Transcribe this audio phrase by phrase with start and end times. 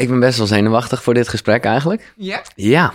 [0.00, 2.12] Ik ben best wel zenuwachtig voor dit gesprek eigenlijk.
[2.16, 2.42] Ja?
[2.54, 2.92] Ja,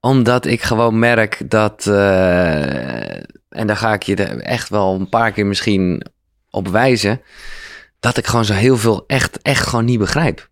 [0.00, 3.12] omdat ik gewoon merk dat, eh,
[3.48, 6.02] en daar ga ik je er echt wel een paar keer misschien
[6.50, 7.20] op wijzen,
[8.00, 10.48] dat ik gewoon zo heel veel echt, echt gewoon niet begrijp.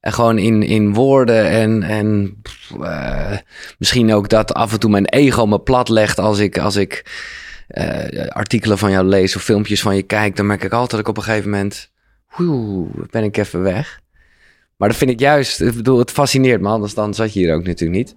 [0.00, 2.40] En gewoon in, in woorden en, en
[2.82, 3.36] eh,
[3.78, 7.04] misschien ook dat af en toe mijn ego me plat legt als ik, als ik
[7.68, 10.36] eh, artikelen van jou lees of filmpjes van je kijk.
[10.36, 11.90] Dan merk ik altijd dat ik op een gegeven moment,
[12.36, 14.00] woe, ben ik even weg.
[14.78, 17.54] Maar dat vind ik juist, ik bedoel, het fascineert me, anders dan zat je hier
[17.54, 18.14] ook natuurlijk niet.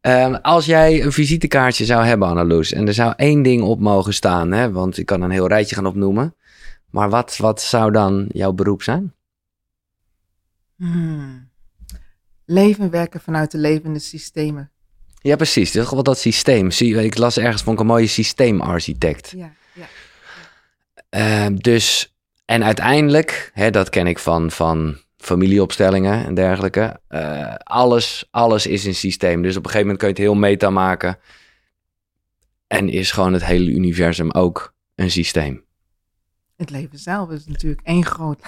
[0.00, 4.14] Ehm, als jij een visitekaartje zou hebben, Annaloes, en er zou één ding op mogen
[4.14, 6.34] staan, hè, want ik kan een heel rijtje gaan opnoemen.
[6.90, 9.14] Maar wat, wat zou dan jouw beroep zijn?
[10.76, 11.48] Hmm.
[12.44, 14.70] Leven werken vanuit de levende systemen.
[15.20, 15.76] Ja, precies.
[15.76, 16.68] Is wel dat systeem.
[16.78, 19.32] Ik las ergens, vond ik een mooie systeemarchitect.
[19.36, 19.86] Ja, ja.
[21.08, 22.14] Ehm, dus,
[22.44, 27.00] en uiteindelijk, hè, dat ken ik van, van familieopstellingen en dergelijke.
[27.08, 29.42] eh, alles, alles is een systeem.
[29.42, 31.18] Dus op een gegeven moment kun je het heel meta maken.
[32.66, 35.64] En is gewoon het hele universum ook een systeem.
[36.56, 38.40] Het leven zelf is natuurlijk één groot.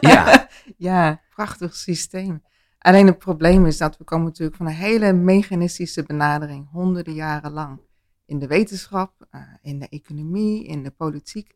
[0.00, 2.42] Ja, ja, prachtig systeem.
[2.78, 7.52] Alleen het probleem is dat we komen natuurlijk van een hele mechanistische benadering, honderden jaren
[7.52, 7.80] lang.
[8.26, 11.54] In de wetenschap, eh, in de economie, in de politiek.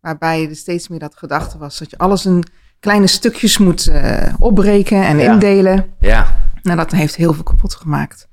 [0.00, 2.44] Waarbij er steeds meer dat gedachte was dat je alles in
[2.82, 5.32] kleine stukjes moet eh, opbreken en Ja.
[5.32, 5.84] indelen.
[6.00, 6.40] ja.
[6.62, 8.28] Nou, dat heeft heel veel kapot gemaakt.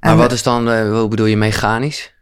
[0.00, 2.14] Maar En wat is dan, eh, hoe bedoel je mechanisch?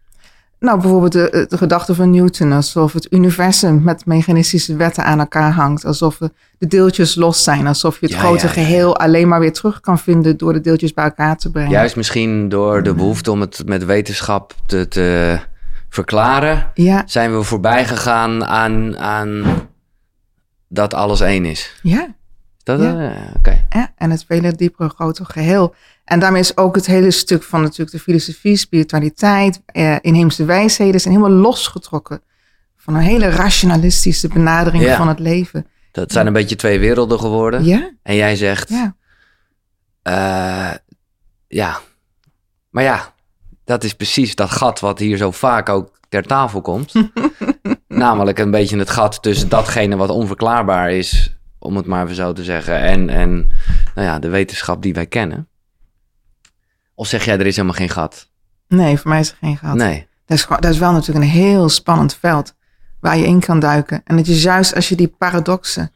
[0.60, 5.52] Nou, bijvoorbeeld de, de gedachte van Newton, alsof het universum met mechanistische wetten aan elkaar
[5.52, 5.84] hangt.
[5.84, 6.18] Alsof
[6.58, 7.66] de deeltjes los zijn.
[7.66, 10.60] Alsof je het Ja, grote ja, geheel alleen maar weer terug kan vinden door de
[10.60, 11.70] deeltjes bij elkaar te brengen.
[11.70, 15.38] Juist misschien door de behoefte om het met wetenschap te, te
[15.88, 16.72] verklaren,
[17.06, 19.44] zijn we voorbij gegaan aan, aan
[20.68, 21.74] dat alles één is.
[21.82, 22.14] ja,
[22.62, 23.10] Dat, Ja.
[23.14, 23.66] eh, Oké.
[23.70, 23.92] ja.
[23.96, 25.74] En het vele diepere grote geheel.
[26.04, 31.00] En daarmee is ook het hele stuk van natuurlijk de filosofie, spiritualiteit, eh, inheemse wijsheden
[31.00, 32.22] zijn helemaal losgetrokken.
[32.76, 34.96] Van een hele rationalistische benadering Ja.
[34.96, 35.66] van het leven.
[35.92, 37.64] Dat zijn een beetje twee werelden geworden.
[37.64, 38.94] Ja, En jij zegt, ja.
[40.02, 40.74] eh,
[41.48, 41.78] ja.
[42.70, 43.14] Maar ja,
[43.64, 46.92] dat is precies dat gat wat hier zo vaak ook ter tafel komt.
[47.96, 52.32] Namelijk een beetje het gat tussen datgene wat onverklaarbaar is, om het maar even zo
[52.32, 53.50] te zeggen, en, en
[53.94, 55.48] nou ja, de wetenschap die wij kennen.
[56.94, 58.30] Of zeg jij, er is helemaal geen gat?
[58.68, 59.74] Nee, voor mij is er geen gat.
[59.74, 60.06] Nee.
[60.26, 62.54] Dat is, dat is wel natuurlijk een heel spannend veld
[63.00, 64.00] waar je in kan duiken.
[64.04, 65.92] En dat je juist als je die paradoxen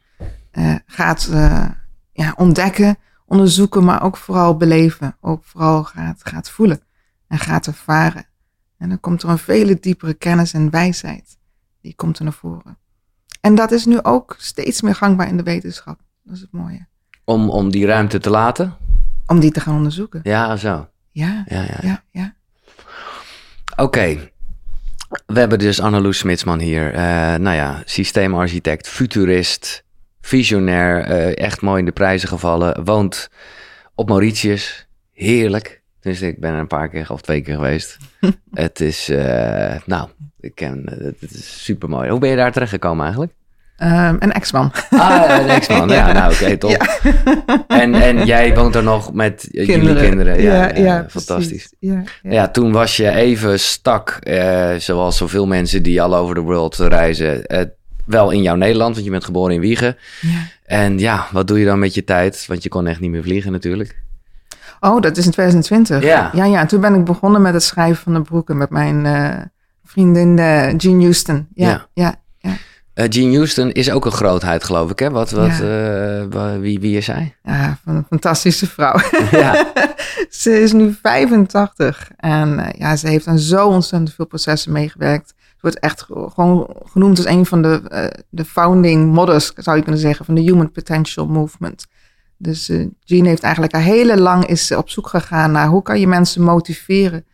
[0.51, 1.65] eh, gaat eh,
[2.13, 5.17] ja, ontdekken, onderzoeken, maar ook vooral beleven.
[5.21, 6.81] Ook vooral gaat, gaat voelen
[7.27, 8.25] en gaat ervaren.
[8.77, 11.37] En dan komt er een vele diepere kennis en wijsheid.
[11.81, 12.77] Die komt er naar voren.
[13.41, 15.99] En dat is nu ook steeds meer gangbaar in de wetenschap.
[16.23, 16.87] Dat is het mooie.
[17.23, 18.75] Om, om die ruimte te laten?
[19.27, 20.19] Om die te gaan onderzoeken.
[20.23, 20.89] Ja, zo.
[21.11, 21.77] Ja, Ja, ja.
[21.81, 22.35] ja, ja.
[23.75, 24.29] Oké.
[25.25, 26.93] We hebben dus Anneloes Smitsman hier.
[26.93, 27.01] Eh,
[27.35, 29.83] nou ja, systeemarchitect, futurist,
[30.21, 31.03] visionair.
[31.03, 32.83] eh, echt mooi in de prijzen gevallen.
[32.83, 33.29] Woont
[33.95, 34.87] op Mauritius.
[35.11, 35.80] Heerlijk.
[36.01, 37.97] Dus ik ben er een paar keer of twee keer geweest.
[38.53, 42.09] het is, eh, nou, ik ken, het is super mooi.
[42.09, 43.33] Hoe ben je daar terecht gekomen eigenlijk?
[43.81, 44.71] Ehm, een ex-man.
[44.89, 45.89] Ah, een ex-man.
[45.97, 46.11] ja.
[46.11, 46.99] nou oké, top.
[47.67, 50.41] En, en jij woont er nog met eh, jullie kinderen.
[50.41, 51.73] Ja, ja, fantastisch.
[51.79, 52.31] Ja, ja.
[52.31, 56.75] Ja, toen was je even stak, eh, zoals zoveel mensen die al over de world
[56.75, 57.61] reizen, eh,
[58.05, 59.97] wel in jouw Nederland, want je bent geboren in Wiegen.
[60.21, 60.47] Ja.
[60.65, 62.45] En ja, wat doe je dan met je tijd?
[62.47, 64.01] Want je kon echt niet meer vliegen natuurlijk.
[64.83, 66.03] Oh, dat is in 2020.
[66.03, 66.29] Ja.
[66.33, 66.59] ja, ja.
[66.59, 69.37] En toen ben ik begonnen met het schrijven van de boeken met mijn eh,
[69.83, 71.47] vriendin eh, Jean Houston.
[71.53, 71.85] Ja, Ja.
[71.93, 72.15] ja.
[72.37, 72.55] ja,
[72.93, 75.09] Eh Jean Houston is ook een grootheid, geloof ik, hè?
[75.09, 76.59] Wat, wat, Ja.
[76.59, 77.35] wie, wie is zij?
[77.43, 78.95] Ja, van een fantastische vrouw.
[79.31, 79.71] Ja.
[80.29, 85.33] ze is nu 85 en ja, ze heeft aan zo ontzettend veel processen meegewerkt.
[85.37, 87.81] Ze wordt echt ge- gewoon genoemd als een van de,
[88.29, 91.85] de founding mothers, zou je kunnen zeggen, van de Human Potential Movement.
[92.41, 95.99] Dus eh Jean heeft eigenlijk haar hele lang is op zoek gegaan naar hoe kan
[95.99, 97.25] je mensen motiveren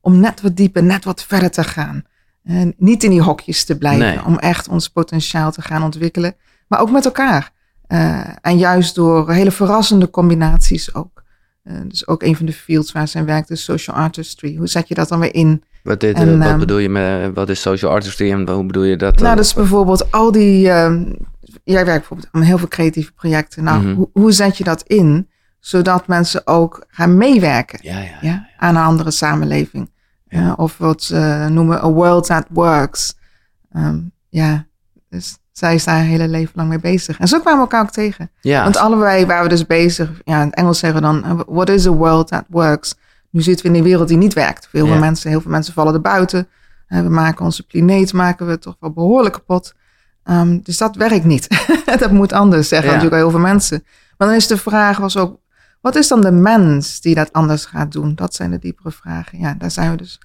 [0.00, 2.02] om net wat dieper, net wat verder te gaan.
[2.44, 4.24] En niet in die hokjes te blijven, Nee.
[4.24, 6.34] om echt ons potentiaal te gaan ontwikkelen,
[6.68, 7.50] maar ook met elkaar.
[7.86, 11.22] Eh, en juist door hele verrassende combinaties ook.
[11.62, 14.56] Eh, dus ook een van de fields waar zij werkt is social artistry.
[14.56, 15.62] Hoe zet je dat dan weer in?
[15.82, 18.66] Wat, dit, En, eh, wat ehm, bedoel je met, wat is social artistry en hoe
[18.66, 19.18] bedoel je dat?
[19.18, 20.70] nou, dat is bijvoorbeeld al die.
[20.70, 21.12] ehm,
[21.64, 23.64] jij werkt bijvoorbeeld aan heel veel creatieve projecten.
[23.64, 23.94] Nou, Mhm.
[23.94, 25.28] hoe, hoe zet je dat in
[25.60, 28.18] zodat mensen ook gaan meewerken Ja, ja.
[28.20, 29.90] ja, aan een andere samenleving?
[30.28, 33.16] Eh, of wat ze noemen a world that works.
[33.72, 33.98] Ehm,
[34.28, 34.66] ja,
[35.08, 37.18] dus zij is daar haar hele leven lang mee bezig.
[37.18, 38.30] En zo kwamen we elkaar ook tegen.
[38.62, 40.20] Want allebei waren we dus bezig.
[40.24, 42.94] Ja, in het Engels zeggen we dan, uh, what is a world that works?
[43.30, 44.68] Nu zitten we in een wereld die niet werkt.
[44.70, 46.48] Veel mensen, heel veel mensen vallen er buiten.
[46.88, 49.74] Uh, we maken onze planeet maken we toch wel behoorlijk kapot.
[50.24, 51.48] Ehm, dus dat werkt niet.
[51.98, 52.94] dat moet anders, zeggen Ja.
[52.94, 53.84] natuurlijk heel veel mensen.
[54.18, 55.40] Maar dan is de vraag was ook,
[55.80, 58.14] wat is dan de mens die dat anders gaat doen?
[58.14, 59.38] Dat zijn de diepere vragen.
[59.38, 60.20] Ja, daar zijn we dus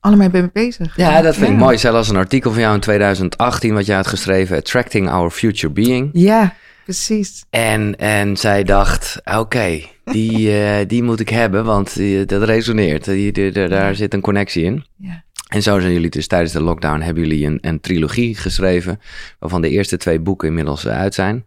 [0.00, 0.96] allebei mee bezig.
[0.96, 1.58] ja dat vind ik Ja.
[1.58, 1.78] mooi.
[1.78, 6.10] Zelfs een artikel van jou in 2018 wat je had geschreven, Attracting Our Future Being.
[6.12, 6.54] Ja,
[6.84, 7.44] precies.
[7.50, 13.04] En, en zij dacht, oké, die, eh, die moet ik hebben, want die- dat resoneert.
[13.04, 14.84] Die, daar zit een connectie in.
[14.96, 15.22] Ja.
[15.50, 19.00] En zo zijn jullie dus tijdens de lockdown, hebben jullie een, een trilogie geschreven,
[19.38, 21.42] waarvan de eerste twee boeken inmiddels eh, uit zijn.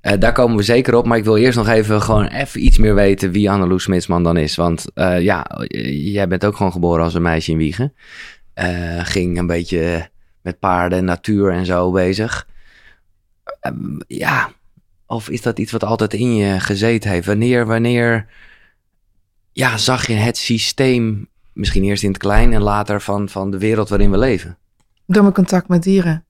[0.00, 2.78] Eh, daar komen we zeker op, maar ik wil eerst nog even gewoon even iets
[2.78, 4.56] meer weten wie Anneloes Smitsman dan is.
[4.56, 5.46] Want eh, ja,
[5.88, 7.94] jij bent ook gewoon geboren als een meisje in Wiegen.
[9.02, 10.08] Ging een beetje
[10.42, 12.48] met paarden, natuur en zo bezig.
[13.60, 14.50] Ehm, ja,
[15.06, 17.26] of is dat iets wat altijd in je gezeten heeft?
[17.26, 18.26] Wanneer, wanneer
[19.52, 23.58] ja, zag je het systeem, misschien eerst in het klein en later van, van de
[23.58, 24.58] wereld waarin we leven?
[25.06, 26.24] Door mijn contact met dieren.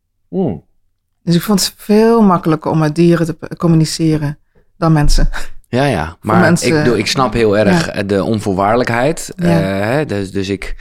[1.23, 4.39] Dus ik vond het veel makkelijker om met dieren te communiceren
[4.79, 5.29] dan mensen.
[5.69, 6.17] Ja, ja.
[6.21, 7.93] Maar mensen- ik, bedoel, ik snap heel erg Ja.
[7.93, 9.33] eh, de onvoorwaardelijkheid.
[9.37, 9.47] Ja.
[9.81, 10.77] eh, hè, dus, dus ik...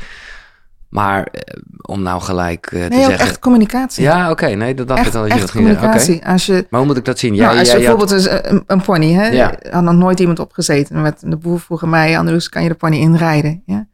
[0.89, 3.19] Maar eh, om nou gelijk te Nee, zeggen...
[3.19, 4.03] echt communicatie.
[4.03, 4.45] Ja, oké.
[4.47, 5.83] Nee, dat dacht ik echt, al dat je echt dat ging zeggen.
[5.87, 5.95] Oké.
[5.97, 6.31] communicatie.
[6.31, 7.35] Als je, Maar hoe moet ik dat zien?
[7.35, 9.55] nou, Jij, als je had- bijvoorbeeld dus een, een pony, hè, Ja.
[9.69, 11.01] had nog nooit iemand opgezeten.
[11.01, 13.61] Met de boer vroeg mij, Annelies, kan je de pony inrijden?
[13.65, 13.87] Ja?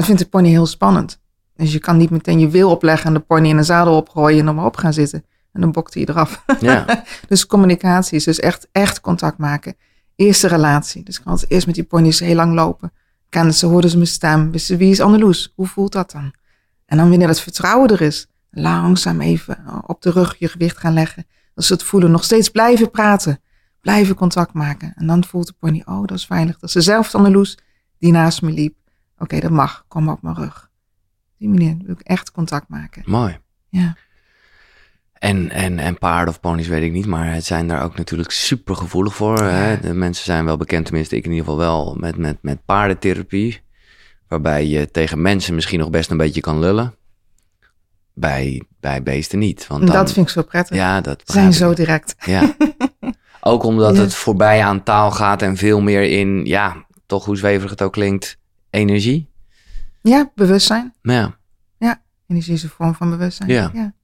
[0.00, 1.20] Dan vindt de pony heel spannend.
[1.56, 4.40] Dus je kan niet meteen je wil opleggen en de pony in een zadel opgooien
[4.40, 5.24] en er maar op gaan zitten.
[5.52, 6.44] En dan bokt hij eraf.
[6.60, 9.76] Ja, Dus communicatie is dus echt, echt contact maken.
[10.16, 11.02] Eerste relatie.
[11.02, 12.92] Dus ik had eerst met die pony's heel lang lopen.
[13.28, 14.50] Kenden ze, hoorden ze mijn stem.
[14.50, 15.52] Wisten wie is Anneloes?
[15.54, 16.34] Hoe voelt dat dan?
[16.86, 20.94] En dan wanneer dat vertrouwen er is, langzaam even op de rug je gewicht gaan
[20.94, 21.26] leggen.
[21.54, 23.40] Dat ze het voelen, nog steeds blijven praten.
[23.80, 24.92] Blijven contact maken.
[24.96, 26.58] En dan voelt de pony, oh dat is veilig.
[26.58, 27.58] Dat is dezelfde Anneloes
[27.98, 28.78] die naast me liep.
[29.20, 29.84] Oké, dat mag.
[29.88, 30.70] Kom op mijn rug.
[31.38, 33.02] Die manier wil ik echt contact maken.
[33.06, 33.38] mooi.
[33.68, 33.96] Ja.
[35.12, 38.30] En, en, en paarden of ponies weet ik niet, maar het zijn daar ook natuurlijk
[38.30, 39.42] super gevoelig voor.
[39.42, 39.80] Hè?
[39.80, 43.60] De mensen zijn wel bekend, tenminste ik in ieder geval wel, met, met, met paardentherapie.
[44.28, 46.94] Waarbij je tegen mensen misschien nog best een beetje kan lullen.
[48.14, 49.66] Bij, bij beesten niet.
[49.66, 50.76] Want dan, dat vind ik zo prettig.
[50.76, 51.54] Ja, dat zijn ik.
[51.54, 52.14] zo direct.
[52.26, 52.54] Ja.
[53.40, 54.02] Ook omdat Ja.
[54.02, 57.92] het voorbij aan taal gaat en veel meer in, ja, toch hoe zweverig het ook
[57.92, 58.38] klinkt,
[58.70, 59.30] energie.
[60.02, 60.94] Ja, bewustzijn.
[61.02, 61.38] Ja.
[62.30, 63.48] Energie is een vorm van bewustzijn.
[63.48, 63.70] Ja.
[63.74, 63.94] ja.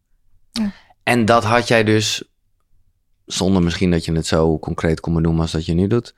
[1.02, 2.32] En dat had jij dus,
[3.26, 6.14] zonder misschien dat je het zo concreet kon benoemen als dat je nu doet,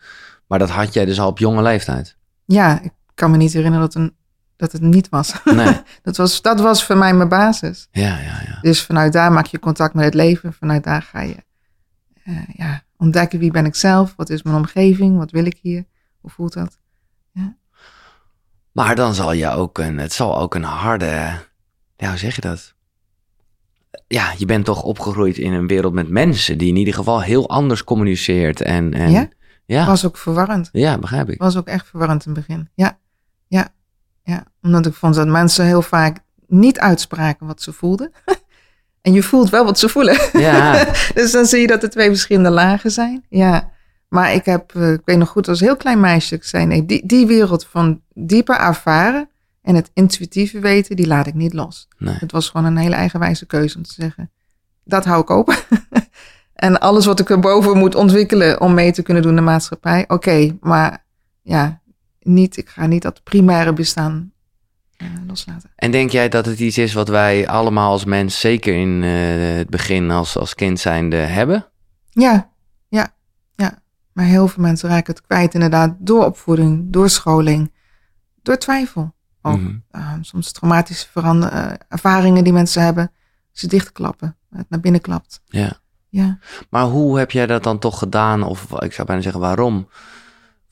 [0.47, 2.17] maar dat had jij dus al op jonge leeftijd.
[2.45, 4.17] Ja, ik kan me niet herinneren dat, een,
[4.57, 5.33] dat het niet was.
[5.45, 5.81] Nee.
[6.03, 6.43] dat, was.
[6.43, 7.89] Dat was voor mij mijn basis.
[7.91, 8.59] Ja, ja, ja.
[8.61, 10.53] Dus vanuit daar maak je contact met het leven.
[10.53, 11.37] Vanuit daar ga je
[12.25, 14.15] eh, ja, ontdekken wie ben ik zelf.
[14.17, 15.19] Wat is mijn omgeving?
[15.19, 15.85] Wat wil ik hier?
[16.21, 16.79] Hoe voelt dat?
[18.79, 21.31] Maar dan zal je ook een, het zal ook een harde,
[21.97, 22.75] ja, hoe zeg je dat?
[24.07, 27.49] Ja, je bent toch opgegroeid in een wereld met mensen die in ieder geval heel
[27.49, 28.61] anders communiceert.
[28.61, 29.29] En, en Ja?
[29.65, 30.69] ja, Was ook verwarrend.
[30.73, 31.39] ja, begrijp ik.
[31.39, 32.69] Was ook echt verwarrend in het begin.
[32.75, 32.99] Ja,
[33.47, 33.69] ja,
[34.23, 34.45] ja.
[34.63, 38.13] Omdat ik vond dat mensen heel vaak niet uitspraken wat ze voelden.
[39.03, 40.19] en je voelt wel wat ze voelen.
[40.33, 40.85] Ja,
[41.15, 43.25] Dus dan zie je dat er twee verschillende lagen zijn.
[43.29, 43.71] Ja,
[44.09, 46.87] maar ik heb, eh, ik weet nog goed, als heel klein meisje, ik zei nee,
[46.87, 49.29] die, die wereld van dieper ervaren
[49.63, 51.89] en het intuïtieve weten, die laat ik niet los.
[51.99, 52.15] nee.
[52.19, 54.31] Het was gewoon een hele eigenwijze keuze om te zeggen,
[54.85, 55.57] dat hou ik open.
[56.55, 60.05] en alles wat ik erboven moet ontwikkelen om mee te kunnen doen in de maatschappij,
[60.09, 61.05] oké, maar
[61.43, 61.81] ja,
[62.21, 64.33] niet, ik ga niet dat primaire bestaan
[64.97, 65.71] eh, loslaten.
[65.77, 69.57] En denk jij dat het iets is wat wij allemaal als mens, zeker in eh,
[69.57, 71.67] het begin als, als kind zijnde, hebben?
[72.11, 72.51] Ja.
[74.19, 77.73] Maar heel veel mensen raken het kwijt inderdaad door opvoeding, door scholing,
[78.43, 79.15] door twijfel.
[79.43, 79.77] Ook Mhm.
[79.91, 83.13] eh, soms traumatische verander- eh, ervaringen die mensen hebben,
[83.53, 85.41] ze dichtklappen, het naar binnen klapt.
[85.47, 85.79] Ja.
[86.09, 86.39] Ja,
[86.71, 88.43] Maar hoe heb jij dat dan toch gedaan?
[88.43, 89.89] Of ik zou bijna zeggen waarom?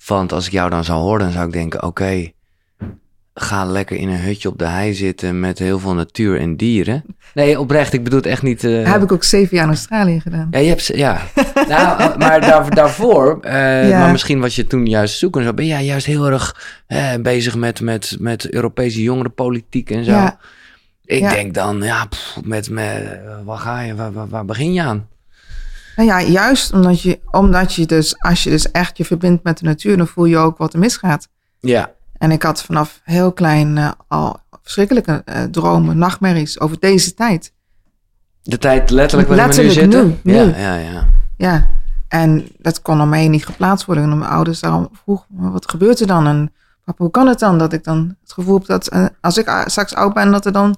[0.06, 2.32] Want als ik jou dan zou horen, dan zou ik denken: oké,
[3.38, 7.04] ga lekker in een hutje op de hei zitten met heel veel natuur en dieren.
[7.34, 8.64] Nee, oprecht, ik bedoel het echt niet.
[8.64, 10.48] eh, heb ik ook zeven jaar in Australië gedaan.
[10.50, 11.20] Ja, je hebt ze, ja.
[11.68, 13.98] nou, maar daar, daarvoor, eh, Ja.
[13.98, 17.14] maar misschien was je toen juist zoeken en zo, ben jij juist heel erg eh,
[17.22, 20.10] bezig met, met, met Europese jongerenpolitiek en zo.
[20.10, 20.38] Ja.
[21.04, 21.30] Ik Ja.
[21.30, 25.08] denk dan, ja, pff, met, met, waar ga je, waar, waar, waar begin je aan?
[25.96, 29.58] Nou ja, juist omdat je, omdat je dus, als je dus echt je verbindt met
[29.58, 31.28] de natuur, dan voel je ook wat er misgaat.
[31.60, 37.14] Ja, En ik had vanaf heel klein eh, al verschrikkelijke eh, dromen, nachtmerries over deze
[37.14, 37.52] tijd.
[38.42, 40.06] De tijd letterlijk waarin we nu zitten?
[40.06, 40.34] nu, nu.
[40.34, 41.06] Ja, ja, ja.
[41.36, 41.66] Ja,
[42.08, 44.04] en dat kon aan mij niet geplaatst worden.
[44.04, 46.26] En mijn ouders daarom vroeg, "Maar wat gebeurt er dan?
[46.26, 46.52] En
[46.84, 49.62] papa, hoe kan het dan dat ik dan het gevoel heb dat eh, als ik
[49.66, 50.76] straks oud ben, dat er dan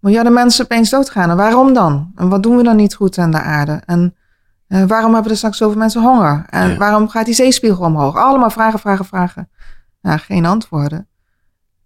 [0.00, 1.30] miljarden mensen opeens doodgaan?
[1.30, 2.12] En waarom dan?
[2.16, 3.82] En wat doen we dan niet goed aan de aarde?
[3.86, 4.14] En
[4.68, 6.44] waarom hebben er straks zoveel mensen honger?
[6.50, 6.76] En Ja.
[6.76, 8.16] waarom gaat die zeespiegel omhoog?
[8.16, 9.48] Allemaal vragen, vragen, vragen.
[10.06, 11.08] Ja, geen antwoorden.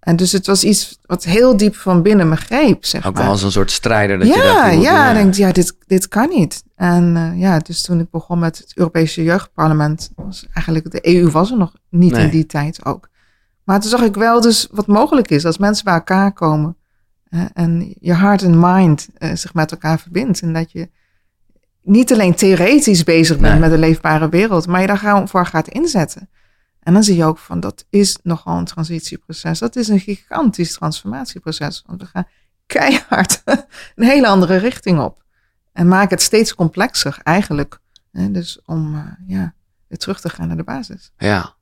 [0.01, 3.27] En dus het was iets wat heel diep van binnen me greep, zeg Ook maar.
[3.27, 6.29] als een soort strijder dat je ja, je ja, ik denk, ja, dit, dit kan
[6.29, 6.63] niet.
[6.75, 11.31] En eh, ja, dus toen ik begon met het Europese Jeugdparlement, was eigenlijk de EU
[11.31, 12.25] was er nog niet Nee.
[12.25, 13.09] in die tijd ook.
[13.65, 16.77] Maar toen zag ik wel dus wat mogelijk is als mensen bij elkaar komen
[17.53, 20.41] en je heart en mind eh, zich met elkaar verbindt.
[20.41, 20.91] En dat je
[21.83, 23.61] niet alleen theoretisch bezig bent Nee.
[23.61, 26.29] met een leefbare wereld, maar je daar gewoon voor gaat inzetten.
[26.81, 29.59] En dan zie je ook van dat is nogal een transitieproces.
[29.59, 31.83] Dat is een gigantisch transformatieproces.
[31.87, 32.27] Want we gaan
[32.67, 33.43] keihard
[33.95, 35.23] een hele andere richting op.
[35.73, 37.79] En maken het steeds complexer eigenlijk.
[38.13, 39.55] Hè, dus om eh, ja,
[39.87, 41.13] weer terug te gaan naar de basis.
[41.19, 41.55] Ja.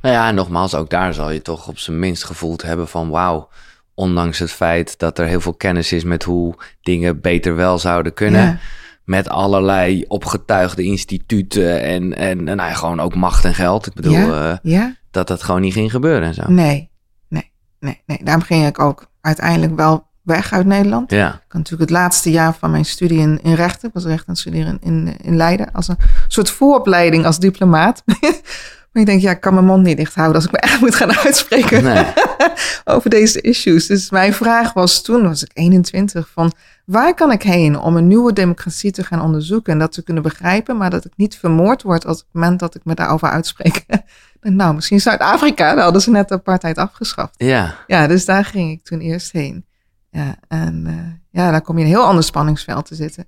[0.00, 3.08] Nou ja, en nogmaals, ook daar zal je toch op zijn minst gevoeld hebben van
[3.08, 3.48] wauw.
[3.94, 8.14] Ondanks het feit dat er heel veel kennis is met hoe dingen beter wel zouden
[8.14, 8.42] kunnen.
[8.42, 8.58] Ja.
[9.06, 13.86] Met allerlei opgetuigde instituten en, en, en nou ja, gewoon ook macht en geld.
[13.86, 14.50] Ik bedoel, Ja.
[14.52, 14.94] eh, Ja?
[15.10, 16.42] dat dat gewoon niet ging gebeuren en zo.
[16.46, 16.90] Nee,
[17.28, 18.20] nee, nee, nee.
[18.24, 21.10] Daarom ging ik ook uiteindelijk wel weg uit Nederland.
[21.10, 23.88] Ja, Ik had natuurlijk het laatste jaar van mijn studie in, in rechten.
[23.88, 25.72] Ik was recht aan het studeren in, in Leiden.
[25.72, 25.96] Als een
[26.28, 28.02] soort vooropleiding als diplomaat.
[28.92, 30.80] maar ik denk, ja, ik kan mijn mond niet dicht houden als ik me echt
[30.80, 32.04] moet gaan uitspreken nee.
[32.94, 33.86] over deze issues.
[33.86, 36.52] Dus mijn vraag was toen, was ik 21, van
[36.86, 40.22] waar kan ik heen om een nieuwe democratie te gaan onderzoeken en dat te kunnen
[40.22, 43.86] begrijpen, maar dat ik niet vermoord word op het moment dat ik me daarover uitspreek.
[44.40, 47.34] nou, misschien Zuid-Afrika, daar hadden ze net de apartheid afgeschaft.
[47.36, 49.66] Ja, Ja, dus daar ging ik toen eerst heen.
[50.10, 53.26] Ja, en eh, ja, daar kom je in een heel ander spanningsveld te zitten.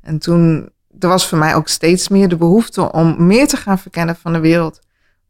[0.00, 3.78] En toen, er was voor mij ook steeds meer de behoefte om meer te gaan
[3.78, 4.80] verkennen van de wereld.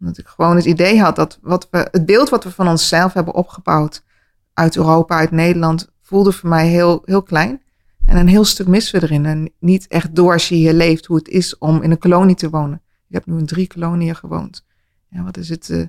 [0.01, 3.13] Omdat ik gewoon het idee had dat wat we, het beeld wat we van onszelf
[3.13, 4.05] hebben opgebouwd
[4.53, 7.63] uit Europa, uit Nederland, voelde voor mij heel, heel klein.
[8.07, 9.27] En een heel stuk missen we erin.
[9.27, 12.35] En niet echt door als je hier leeft hoe het is om in een kolonie
[12.35, 12.81] te wonen.
[13.09, 14.65] Ik heb nu in drie koloniën gewoond.
[15.09, 15.71] Ja, wat is het?
[15.71, 15.83] eh,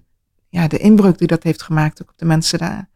[0.50, 2.90] ja, de inbreuk die dat heeft gemaakt ook op de mensen daar.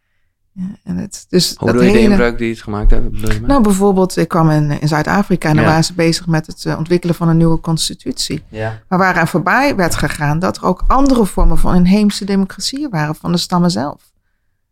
[0.54, 3.42] Ja, en het, dus hoe dat bedoel je de hele- inbreuk die het gemaakt maar?
[3.42, 6.78] Nou, bijvoorbeeld, ik kwam in, in Zuid-Afrika en daar waren ze bezig met het eh,
[6.78, 8.44] ontwikkelen van een nieuwe constitutie.
[8.50, 8.82] ja.
[8.88, 13.32] Maar waaraan voorbij werd gegaan dat er ook andere vormen van inheemse democratieën waren, van
[13.32, 14.12] de stammen zelf.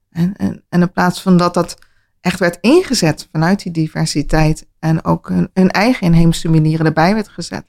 [0.09, 1.77] En, en, en in plaats van dat dat
[2.21, 7.27] echt werd ingezet vanuit die diversiteit en ook hun, hun eigen inheemse manieren erbij werd
[7.29, 7.63] gezet,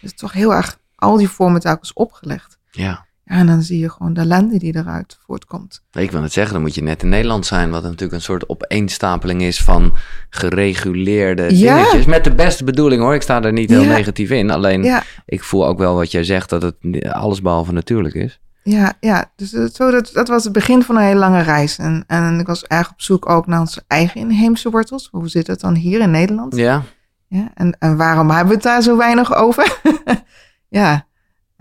[0.00, 2.58] is toch heel erg al die vormen telkens opgelegd.
[2.70, 3.10] ja.
[3.24, 5.82] Ja, en dan zie je gewoon de ellende die eruit voortkomt.
[5.92, 8.48] Ik wil het zeggen, dan moet je net in Nederland zijn, wat natuurlijk een soort
[8.48, 9.92] opeenstapeling is van
[10.30, 11.74] gereguleerde Ja.
[11.76, 12.04] dingetjes.
[12.06, 13.92] Met de beste bedoeling hoor, ik sta er niet heel Ja.
[13.92, 14.50] negatief in.
[14.50, 16.76] Alleen Ja, ik voel ook wel wat jij zegt, dat het
[17.12, 18.40] allesbehalve natuurlijk is.
[18.62, 19.30] Ja, ja.
[19.36, 21.78] dus dat, zo, dat, dat was het begin van een hele lange reis.
[21.78, 25.08] En, en ik was erg op zoek ook naar onze eigen inheemse wortels.
[25.10, 26.56] Hoe zit het dan hier in Nederland?
[26.56, 26.82] Ja,
[27.26, 29.80] Ja, en, en waarom hebben we het daar zo weinig over?
[30.68, 31.06] ja,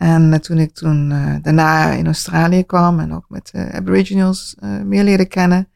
[0.01, 4.55] en eh, toen ik toen eh, daarna in Australië kwam en ook met de Aboriginals
[4.59, 5.67] eh, meer leerde kennen,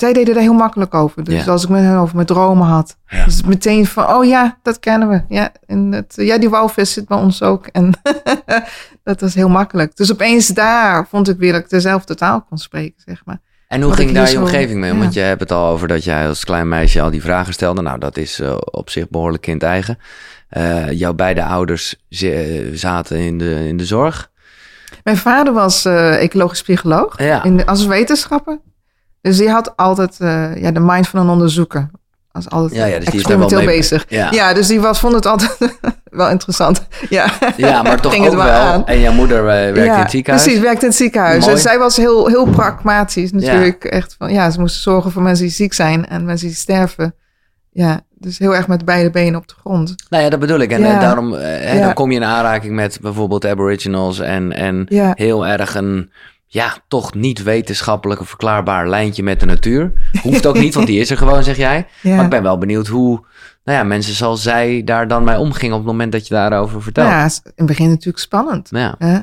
[0.00, 1.24] zij deden er heel makkelijk over.
[1.24, 1.52] Dus Ja.
[1.52, 3.24] als ik met hen over mijn dromen had, Ja.
[3.24, 5.22] dus meteen van, oh ja, dat kennen we.
[5.28, 7.66] Ja, en het, ja die walvis zit bij ons ook.
[7.66, 7.92] En
[9.04, 9.96] dat was heel makkelijk.
[9.96, 13.38] Dus opeens daar vond ik weer dat ik dezelfde taal kon spreken, zeg maar.
[13.68, 14.98] En hoe Wat ging daar je omgeving mee ja.
[14.98, 17.82] Want je hebt het al over dat jij als klein meisje al die vragen stelde.
[17.82, 19.98] Nou, dat is eh, op zich behoorlijk kind eigen.
[20.48, 22.30] Eh, jouw beide ouders eh,
[22.72, 24.30] zaten in de, in de zorg.
[25.04, 27.44] Mijn vader was ecologisch psycholoog Ja.
[27.44, 28.58] in de, als wetenschapper.
[29.28, 31.90] Dus die had altijd eh, ja, de mind van een onderzoeker.
[32.32, 34.04] Was altijd Ja, ja, dus experimenteel bezig.
[34.08, 34.28] Ja.
[34.30, 34.54] Ja.
[34.54, 35.56] dus die was, vond het altijd
[36.10, 36.86] wel interessant.
[37.08, 38.42] Ja, Ja, maar toch Ging ook wel.
[38.50, 38.86] aan.
[38.86, 40.44] En jouw moeder eh, werkte in het ziekenhuis.
[40.44, 41.40] Precies, werkte in het ziekenhuis.
[41.40, 41.52] Mooi.
[41.54, 43.84] Dus zij was heel, heel pragmatisch natuurlijk.
[43.84, 47.14] Echt van, ja, ze moesten zorgen voor mensen die ziek zijn en mensen die sterven.
[47.70, 49.94] Ja, dus heel erg met beide benen op de grond.
[50.10, 50.70] Nou ja, dat bedoel ik.
[50.72, 50.94] En Ja.
[50.94, 51.84] eh, daarom hè, Ja.
[51.84, 56.10] dan kom je in aanraking met bijvoorbeeld aboriginals en, en heel erg een,
[56.50, 59.92] ja, toch niet wetenschappelijk verklaarbaar lijntje met de natuur.
[60.22, 61.86] Hoeft ook niet, want die is er gewoon, zeg jij.
[62.02, 62.14] Ja.
[62.14, 63.24] Maar ik ben wel benieuwd hoe,
[63.64, 66.82] nou ja, mensen zoals zij daar dan mee omgingen op het moment dat je daarover
[66.82, 67.08] vertelt.
[67.08, 68.68] Ja, in het begin natuurlijk spannend.
[68.70, 68.94] Ja.
[68.98, 69.18] Hè?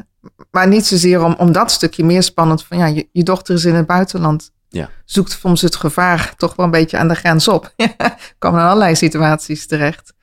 [0.52, 3.66] Maar niet zozeer om, om dat stukje meer spannend van ja, je, je dochter is
[3.66, 4.52] in het buitenland.
[4.70, 4.90] Ja.
[5.06, 7.74] Zoekt soms het gevaar toch wel een beetje aan de grens op.
[8.40, 10.14] Kwam in allerlei situaties terecht.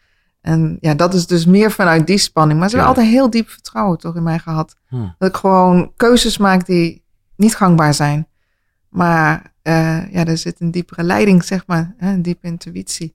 [0.42, 2.58] En ja, dat is dus meer vanuit die spanning.
[2.60, 2.98] Maar ze hebben Ja.
[3.00, 4.76] altijd heel diep vertrouwen toch in mij gehad.
[4.88, 5.06] Hm.
[5.18, 7.04] Dat ik gewoon keuzes maak die
[7.36, 8.26] niet gangbaar zijn.
[8.88, 11.94] Maar eh, ja, er zit een diepere leiding, zeg maar.
[11.98, 13.14] Hè, een diepe intuïtie.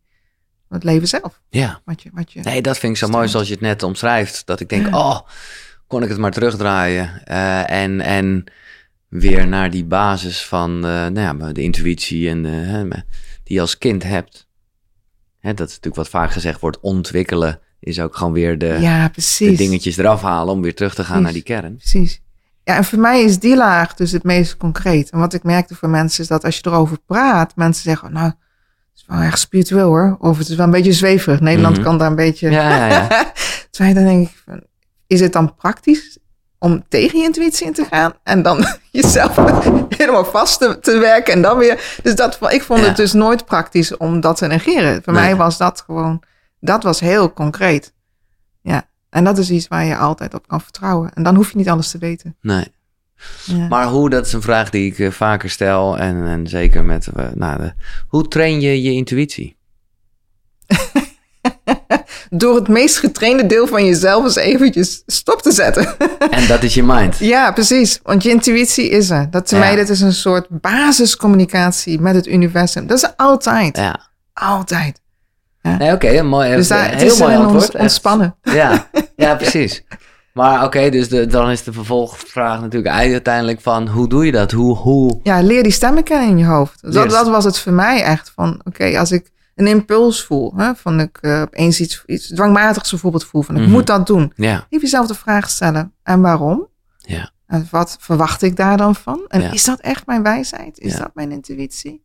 [0.69, 1.41] het leven zelf.
[1.49, 1.81] Ja.
[1.85, 4.45] Wat je, wat je, Nee, dat vind ik zo mooi zoals je het net omschrijft.
[4.45, 4.97] Dat ik denk, Ja.
[4.97, 5.19] oh,
[5.87, 7.25] kon ik het maar terugdraaien.
[7.25, 8.43] Eh, en, en
[9.07, 12.89] weer naar die basis van eh, nou ja, de intuïtie en de,
[13.43, 14.46] die je als kind hebt.
[15.39, 19.11] Hè, dat is natuurlijk wat vaak gezegd wordt, ontwikkelen is ook gewoon weer de, ja,
[19.37, 21.75] de dingetjes eraf halen om weer terug te gaan naar die kern.
[21.75, 22.21] Precies.
[22.63, 25.09] Ja, en voor mij is die laag dus het meest concreet.
[25.09, 28.25] En wat ik merkte voor mensen is dat als je erover praat, mensen zeggen, nou,
[28.25, 28.35] het
[28.95, 30.17] is wel erg spiritueel hoor.
[30.19, 31.39] Of het is wel een beetje zweverig.
[31.39, 31.83] Nederland Mhm.
[31.85, 32.49] kan daar een beetje...
[32.49, 33.31] Ja, ja, ja.
[33.71, 34.63] Terwijl dan denk ik, van,
[35.07, 36.17] is het dan praktisch
[36.59, 39.35] om tegen je intuïtie in te gaan en dan jezelf
[39.97, 41.99] helemaal vast te, te werken en dan weer.
[42.03, 42.85] Dus dat, ik vond Ja.
[42.85, 45.03] het dus nooit praktisch om dat te negeren.
[45.03, 45.21] Voor Nee.
[45.21, 46.23] mij was dat gewoon,
[46.59, 47.93] dat was heel concreet.
[48.61, 51.11] Ja, en dat is iets waar je altijd op kan vertrouwen.
[51.13, 52.35] En dan hoef je niet alles te weten.
[52.41, 52.67] Nee.
[53.45, 53.67] Ja.
[53.67, 55.97] Maar hoe, dat is een vraag die ik eh, vaker stel.
[55.97, 57.73] En, en zeker met, eh, nou, de,
[58.07, 59.56] hoe train je je intuïtie?
[62.29, 65.95] Door het meest getrainde deel van jezelf eens eventjes stop te zetten.
[66.29, 67.17] En dat is je mind.
[67.19, 67.99] Ja, precies.
[68.03, 69.27] Want je intuïtie is er.
[69.31, 69.57] Dat, Ja.
[69.59, 72.87] mij, is een soort basiscommunicatie met het universum.
[72.87, 73.77] Dat is altijd.
[73.77, 73.99] Ja.
[74.33, 75.01] Altijd.
[75.61, 77.63] Nee, oké, mooi, Dus daar, een het heel is mooi antwoord.
[77.63, 78.35] ons, ontspannen.
[78.41, 79.83] Ja, ja, precies.
[80.33, 84.51] Maar oké, dus de, dan is de vervolgvraag natuurlijk uiteindelijk van hoe doe je dat?
[84.51, 85.19] Hoe, hoe?
[85.23, 86.81] Ja, leer die stemmen kennen in je hoofd.
[86.81, 87.11] Dat, Yes.
[87.13, 88.31] dat was het voor mij echt.
[88.35, 92.89] Van, oké, als ik een impuls voel, hè, van ik uh, opeens iets, iets dwangmatigs
[92.89, 93.71] bijvoorbeeld voel, van ik Mhm.
[93.71, 94.33] moet dat doen.
[94.35, 95.93] Ja, Even jezelf de vraag stellen.
[96.03, 96.67] En waarom?
[96.97, 99.25] ja, En wat verwacht ik daar dan van?
[99.27, 99.51] En Ja.
[99.51, 100.79] is dat echt mijn wijsheid?
[100.79, 100.99] Is Ja.
[100.99, 102.03] dat mijn intuïtie?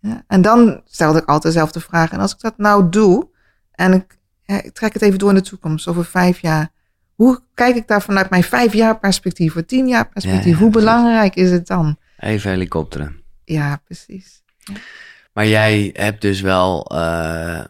[0.00, 0.24] Ja.
[0.26, 2.10] En dan stelde ik altijd dezelfde vraag.
[2.10, 3.28] En als ik dat nou doe,
[3.72, 4.18] en ik,
[4.64, 6.70] ik trek het even door in de toekomst, over vijf jaar.
[7.14, 10.58] Hoe kijk ik daar vanuit mijn vijf jaar perspectief, of tien jaar perspectief?
[10.58, 11.96] Hoe belangrijk is het dan?
[12.18, 13.22] even helikopteren.
[13.44, 14.42] Ja, precies.
[15.36, 17.64] Maar jij hebt dus wel, eh,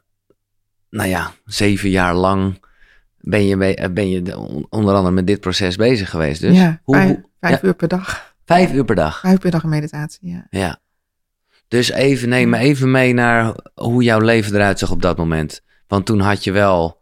[0.91, 2.65] nou ja, zeven jaar lang
[3.19, 6.41] ben je, be- ben je de- on- onder andere met dit proces bezig geweest.
[6.41, 8.35] Dus ja, hoe, vijf, hoe- vijf ja, uur per dag.
[8.45, 9.21] vijf uur per dag.
[9.21, 10.47] Vijf uur per dag meditatie, ja.
[10.51, 10.79] Ja.
[11.69, 15.61] Dus even, neem me even mee naar hoe jouw leven eruit zag op dat moment.
[15.87, 17.01] Want toen had je wel,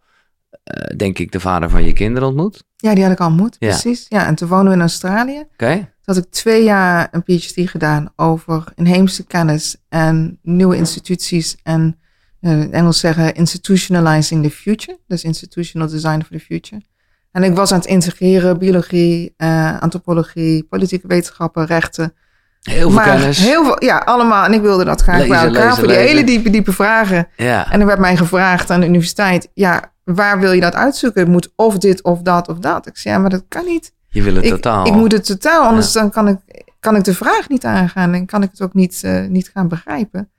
[0.63, 2.65] eh, denk ik, de vader van je kinderen ontmoet.
[2.77, 3.69] Ja, die had ik al ontmoet, Ja.
[3.69, 4.07] precies.
[4.09, 5.45] Ja, en toen woonden we in Australië.
[5.53, 5.94] Oké?
[6.05, 11.99] Toen had ik twee jaar een PhD gedaan over inheemse kennis en nieuwe instituties en
[12.41, 14.99] eh, in Engels zeggen institutionalizing the future.
[15.07, 16.83] Dus institutional design for the future.
[17.33, 22.15] En ik was aan het integreren biologie, eh, antropologie, politieke wetenschappen, rechten.
[22.63, 23.39] Heel veel maar kennis.
[23.39, 24.45] heel veel, ja, allemaal.
[24.45, 26.09] En ik wilde dat graag Lezen, bij elkaar lezen, voor die lezen.
[26.09, 27.29] hele diepe, diepe vragen.
[27.37, 27.71] Ja.
[27.71, 31.21] En er werd mij gevraagd aan de universiteit, ja, waar wil je dat uitzoeken?
[31.21, 32.87] Het moet of dit of dat of dat.
[32.87, 33.93] Ik zei, ja, maar dat kan niet.
[34.15, 34.87] Je wil het Ik, totaal.
[34.87, 36.39] ik moet het totaal, anders dan kan ik,
[36.81, 39.69] kan ik de vraag niet aangaan en kan ik het ook niet, eh, niet gaan
[39.69, 40.31] begrijpen.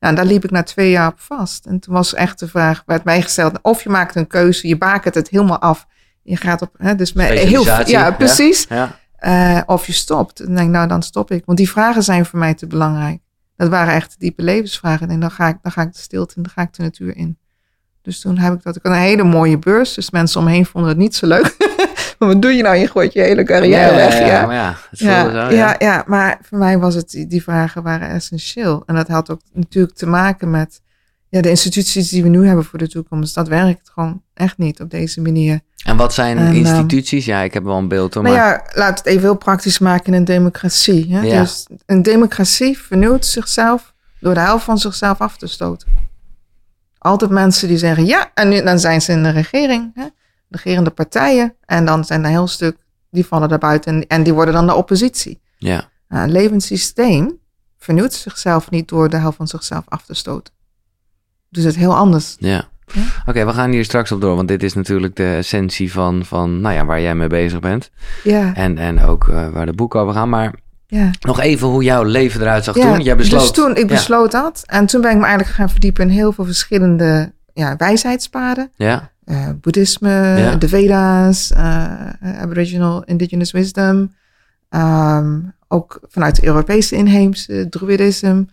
[0.00, 1.66] Nou, en daar liep ik na twee jaar op vast.
[1.66, 4.78] En toen was echt de vraag, werd mij gesteld, of je maakt een keuze, je
[4.78, 5.86] bakent het helemaal af.
[6.22, 8.10] Je gaat op, hè, dus met heel ja, ja.
[8.10, 8.66] precies.
[8.68, 8.98] Ja.
[9.16, 10.40] Eh, of je stopt.
[10.40, 11.44] En dan denk ik, nou, dan stop ik.
[11.44, 13.20] Want die vragen zijn voor mij te belangrijk.
[13.56, 15.10] Dat waren echt diepe levensvragen.
[15.10, 17.16] En dan ga ik, dan ga ik de stilte en dan ga ik de natuur
[17.16, 17.38] in.
[18.02, 18.76] Dus toen heb ik dat.
[18.76, 19.94] Ik had een hele mooie beurs.
[19.94, 21.56] Dus mensen om me heen vonden het niet zo leuk.
[22.28, 22.76] wat doe je nou?
[22.76, 24.18] Je gooit je hele carrière ja, weg.
[24.18, 25.74] ja, Ja, maar ja, het ja, zo, ja.
[25.78, 26.04] ja.
[26.06, 28.82] maar voor mij was het, die vragen waren essentieel.
[28.86, 30.80] En dat had ook natuurlijk te maken met
[31.28, 33.34] ja, de instituties die we nu hebben voor de toekomst.
[33.34, 35.60] Dat werkt gewoon echt niet op deze manier.
[35.84, 37.24] En wat zijn En, ehm, instituties?
[37.24, 38.22] Ja, ik heb wel een beeld hoor.
[38.22, 41.14] Nou Maar ja, laat het even heel praktisch maken in een democratie.
[41.14, 41.20] Hè?
[41.20, 41.40] Ja.
[41.40, 45.88] Dus een democratie vernieuwt zichzelf door de helft van zichzelf af te stoten.
[46.98, 50.04] Altijd mensen die zeggen ja, en nu, dan zijn ze in de regering, hè?
[50.54, 51.54] Regerende partijen.
[51.64, 52.76] En dan zijn er een heel stuk,
[53.10, 55.40] die vallen daar buiten en, en die worden dan de oppositie.
[55.58, 57.38] ja, Nou, een levend systeem
[57.78, 60.54] vernieuwt zichzelf niet door de helft van zichzelf af te stoten.
[61.50, 62.36] Dus het heel anders.
[62.38, 62.72] ja.
[62.92, 63.02] Ja.
[63.26, 66.60] Oké, we gaan hier straks op door, want dit is natuurlijk de essentie van, van
[66.60, 67.90] nou ja, waar jij mee bezig bent.
[68.24, 70.28] Ja, En, en ook eh, waar de boeken over gaan.
[70.28, 70.54] Maar
[70.86, 71.10] ja.
[71.20, 73.00] nog even hoe jouw leven eruit zag Ja, toen.
[73.00, 73.40] Jij besloot.
[73.40, 74.62] Dus toen, ik besloot dat.
[74.66, 78.70] En toen ben ik me eigenlijk gaan verdiepen in heel veel verschillende ja, wijsheidspaden.
[78.76, 80.54] Ja, Eh, boeddhisme, Ja.
[80.56, 81.92] de Veda's, eh,
[82.40, 84.14] Aboriginal Indigenous Wisdom.
[84.68, 88.46] Ehm, ook vanuit de Europese inheemse, Druidisme,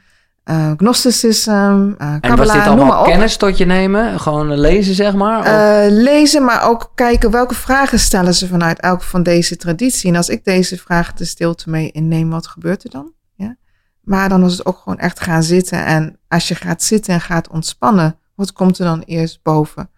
[0.44, 1.52] eh Gnosticism,
[1.98, 4.20] eh en was dit allemaal kennis tot je nemen?
[4.20, 5.90] Gewoon lezen, zeg maar?
[5.90, 10.10] Lezen, maar ook kijken welke vragen stellen ze vanuit elke van deze traditie.
[10.10, 13.14] En als ik deze vragen de stilte mee inneem, wat gebeurt er dan?
[13.36, 13.56] Ja?
[14.02, 15.86] Maar dan was het ook gewoon echt gaan zitten.
[15.86, 19.90] En als je gaat zitten en gaat ontspannen, wat komt er dan eerst boven?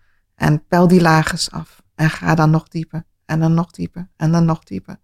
[0.44, 1.82] En pel die lagen af.
[1.96, 3.04] En ga dan nog dieper.
[3.26, 4.10] En dan nog dieper.
[4.18, 4.98] En dan nog dieper.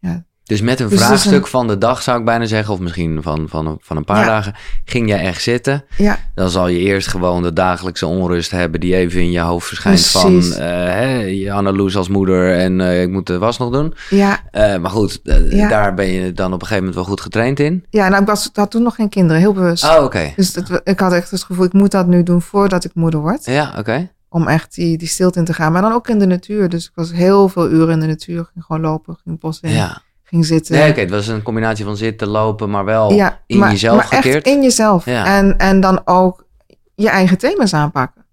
[0.00, 2.80] Ja, Dus met een Dus vraagstuk een- van de dag zou ik bijna zeggen, of
[2.80, 4.26] misschien van, van, een- van een paar Ja.
[4.26, 5.84] dagen, ging jij echt zitten.
[5.96, 9.66] Ja, Dan zal je eerst gewoon de dagelijkse onrust hebben die even in je hoofd
[9.68, 10.48] verschijnt Precies.
[10.54, 13.94] van eh hè, je Anneloes als moeder en eh, ik moet de was nog doen.
[14.10, 15.20] ja, Eh, maar goed,
[15.50, 15.68] Ja.
[15.68, 17.84] daar ben je dan op een gegeven moment wel goed getraind in.
[17.90, 18.08] ja.
[18.08, 19.84] Nou, ik was, had toen nog geen kinderen, heel bewust.
[19.84, 20.32] Oh, oké.
[20.36, 23.20] Dus het, ik had echt het gevoel, ik moet dat nu doen voordat ik moeder
[23.20, 23.44] word.
[23.44, 24.12] Ja, oké.
[24.34, 25.72] Om echt die, die stilte in te gaan.
[25.72, 26.68] Maar dan ook in de natuur.
[26.68, 28.50] Dus ik was heel veel uren in de natuur.
[28.52, 30.02] Ging gewoon lopen, ging bos in, Ja.
[30.24, 30.74] ging zitten.
[30.74, 33.96] Nee, oké, het was een combinatie van zitten, lopen, maar wel ja, in maar, jezelf
[33.96, 34.44] maar gekeerd.
[34.44, 35.04] echt in jezelf.
[35.04, 35.24] Ja.
[35.26, 36.46] En, en dan ook
[36.94, 38.24] je eigen thema's aanpakken.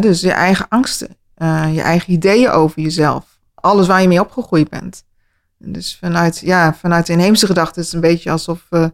[0.00, 1.16] Dus je eigen angsten.
[1.34, 3.24] eh, je eigen ideeën over jezelf.
[3.54, 5.04] Alles waar je mee opgegroeid bent.
[5.60, 8.66] En Dus vanuit, ja, vanuit de inheemse gedachte is het een beetje alsof...
[8.70, 8.92] eh, het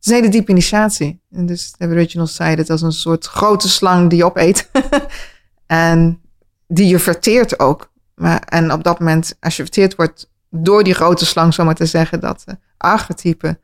[0.00, 1.20] is een hele diepe initiatie.
[1.30, 4.68] En dus de originals zeiden het als een soort grote slang die je opeet.
[5.74, 6.20] en
[6.68, 7.92] die je verteert ook.
[8.14, 11.86] Maar, en op dat moment, als je verteerd wordt door die grote slang, zomaar te
[11.86, 13.58] zeggen, dat eh, archetype.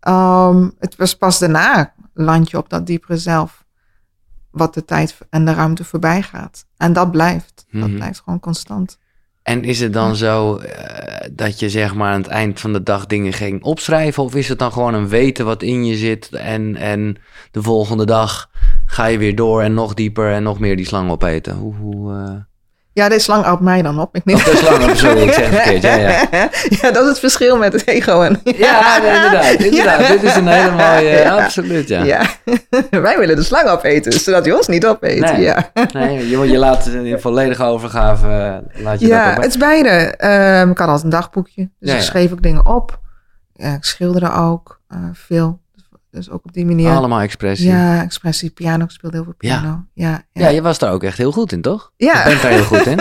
[0.00, 3.64] Ehm, het was pas daarna land je op dat diepere zelf.
[4.50, 6.66] Wat de tijd en de ruimte voorbij gaat.
[6.76, 7.64] En dat blijft.
[7.70, 7.94] Dat Mhm.
[7.96, 8.98] blijft gewoon constant.
[9.42, 12.82] En is het dan zo eh, dat je zeg maar aan het eind van de
[12.82, 14.22] dag dingen ging opschrijven?
[14.22, 17.16] Of is het dan gewoon een weten wat in je zit en, en
[17.50, 18.50] de volgende dag
[18.92, 21.54] ga je weer door en nog dieper en nog meer die slang opeten?
[21.56, 22.32] Hoe, hoe, eh,
[22.92, 24.16] Ja, deze slang houdt mij dan op.
[24.16, 24.36] Ik neem...
[24.36, 25.82] Of de slang op, sorry, ik zeg het verkeerd.
[25.82, 26.28] Ja, ja.
[26.80, 28.22] ja, dat is het verschil met het ego.
[28.22, 28.40] En...
[28.44, 29.52] Ja, nee, inderdaad.
[29.64, 30.00] inderdaad.
[30.00, 30.08] Ja.
[30.08, 31.44] Dit is een hele mooie, Ja.
[31.44, 32.02] absoluut, ja.
[32.02, 32.22] Ja.
[33.06, 35.20] Wij willen de slang opeten, zodat hij ons niet opeet.
[35.20, 35.40] Nee.
[35.40, 39.42] Ja, Nee, je, je laat in volledige overgave, eh, laat je ja dat op.
[39.42, 39.88] het is beide.
[40.16, 43.00] Ehm, ik had altijd een dagboekje, dus ik schreef ook dingen op.
[43.54, 45.60] Ja, ik schilderde ook eh, veel.
[46.12, 46.90] Dus ook op die manier.
[46.90, 47.68] Allemaal expressie.
[47.68, 48.84] Ja, expressie, piano.
[48.84, 49.60] Ik speelde heel veel Ja.
[49.60, 49.84] piano.
[49.94, 51.92] Ja, Ja, je was daar ook echt heel goed in, toch?
[51.96, 52.18] Ja.
[52.18, 52.96] Je bent daar heel goed in.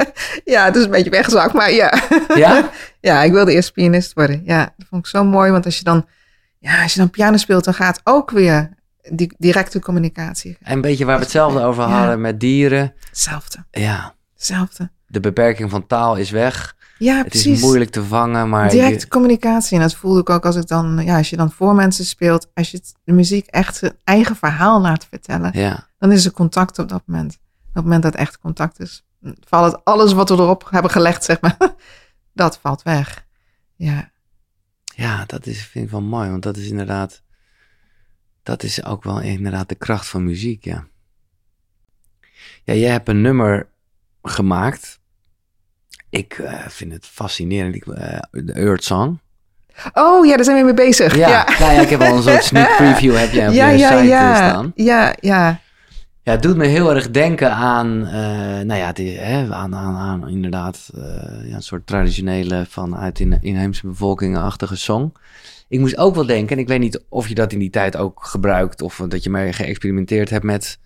[0.54, 2.02] ja, het is een beetje weggezakt, maar ja.
[2.34, 2.70] Ja?
[3.00, 4.42] ja, ik wilde eerst pianist worden.
[4.44, 6.06] Ja, dat vond ik zo mooi, want als je dan,
[6.58, 8.70] ja, als je dan piano speelt, dan gaat ook weer
[9.10, 10.56] die directe communicatie.
[10.62, 11.98] En een beetje waar we hetzelfde over Ja.
[11.98, 12.94] hadden met dieren.
[13.08, 14.90] Hetzelfde, Ja, hetzelfde.
[15.06, 16.74] de beperking van taal is weg.
[17.02, 17.52] Ja, Het precies.
[17.56, 18.70] is moeilijk te vangen, maar...
[18.70, 19.76] Directe je- communicatie.
[19.76, 22.50] En dat voelde ik ook als ik dan, ja, als je dan voor mensen speelt,
[22.54, 26.32] als je het- de muziek echt zijn eigen verhaal laat vertellen, ja, dan is er
[26.32, 27.32] contact op dat moment.
[27.68, 29.04] Op het moment dat echt contact is,
[29.48, 31.56] valt het alles wat we erop hebben gelegd, zeg maar,
[32.34, 33.26] dat valt weg.
[33.76, 34.10] Ja,
[34.94, 37.22] ja, dat is, vind ik wel mooi, want dat is inderdaad...
[38.42, 40.86] Dat is ook wel inderdaad de kracht van muziek, ja.
[42.64, 43.68] Ja, jij hebt een nummer
[44.22, 45.00] gemaakt.
[46.12, 47.74] Ik eh, vind het fascinerend.
[47.74, 49.18] Ik, eh, de Earth Song.
[49.92, 51.16] Oh ja, daar zijn we mee bezig.
[51.16, 51.58] Ja, ja.
[51.58, 53.88] Nou ja, ik heb al een soort sneak preview heb jij op ja, je ja,
[53.88, 54.34] site eh, ja.
[54.34, 54.72] staan.
[54.74, 55.60] Ja, ja.
[56.22, 58.00] Ja, het doet me heel erg denken aan,
[58.66, 60.90] nou ja, het is, hè, aan, aan, aan inderdaad
[61.44, 65.12] ja, een soort traditionele vanuit in, inheemse bevolkingenachtige song.
[65.68, 67.96] Ik moest ook wel denken, en ik weet niet of je dat in die tijd
[67.96, 70.78] ook gebruikt of dat je mee geëxperimenteerd hebt met,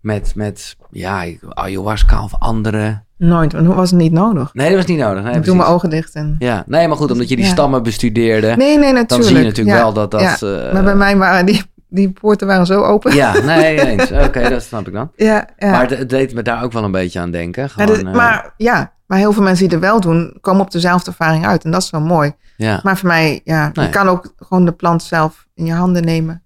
[0.00, 3.02] met, met ja, ayahuasca of andere.
[3.16, 4.54] Nooit, want was het niet nodig.
[4.54, 5.22] Nee, dat was niet nodig.
[5.22, 6.36] Nee, ik doe mijn ogen dicht en...
[6.38, 7.50] Ja, nee, maar goed, omdat je die Ja.
[7.50, 9.08] stammen bestudeerde, Nee, nee, natuurlijk.
[9.08, 10.20] dan zie je natuurlijk Ja, wel dat dat...
[10.20, 10.36] ja.
[10.66, 13.14] eh, Maar bij mij waren die, die poorten waren zo open.
[13.14, 14.10] Ja, nee, eens.
[14.12, 15.10] Oké, dat snap ik dan.
[15.16, 15.48] ja.
[15.58, 15.70] ja.
[15.70, 17.62] Maar het, het deed me daar ook wel een beetje aan denken.
[17.62, 20.60] Ja, Gewoon, dit- eh, maar ja, maar heel veel mensen die er wel doen, komen
[20.60, 21.64] op dezelfde ervaring uit.
[21.64, 22.32] En dat is wel mooi.
[22.56, 22.80] ja.
[22.82, 23.84] Maar voor mij, ja, Nee.
[23.86, 26.42] je kan ook gewoon de plant zelf in je handen nemen.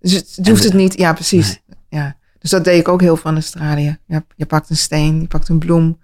[0.00, 1.62] Dus het, hoeft het niet, ja, precies.
[1.96, 2.16] Ja.
[2.38, 3.98] Dus dat deed ik ook heel veel in Australië.
[4.06, 5.98] Je, je pakt een steen, je pakt een bloem.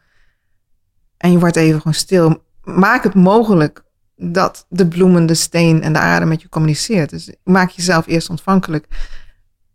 [1.16, 2.44] En je wordt even gewoon stil.
[2.62, 3.84] Maak het mogelijk
[4.16, 7.10] dat de bloemen, de steen en de aarde met je communiceert.
[7.10, 8.86] Dus maak jezelf eerst ontvankelijk.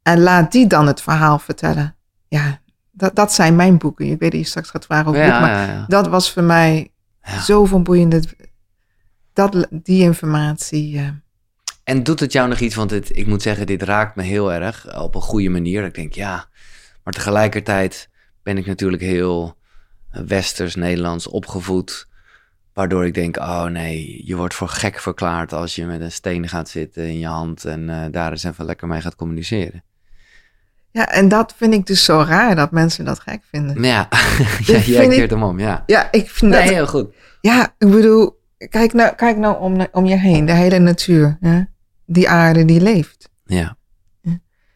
[0.04, 1.96] En laat die dan het verhaal vertellen.
[2.28, 2.60] Ja,
[2.92, 4.06] dat, dat zijn mijn boeken.
[4.06, 5.86] Ik weet dat je straks gaat vragen over ja, maar ja, ja.
[5.88, 6.92] dat was voor mij
[7.42, 8.24] zo van boeiende.
[9.34, 11.22] Dat, die informatie.
[11.88, 12.76] En doet het jou nog iets?
[12.76, 15.86] Want ik moet zeggen, dit raakt me heel erg op een goede manier.
[15.86, 16.46] Ik denk, ja,
[17.04, 18.10] maar tegelijkertijd
[18.44, 19.58] ben ik natuurlijk heel
[20.12, 22.08] eh, westers, Nederlands opgevoed.
[22.74, 26.48] Waardoor ik denk, oh nee, je wordt voor gek verklaard als je met een steen
[26.50, 29.84] gaat zitten in je hand en eh, daar eens even lekker mee gaat communiceren.
[30.92, 33.84] ja, en dat vind ik dus zo raar dat mensen dat gek vinden.
[33.84, 34.08] Ja,
[34.68, 35.84] Dat jij ik- keert hem om, ja.
[35.86, 36.70] Ja, ik vind Nee, dat.
[36.74, 37.14] heel goed.
[37.42, 41.38] Ja, ik bedoel, kijk nou, kijk nou om, om je heen, de hele natuur.
[41.42, 41.62] Hè?
[42.10, 43.30] Die aarde die leeft.
[43.46, 43.78] Ja,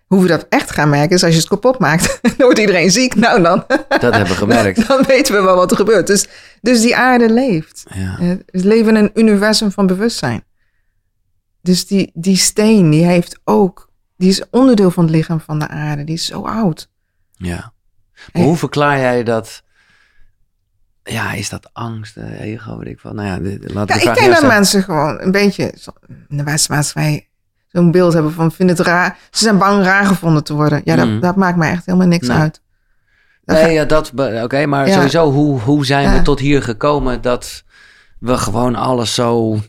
[0.05, 2.19] Hoe we dat echt gaan merken is als je het kapot maakt.
[2.21, 3.15] dan wordt iedereen ziek.
[3.15, 3.63] Nou dan.
[3.87, 4.87] dat hebben we gemerkt.
[4.87, 6.07] dan weten we wel wat er gebeurt.
[6.07, 6.27] Dus,
[6.61, 7.83] dus die aarde leeft.
[7.93, 10.43] Ja, We leven in een universum van bewustzijn.
[11.61, 15.67] Dus die, die steen, die heeft ook, die is onderdeel van het lichaam van de
[15.67, 16.03] aarde.
[16.03, 16.89] Die is zo oud.
[17.35, 17.73] ja.
[18.33, 19.63] Maar hoe verklaar jij dat
[21.03, 23.15] ja, is dat angst, eh, ego, weet ik van.
[23.15, 25.73] Nou ja, laat Ja, ik denk dat mensen gewoon een beetje
[26.29, 27.27] in de maatschappij
[27.67, 29.17] zo'n beeld hebben van vinden het raar.
[29.31, 30.81] Ze zijn bang raar gevonden te worden.
[30.85, 31.19] Ja, dat, Mhm.
[31.19, 32.37] dat maakt mij echt helemaal niks Nee.
[32.37, 32.61] uit.
[33.45, 34.11] Dat Nee, ja, dat,
[34.43, 34.93] oké, maar Ja.
[34.93, 37.63] sowieso, hoe, hoe zijn we tot hier gekomen dat
[38.19, 39.59] we gewoon alles zo,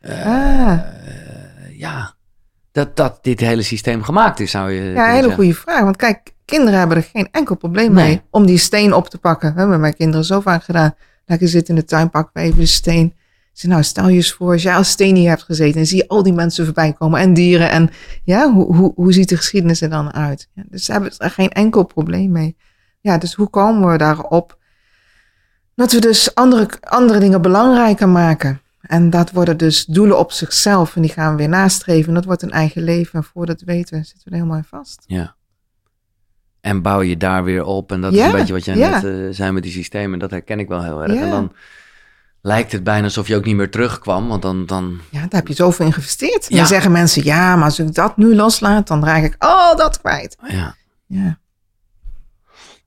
[0.00, 0.72] eh, Ah.
[0.72, 2.14] eh, ja,
[2.72, 5.34] dat, dat dit hele systeem gemaakt is, zou je Ja, een hele zeggen.
[5.34, 5.80] goede vraag.
[5.80, 8.06] Want kijk, kinderen hebben er geen enkel probleem Nee.
[8.06, 9.52] mee om die steen op te pakken.
[9.54, 10.94] We hebben mijn kinderen zo vaak gedaan.
[11.26, 13.14] Lekker zitten in de tuin, pakken we even de steen.
[13.52, 15.96] Zeg, nou, stel je eens voor, als jij als steen hier hebt gezeten en zie
[15.96, 17.70] je al die mensen voorbij komen en dieren.
[17.70, 17.90] En
[18.24, 20.48] ja, hoe, hoe, hoe ziet de geschiedenis er dan uit?
[20.52, 22.56] Ja, dus ze hebben er geen enkel probleem mee.
[23.00, 24.58] Ja, dus hoe komen we daarop?
[25.74, 28.60] Dat we dus andere, andere dingen belangrijker maken.
[28.80, 32.08] En dat worden dus doelen op zichzelf en die gaan we weer nastreven.
[32.08, 33.18] En dat wordt een eigen leven.
[33.18, 35.02] En voordat weten zitten we er helemaal in vast.
[35.06, 35.34] Ja.
[36.64, 37.92] En bouw je daar weer op.
[37.92, 38.90] En dat is een beetje wat jij ja.
[39.00, 40.18] net eh, zei met die systemen.
[40.18, 41.12] Dat herken ik wel heel erg.
[41.14, 41.20] Ja.
[41.20, 41.52] En dan
[42.40, 44.28] lijkt het bijna alsof je ook niet meer terugkwam.
[44.28, 46.42] Want dan, dan Ja, daar heb je zoveel in geïnvesteerd.
[46.48, 46.56] En Ja.
[46.56, 50.00] dan zeggen mensen, ja, maar als ik dat nu loslaat, dan raak ik al dat
[50.00, 50.36] kwijt.
[50.46, 50.74] ja.
[51.06, 51.38] Ja.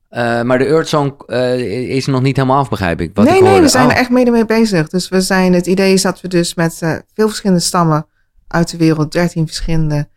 [0.08, 3.10] Eh, maar de Earth Song eh, is nog niet helemaal af, begrijp ik.
[3.14, 4.88] Wat nee, ik nee, we zijn Oh, er echt mede mee bezig.
[4.88, 6.78] Dus we zijn, het idee is dat we dus met
[7.14, 8.06] veel verschillende stammen
[8.48, 10.08] uit de wereld, 13 verschillende,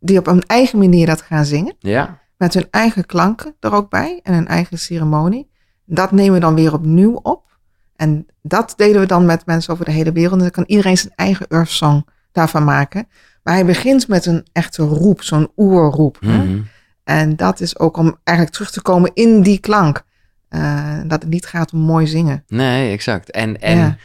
[0.00, 1.76] die op een eigen manier dat gaan zingen.
[1.78, 5.50] Ja, Met hun eigen klanken er ook bij en hun eigen ceremonie.
[5.84, 7.58] Dat nemen we dan weer opnieuw op.
[7.96, 10.32] En dat delen we dan met mensen over de hele wereld.
[10.32, 13.08] En dan kan iedereen zijn eigen Earth Song daarvan maken.
[13.42, 16.18] Maar hij begint met een echte roep, zo'n oerroep.
[16.20, 16.44] hè.
[16.44, 16.60] Mhm.
[17.04, 20.02] En dat is ook om eigenlijk terug te komen in die klank.
[20.48, 22.44] Eh, dat het niet gaat om mooi zingen.
[22.46, 23.30] Nee, exact.
[23.30, 23.96] En, en Ja.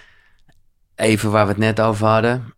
[0.96, 2.54] even waar we het net over hadden.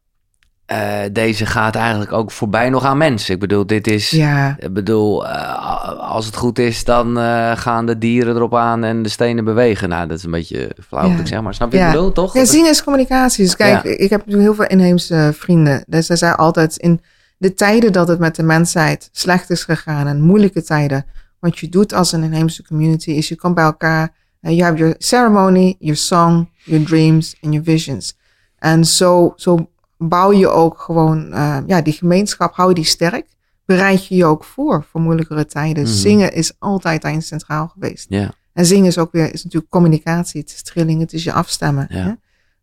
[0.66, 3.34] Eh, deze gaat eigenlijk ook voorbij nog aan mensen.
[3.34, 4.10] Ik bedoel, dit is...
[4.10, 8.84] Ja, Ik bedoel, eh, als het goed is, dan eh, gaan de dieren erop aan
[8.84, 9.90] en de stenen bewegen.
[9.90, 11.18] Nou, dat is een beetje flauw Ja.
[11.18, 11.88] ik zeg, maar snap je Ja.
[11.88, 12.34] ik bedoel, toch?
[12.34, 13.44] ja zingen is communicatie.
[13.44, 15.84] Dus kijk, ik heb heel veel inheemse vrienden.
[15.88, 17.02] Dus zij zei altijd in
[17.38, 21.06] de tijden dat het met de mensheid slecht is gegaan en moeilijke tijden.
[21.40, 24.10] Wat je doet als een inheemse community is je komt bij elkaar.
[24.42, 28.18] En je hebt je ceremony, je song, je dreams en je visions.
[28.60, 29.68] En zo, zo
[30.08, 33.26] bouw je ook gewoon, eh, ja, die gemeenschap, hou je die sterk.
[33.66, 35.84] Bereid je je ook voor, voor moeilijkere tijden.
[35.84, 35.92] Mhm.
[35.92, 38.06] Zingen is altijd daarin centraal geweest.
[38.54, 40.42] En zingen is ook weer, is natuurlijk communicatie.
[40.42, 42.12] Het is trilling, het is je afstemmen hè?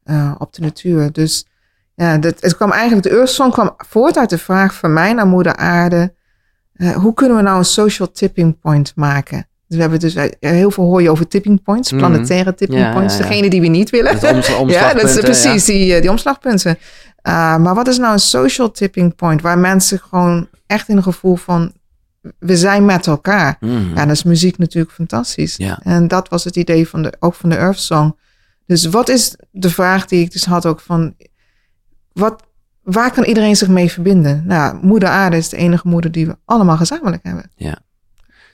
[0.03, 1.13] Eh, op de natuur.
[1.13, 1.47] Dus
[1.95, 5.13] ja, dat, het kwam eigenlijk, de Earth Song kwam voort uit de vraag van mij
[5.13, 6.15] naar moeder aarde.
[6.73, 9.49] eh, hoe kunnen we nou een social tipping point maken?
[9.71, 12.01] Dus we hebben dus, eh, heel veel hoor je over tipping points, Mhm.
[12.01, 13.17] planetaire tipping Ja, points.
[13.17, 13.29] ja, ja.
[13.29, 14.15] Degene die we niet willen.
[14.69, 16.79] ja, dat is precies, die, eh, die omslagpunten.
[17.23, 19.41] Uh, maar wat is nou een social tipping point?
[19.43, 21.73] Waar mensen gewoon echt in een gevoel van,
[22.39, 23.57] we zijn met elkaar.
[23.61, 23.67] ja.
[23.69, 23.89] Mhm.
[23.95, 25.57] Ja, dat is muziek natuurlijk fantastisch.
[25.57, 25.81] Ja.
[25.83, 28.17] En dat was het idee van de, ook van de Earth Song.
[28.67, 31.15] Dus wat is de vraag die ik dus had ook van...
[32.13, 32.43] Wat,
[32.83, 34.43] waar kan iedereen zich mee verbinden?
[34.47, 37.51] Nou, moeder aarde is de enige moeder die we allemaal gezamenlijk hebben.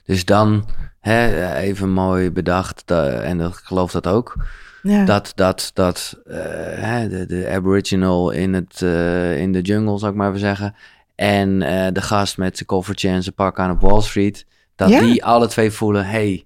[0.05, 0.65] Dus dan,
[0.99, 4.35] hè, even mooi bedacht, da- en dat- ik geloof dat ook,
[4.83, 6.37] Ja, dat, dat, dat eh,
[6.75, 10.75] hè, de, de aboriginal in, het, eh, in de jungle, zou ik maar even zeggen,
[11.15, 14.89] en eh, de gast met zijn koffertje en zijn pak aan op Wall Street, dat
[14.89, 14.99] Ja.
[14.99, 16.45] die alle twee voelen, hey,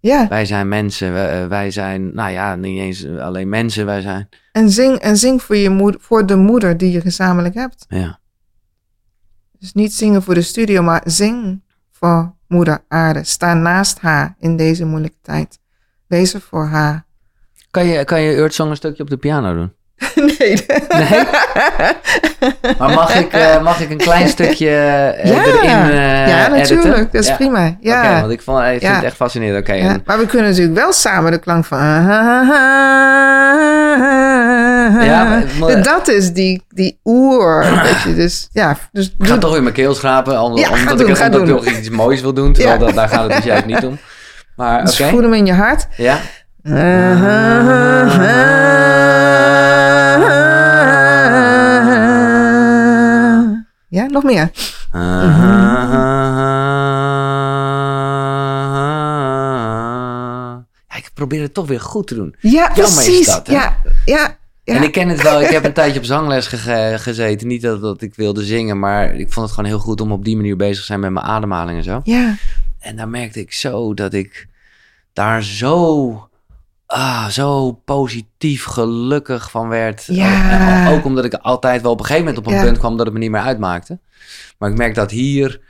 [0.00, 0.28] ja.
[0.28, 4.70] wij zijn mensen, wij, wij zijn, nou ja, niet eens alleen mensen, wij zijn, En
[4.70, 7.84] zing, en zing voor, je moeder, voor de moeder die je gezamenlijk hebt.
[7.88, 8.18] ja.
[9.58, 11.62] Dus niet zingen voor de studio, maar zing
[12.00, 13.24] voor moeder aarde.
[13.24, 15.58] Sta naast haar in deze moeilijke tijd.
[16.06, 17.04] Wees er voor haar.
[17.70, 19.72] Kan je, kan je Earth Song een stukje op de piano doen?
[20.38, 20.66] nee.
[20.88, 21.24] Nee?
[22.78, 25.44] Maar mag ik, eh, mag ik een klein stukje eh, Ja.
[25.44, 26.76] erin eh ja, editen?
[26.76, 27.12] natuurlijk.
[27.12, 27.34] Dat is Ja.
[27.34, 27.76] prima.
[27.80, 28.02] Ja.
[28.10, 28.94] Oké, want ik, vond, ik vind Ja.
[28.94, 29.58] het echt fascinerend.
[29.68, 31.78] Oké, en- maar we kunnen natuurlijk wel samen de klank van.
[35.04, 37.60] Ja, maar- dat is die, die oer.
[37.82, 40.68] weet je, dus ja, dus ik ga doe- toch in mijn keel schrapen, om- Ja,
[40.70, 42.52] omdat, doen, ik, omdat nog iets moois wil doen.
[42.52, 43.98] Terwijl dat, daar gaat het dus juist niet om.
[44.56, 45.86] Maar dus voel hem in je hart.
[45.96, 46.18] ja.
[53.88, 54.50] Ja, nog meer.
[60.88, 62.34] Ja, ik probeer het toch weer goed te doen.
[62.40, 63.26] Ja, precies.
[63.26, 64.36] dat, ja, ja,
[64.70, 64.76] ja.
[64.76, 65.42] En ik ken het wel.
[65.42, 67.46] Ik heb een tijdje op zangles ge- gezeten.
[67.48, 70.24] Niet dat, dat ik wilde zingen, maar ik vond het gewoon heel goed om op
[70.24, 72.00] die manier bezig te zijn met mijn ademhaling en zo.
[72.04, 72.34] ja,
[72.78, 74.46] En daar merkte ik zo dat ik
[75.12, 76.28] daar zo,
[76.86, 80.04] ah, zo positief gelukkig van werd.
[80.06, 80.86] Ja.
[80.86, 82.64] En ook omdat ik altijd wel op een gegeven moment op een Ja.
[82.64, 83.98] punt kwam dat het me niet meer uitmaakte.
[84.58, 85.60] Maar ik merk dat hier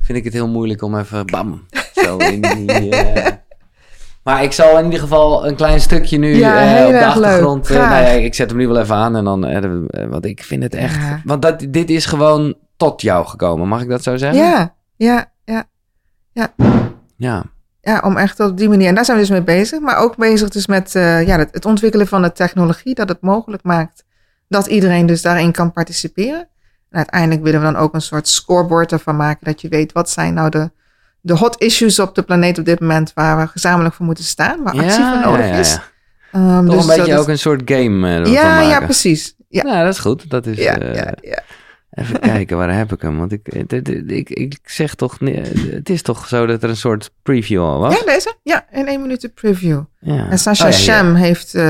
[0.00, 2.90] vind ik het heel moeilijk om even bam, zo in die...
[2.90, 3.32] eh,
[4.24, 7.66] Maar ik zal in ieder geval een klein stukje nu Ja, eh, op de achtergrond.
[7.66, 7.90] Graag.
[7.90, 9.44] nou ja, ik zet hem nu wel even aan en dan.
[9.44, 10.96] eh, want ik vind het echt.
[10.96, 11.20] Ja.
[11.24, 14.42] Want dat, dit is gewoon tot jou gekomen, mag ik dat zo zeggen?
[14.44, 15.64] Ja, ja, ja.
[17.16, 17.42] Ja.
[17.80, 18.88] Ja, om echt op die manier.
[18.88, 19.80] En daar zijn we dus mee bezig.
[19.80, 22.94] Maar ook bezig dus met ja, het, het ontwikkelen van de technologie.
[22.94, 24.04] Dat het mogelijk maakt
[24.48, 26.48] dat iedereen dus daarin kan participeren.
[26.90, 29.46] En uiteindelijk willen we dan ook een soort scoreboard ervan maken.
[29.46, 30.70] Dat je weet wat zijn nou de,
[31.26, 33.12] de hot issues op de planeet op dit moment.
[33.14, 34.62] Waar we gezamenlijk voor moeten staan.
[34.62, 35.70] Waar actie voor nodig ja, ja, is.
[35.72, 35.82] ja.
[36.32, 39.34] Ehm, Toch dus een beetje dat ook een soort game eh, is- Ja, ja, precies.
[39.48, 40.30] Ja, Nou, dat is goed.
[40.30, 41.38] Dat is, ja, eh, ja, ja.
[41.90, 43.18] Even kijken, waar heb ik hem?
[43.18, 43.72] Want ik, ik,
[44.08, 45.18] ik, ik, zeg toch,
[45.70, 47.98] het is toch zo dat er een soort preview al was?
[47.98, 48.34] ja, deze?
[48.42, 49.80] Ja, in één minuut de preview.
[50.00, 50.28] Ja.
[50.30, 50.72] En Sasha Oh.
[50.72, 51.62] Sham heeft eh,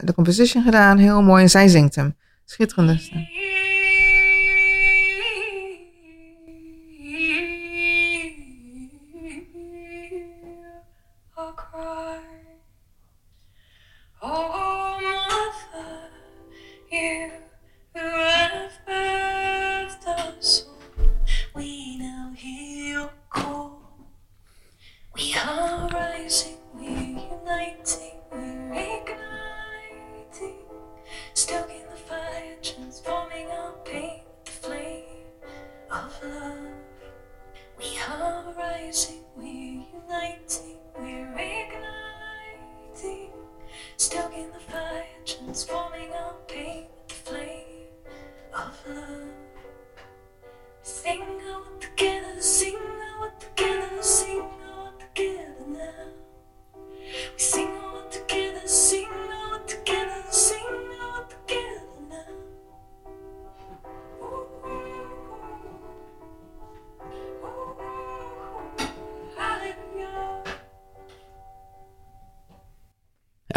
[0.00, 0.98] de composition gedaan.
[0.98, 1.42] Heel mooi.
[1.42, 2.16] En zij zingt hem.
[2.44, 3.26] Schitterende stem.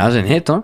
[0.06, 0.64] Dat is een hit hoor.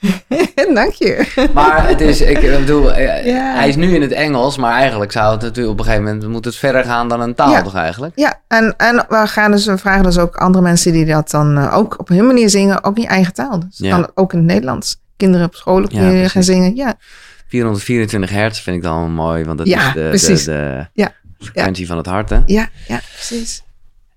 [0.74, 1.48] Dank je.
[1.54, 3.54] Maar het is, ik bedoel, Ja.
[3.54, 6.28] hij is nu in het Engels, maar eigenlijk zou het natuurlijk op een gegeven moment,
[6.28, 7.62] moet het verder gaan dan een taal Ja.
[7.62, 8.12] toch eigenlijk?
[8.16, 11.58] Ja, en, en we, gaan dus, we vragen dus ook andere mensen die dat dan
[11.58, 13.58] eh, ook op hun manier zingen, ook in eigen taal.
[13.58, 13.96] Dus Ja.
[13.96, 15.00] dan ook in het Nederlands.
[15.16, 16.76] Kinderen op school ook Ja, gaan zingen.
[16.76, 16.94] Ja,
[17.48, 20.44] 424 hertz vind ik dan mooi, want dat Ja, is de, precies.
[20.44, 22.38] de, de Ja, frequentie van het hart hè?
[22.46, 23.62] ja, ja, precies.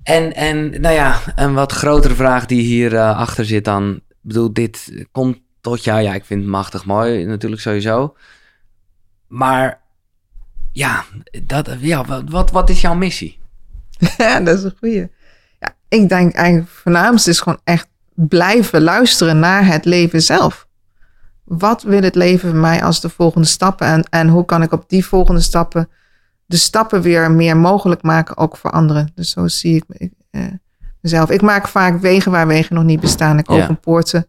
[0.04, 4.00] En, en nou ja, een wat grotere vraag die hier eh, achter zit dan.
[4.24, 6.02] Bedoel, dit komt tot jou.
[6.02, 8.16] Ja, ik vind het machtig mooi, natuurlijk sowieso.
[9.28, 9.82] Maar
[10.72, 11.06] ja,
[11.44, 13.40] dat, ja wat, wat, wat is jouw missie?
[14.18, 15.12] Ja, dat is een goeie.
[15.60, 20.68] Ja, ik denk eigenlijk het voornaamste is gewoon echt blijven luisteren naar het leven zelf.
[21.44, 23.88] Wat wil het leven mij als de volgende stappen?
[23.88, 25.90] En, en hoe kan ik op die volgende stappen
[26.46, 29.12] de stappen weer meer mogelijk maken, ook voor anderen?
[29.16, 30.46] Dus zo zie ik eh,
[31.04, 31.30] mezelf.
[31.30, 33.38] Ik maak vaak wegen waar wegen nog niet bestaan.
[33.40, 33.62] Ik Ja.
[33.64, 34.28] open poorten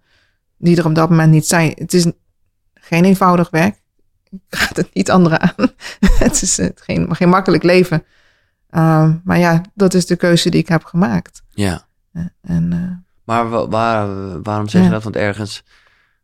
[0.59, 1.73] die er op dat moment niet zijn.
[1.75, 2.07] Het is
[2.75, 3.83] geen eenvoudig werk.
[4.31, 5.55] Ik raad het niet anderen aan.
[6.25, 8.05] het is eh, geen, geen makkelijk leven.
[8.71, 11.43] Um, maar ja, dat is de keuze die ik heb gemaakt.
[11.51, 11.87] Ja.
[12.41, 12.91] En uh,
[13.25, 14.93] Maar wa- waar, waarom zeg je Ja.
[14.93, 15.03] dat?
[15.03, 15.63] Want ergens,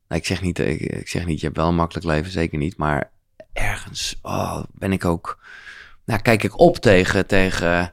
[0.08, 2.58] nou, ik, zeg niet, ik, ik zeg niet, je hebt wel een makkelijk leven, zeker
[2.58, 2.76] niet.
[2.76, 3.10] Maar
[3.52, 5.38] ergens oh, ben ik ook,
[6.04, 7.92] nou, kijk ik op tegen, tegen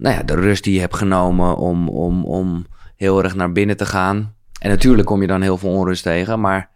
[0.00, 3.76] nou ja, de rust die je hebt genomen om, om, om heel erg naar binnen
[3.76, 4.34] te gaan.
[4.60, 6.68] En natuurlijk kom je dan heel veel onrust tegen, maar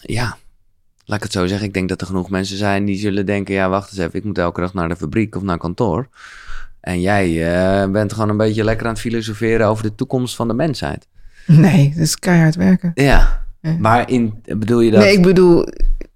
[0.00, 0.36] ja,
[1.04, 1.66] laat ik het zo zeggen.
[1.66, 4.24] Ik denk dat er genoeg mensen zijn die zullen denken, ja, wacht eens even, ik
[4.24, 6.08] moet elke dag naar de fabriek of naar kantoor.
[6.80, 10.48] En jij eh, bent gewoon een beetje lekker aan het filosoferen over de toekomst van
[10.48, 11.08] de mensheid.
[11.46, 12.90] nee, het is keihard werken.
[12.94, 13.76] Ja, Ja.
[13.78, 15.00] maar in, bedoel je dat?
[15.00, 15.66] Nee, ik bedoel,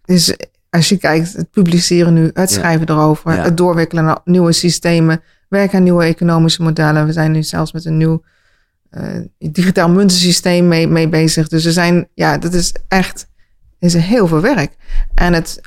[0.04, 0.36] is,
[0.72, 2.46] als je kijkt, het publiceren nu, het Ja.
[2.46, 3.42] schrijven erover, Ja.
[3.42, 7.06] het doorwikkelen naar nieuwe systemen, werken aan nieuwe economische modellen.
[7.06, 8.22] We zijn nu zelfs met een nieuw
[8.90, 11.48] eh, digitaal muntensysteem mee, mee bezig.
[11.48, 13.28] Dus er zijn, ja, dat is echt,
[13.78, 14.76] is heel veel werk.
[15.14, 15.60] En het,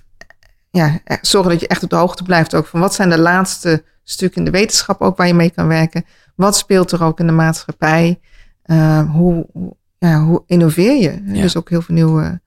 [0.70, 3.84] ja, zorgen dat je echt op de hoogte blijft ook van wat zijn de laatste
[4.04, 6.06] stukken in de wetenschap ook waar je mee kan werken.
[6.36, 8.20] Wat speelt er ook in de maatschappij?
[8.66, 11.22] Uh, hoe, hoe, ja, hoe innoveer je?
[11.26, 11.42] Ja.
[11.42, 12.42] Dus ook heel veel nieuwe,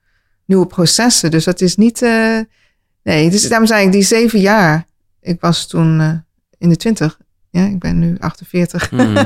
[0.49, 1.31] nieuwe processen.
[1.31, 2.01] Dus dat is niet.
[2.01, 2.39] Uh,
[3.03, 4.85] nee, dus daarom zei ik die zeven jaar.
[5.21, 6.11] Ik was toen uh,
[6.57, 7.19] in de twintig.
[7.49, 8.91] Ja, ik ben nu 48.
[8.91, 9.17] Mm.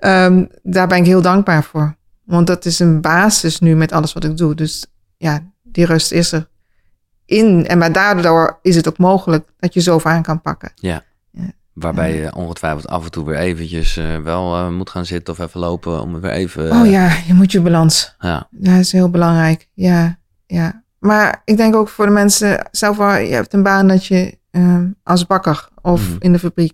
[0.00, 1.96] um, daar ben ik heel dankbaar voor.
[2.24, 4.54] Want dat is een basis nu met alles wat ik doe.
[4.54, 6.48] Dus ja, die rust is er
[7.24, 7.66] in.
[7.66, 10.72] En maar daardoor is het ook mogelijk dat je zoveel aan kan pakken.
[10.74, 11.02] Ja.
[11.30, 11.52] Ja.
[11.72, 15.40] Waarbij je ongetwijfeld af en toe weer eventjes uh, wel uh, moet gaan zitten of
[15.40, 16.70] even lopen om weer even...
[16.70, 18.14] Oh ja, je moet je balans.
[18.18, 18.48] Ja.
[18.50, 19.68] Dat is heel belangrijk.
[19.74, 20.82] Ja, ja.
[20.98, 24.38] Maar ik denk ook voor de mensen, zelf wel, je hebt een baan dat je
[24.52, 26.16] uh, als bakker of Mhm.
[26.18, 26.72] in de fabriek,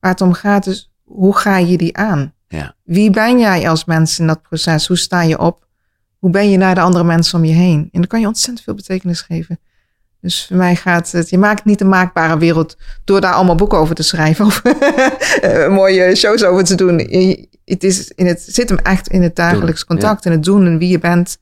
[0.00, 2.32] waar het om gaat is, hoe ga je die aan?
[2.48, 2.74] Ja.
[2.84, 4.86] Wie ben jij als mens in dat proces?
[4.86, 5.66] Hoe sta je op?
[6.18, 7.78] Hoe ben je naar de andere mensen om je heen?
[7.80, 9.58] En dan kan je ontzettend veel betekenis geven.
[10.20, 13.78] Dus voor mij gaat het, je maakt niet een maakbare wereld door daar allemaal boeken
[13.78, 16.98] over te schrijven of eh, mooie shows over te doen.
[16.98, 20.66] Je- Het, is in het zit hem echt in het dagelijks contact, in het doen
[20.66, 21.38] en wie je bent.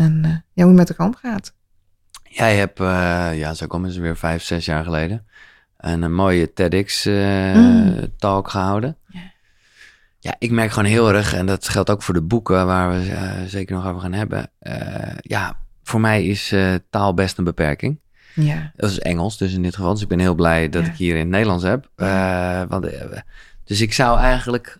[0.00, 1.52] En eh, ja, hoe je met elkaar omgaat.
[2.22, 5.26] Jij hebt, eh, ja, zo komen ze weer vijf, zes jaar geleden,
[5.76, 8.50] een, een mooie TEDx-talk Mm.
[8.50, 8.96] gehouden.
[9.06, 9.20] Ja.
[10.18, 13.10] Ja, ik merk gewoon heel erg, en dat geldt ook voor de boeken waar we
[13.10, 14.50] eh, zeker nog over gaan hebben.
[14.58, 18.00] eh, ja, voor mij is eh, taal best een beperking.
[18.34, 19.92] Ja, Dat is Engels, dus in dit geval.
[19.92, 20.90] Dus ik ben heel blij dat Ja.
[20.90, 21.90] ik hier in het Nederlands heb.
[21.96, 23.18] Eh, want, eh,
[23.64, 24.79] dus ik zou eigenlijk,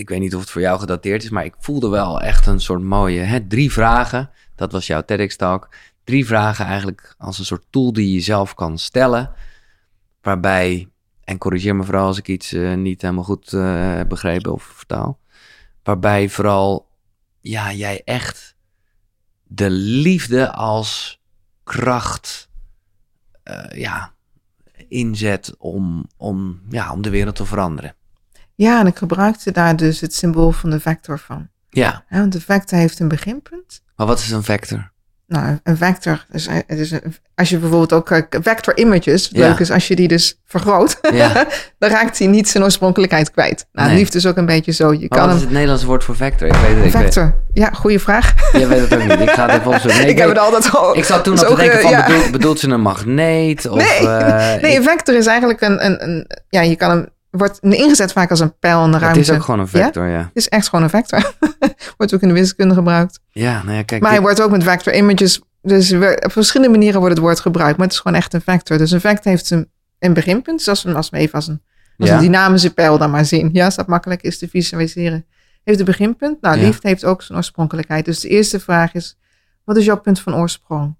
[0.00, 2.60] ik weet niet of het voor jou gedateerd is, maar ik voelde wel echt een
[2.60, 4.30] soort mooie, hè, drie vragen.
[4.54, 5.68] Dat was jouw TEDx-talk.
[6.04, 9.32] Drie vragen eigenlijk als een soort tool die je zelf kan stellen.
[10.22, 10.88] Waarbij,
[11.24, 14.62] en corrigeer me vooral als ik iets eh, niet helemaal goed eh, heb begrepen of
[14.62, 15.18] vertaal.
[15.82, 16.88] Waarbij vooral,
[17.40, 18.56] ja, jij echt
[19.42, 21.20] de liefde als
[21.64, 22.48] kracht
[23.42, 24.14] eh, ja,
[24.88, 27.94] inzet om, om, ja, om de wereld te veranderen.
[28.64, 31.48] Ja en ik gebruikte daar dus het symbool van de vector van.
[31.70, 33.82] Ja, want de vector heeft een beginpunt.
[33.96, 34.90] maar wat is een vector?
[35.26, 39.48] Nou, een vector, het is een, als je bijvoorbeeld ook eh, vector images, Ja.
[39.48, 41.46] leuk is als je die dus vergroot, Ja,
[41.78, 43.66] dan raakt hij niet zijn oorspronkelijkheid kwijt.
[43.72, 43.96] Nou, Nee.
[43.98, 44.92] liefde is ook een beetje zo.
[44.92, 46.48] Je maar kan wat is het Nederlandse woord voor vector?
[46.48, 48.34] Ik weet het, ik weet, vector, ja, goede vraag.
[48.52, 49.20] jij weet het ook niet.
[49.20, 50.00] Ik ga het even opzoeken.
[50.00, 50.96] Nee, ik heb weet- het altijd al.
[50.96, 52.06] ik zat toen nog te denken ge- van, ja.
[52.06, 53.66] bedoelt, bedoelt ze een magneet?
[53.70, 57.08] Of, Nee, eh, Nee, een vector is eigenlijk een, een, een ja, je kan hem,
[57.30, 59.20] wordt ingezet vaak als een pijl in de het ruimte.
[59.20, 60.18] is ook gewoon een vector, ja.
[60.18, 61.34] Het is echt gewoon een vector.
[61.96, 63.20] wordt ook in de wiskunde gebruikt.
[63.30, 64.02] Ja, nou ja, kijk.
[64.02, 65.40] Maar hij wordt ook met vector images.
[65.62, 67.76] Dus op verschillende manieren wordt het woord gebruikt.
[67.76, 68.78] Maar het is gewoon echt een vector.
[68.78, 70.58] Dus een vector heeft een, een beginpunt.
[70.58, 71.62] Dus als we, als we even als een,
[71.98, 72.14] als Ja.
[72.14, 73.50] een dynamische pijl dan maar zien.
[73.52, 75.26] Ja, als dat makkelijk is te visualiseren.
[75.64, 76.40] Heeft een beginpunt.
[76.40, 78.04] Nou, liefde heeft ook zijn oorspronkelijkheid.
[78.04, 79.18] Dus de eerste vraag is,
[79.64, 80.96] wat is jouw punt van oorsprong?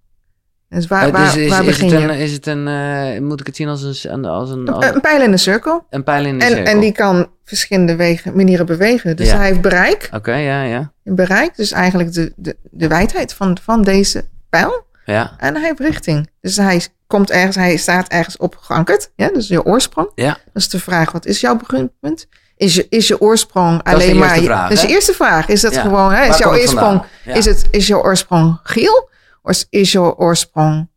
[0.71, 2.09] Dus waar, waar, dus is, waar is begin het je?
[2.09, 4.95] een, is het een eh, moet ik het zien als een, als een, als Een,
[4.95, 5.87] een pijl in een cirkel.
[5.91, 6.73] een pijl in de En, cirkel?
[6.73, 9.17] en die kan verschillende wegen, manieren bewegen.
[9.17, 9.37] Dus Ja.
[9.37, 10.09] hij heeft bereik.
[10.15, 10.93] Oké, ja, ja.
[11.05, 14.87] Bereik, dus eigenlijk de, de, de wijdheid van, van deze pijl.
[15.05, 16.31] Ja, En hij heeft richting.
[16.41, 19.11] Dus hij komt ergens, hij staat ergens op geankerd.
[19.17, 20.11] Ja, dus je oorsprong.
[20.15, 20.29] ja.
[20.53, 22.27] Dat is de vraag, wat is jouw beginpunt?
[22.57, 24.39] Is je, is je oorsprong alleen maar...
[24.39, 25.49] je- vraag, dat is de eerste vraag.
[25.49, 25.81] Is dat Ja.
[25.81, 27.03] gewoon, hè, is jouw oorsprong?
[27.25, 27.35] Ja.
[27.35, 29.09] is, het, is jouw oorsprong Giel?
[29.43, 30.89] Is- jouw oorsprong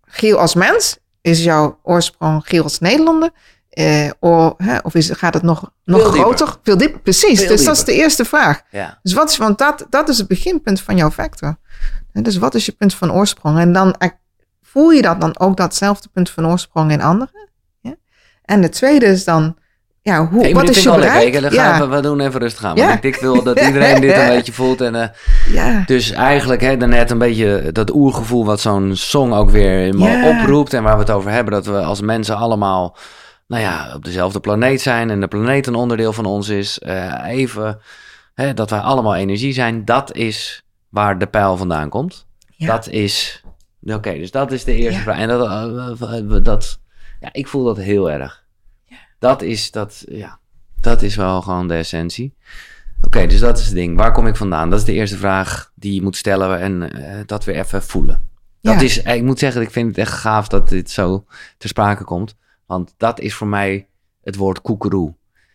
[0.00, 0.98] Giel als mens?
[1.20, 3.30] Is jouw oorsprong Giel als Nederlander?
[3.68, 6.36] Eh, of hè, of is, gaat het nog, nog Veel dieper.
[6.36, 6.56] groter?
[6.62, 7.38] Veel dieper, precies.
[7.40, 8.62] Veel dus dat is de eerste vraag.
[8.70, 8.98] ja.
[9.02, 11.56] Dus wat is, want dat, dat is het beginpunt van jouw vector.
[12.12, 13.58] En Dus wat is je punt van oorsprong?
[13.58, 13.96] En dan
[14.62, 17.48] voel je dat dan ook datzelfde punt van oorsprong in anderen.
[17.80, 17.94] Ja?
[18.42, 19.56] En de tweede is dan,
[20.02, 21.32] ja, hoe, Hey, wat is je bereik?
[21.32, 22.76] Dan gaan ja, we, we doen even rustig aan.
[22.76, 22.86] Ja.
[22.86, 24.80] Want ik, ik wil dat iedereen dit een beetje voelt.
[24.80, 25.08] En, eh,
[25.48, 29.98] ja, dus eigenlijk hè, daarnet een beetje dat oergevoel wat zo'n song ook weer in
[29.98, 30.74] me oproept.
[30.74, 31.52] En waar we het over hebben.
[31.52, 32.96] Dat we als mensen allemaal
[33.46, 35.10] nou ja, op dezelfde planeet zijn.
[35.10, 36.78] En de planeet een onderdeel van ons is.
[36.78, 37.80] Eh, even
[38.34, 39.84] hè, dat wij allemaal energie zijn.
[39.84, 42.26] Dat is waar de pijl vandaan komt.
[42.56, 42.66] Ja.
[42.66, 43.44] Dat is...
[43.84, 45.02] Oké, dus dat is de eerste Ja.
[45.02, 45.18] vraag.
[45.18, 45.46] En dat,
[46.00, 46.80] eh, dat...
[47.20, 48.41] Ja, ik voel dat heel erg.
[49.22, 50.38] Dat is, dat, ja,
[50.80, 52.34] dat is wel gewoon de essentie.
[53.04, 53.96] Oké, dus dat is het ding.
[53.96, 54.70] Waar kom ik vandaan?
[54.70, 58.22] Dat is de eerste vraag die je moet stellen en eh, dat weer even voelen.
[58.60, 58.80] Dat Ja.
[58.80, 61.24] is, eh, ik moet zeggen, ik vind het echt gaaf dat dit zo
[61.58, 62.36] ter sprake komt.
[62.66, 63.86] Want dat is voor mij
[64.22, 65.14] het woord koekeroe.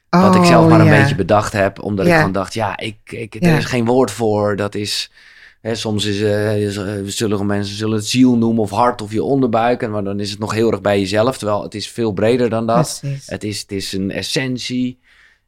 [0.10, 1.00] Wat ik zelf Oh, maar een ja.
[1.02, 1.82] beetje bedacht heb.
[1.82, 4.56] Omdat ik gewoon dacht, ja, ik, ik, er is geen woord voor.
[4.56, 5.12] Dat is,
[5.62, 9.82] soms is, eh, eh, zullen mensen zullen het ziel noemen of hart of je onderbuik.
[9.82, 11.38] En maar dan is het nog heel erg bij jezelf.
[11.38, 12.98] Terwijl het is veel breder dan dat.
[13.02, 13.28] Precies.
[13.28, 15.00] Het is, het is een essentie.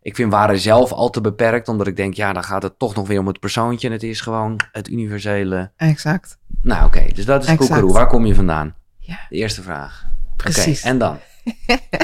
[0.01, 1.67] Ik vind ware zelf al te beperkt.
[1.67, 3.87] Omdat ik denk, ja, dan gaat het toch nog weer om het persoontje.
[3.87, 5.71] En het is gewoon het universele.
[5.77, 6.37] Exact.
[6.61, 7.05] Nou, oké.
[7.13, 7.93] dus dat is koekeroe.
[7.93, 8.75] Waar kom je vandaan?
[8.99, 9.19] Ja.
[9.29, 10.05] De eerste vraag.
[10.35, 10.81] Precies.
[10.81, 11.19] En dan?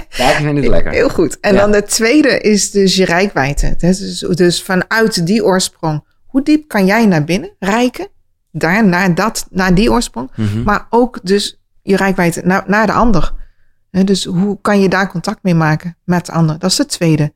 [0.09, 0.91] ja, ik vind het lekker.
[0.91, 1.39] Heel goed.
[1.39, 1.59] En Ja.
[1.59, 3.75] dan de tweede is dus je rijkwijde.
[3.77, 6.03] Dus, dus vanuit die oorsprong,
[6.35, 8.07] hoe diep kan jij naar binnen reiken?
[8.51, 10.31] Daar, naar, dat, naar die oorsprong.
[10.35, 10.63] Mhm.
[10.63, 13.33] Maar ook dus je rijkwijde naar, naar de ander.
[13.89, 16.59] Dus hoe kan je daar contact mee maken met de ander?
[16.59, 17.33] Dat is de tweede.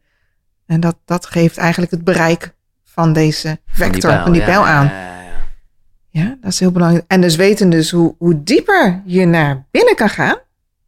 [0.66, 4.86] En dat, dat geeft eigenlijk het bereik van deze vector, van die pijl, ja, aan.
[4.86, 6.24] ja, ja, ja.
[6.24, 7.06] Ja, dat is heel belangrijk.
[7.08, 10.38] En dus weten dus hoe, hoe dieper je naar binnen kan gaan.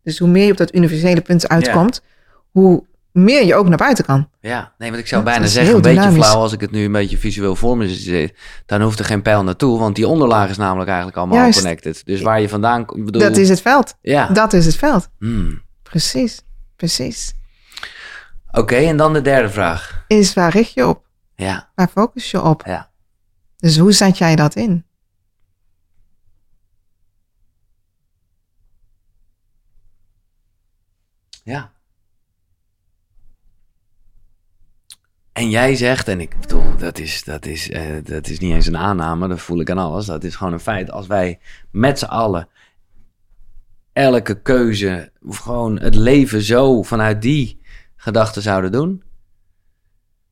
[0.03, 2.03] Dus hoe meer je op dat universele punt uitkomt.
[2.51, 4.30] Hoe meer je ook naar buiten kan.
[4.41, 6.84] Ja, nee, want ik zou Dat bijna zeggen, een beetje flauw als ik het nu
[6.86, 8.34] een beetje visueel voor me zit.
[8.66, 11.59] Dan hoeft er geen pijl naartoe, want die onderlaag is namelijk eigenlijk allemaal Juist.
[11.59, 12.05] connected.
[12.05, 13.22] Dus waar je vandaan komt, bedoel...
[13.22, 13.95] Dat is het veld.
[14.01, 14.28] Ja.
[14.28, 15.09] Dat is het veld.
[15.20, 15.62] Hmm.
[15.84, 16.41] Precies.
[16.76, 17.34] Precies.
[18.51, 20.03] Oké, en dan de derde vraag.
[20.07, 21.05] is waar richt je op?
[21.36, 22.64] Ja, Waar focus je op?
[22.66, 22.89] ja.
[23.57, 24.86] Dus hoe zet jij dat in?
[31.43, 31.72] Ja.
[35.34, 38.65] En jij zegt, en ik bedoel, dat is, dat, is, eh, dat is niet eens
[38.65, 40.05] een aanname, dat voel ik aan alles.
[40.05, 40.91] Dat is gewoon een feit.
[40.91, 41.39] Als wij
[41.71, 42.47] met z'n allen
[43.93, 47.61] elke keuze, of gewoon het leven zo vanuit die
[47.95, 49.03] gedachte zouden doen.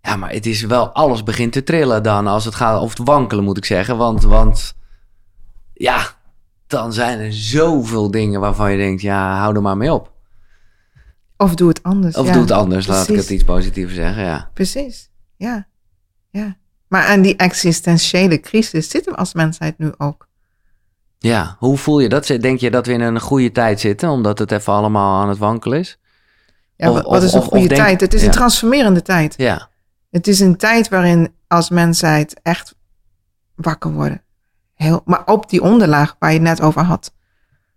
[0.02, 3.04] Ja, maar het is wel, alles begint te trillen dan als het gaat, of te
[3.04, 3.98] wankelen moet ik zeggen.
[3.98, 4.76] Want, want
[5.74, 6.02] ja,
[6.68, 10.12] dan zijn er zoveel dingen waarvan je denkt, ja, hou er maar mee op.
[11.42, 12.16] Of doe het anders.
[12.16, 12.32] Of ja.
[12.34, 14.50] doe het anders, laat ik het iets positiever zeggen, ja.
[14.54, 15.68] Precies, ja.
[16.30, 16.58] ja.
[16.88, 20.28] Maar aan die existentiële crisis zitten we als mensheid nu ook.
[21.18, 22.26] Ja, hoe voel je dat?
[22.26, 25.38] Denk je dat we in een goede tijd zitten, omdat het even allemaal aan het
[25.38, 26.00] wankelen is?
[26.76, 28.02] Ja, Of- wat is een of- of goede denk- tijd?
[28.02, 28.26] Het is ja.
[28.28, 29.34] een transformerende tijd.
[29.38, 29.70] Ja,
[30.12, 32.76] Het is een tijd waarin als mensheid echt
[33.56, 34.22] wakker worden.
[34.74, 37.14] Heel, maar op die onderlaag waar je het net over had.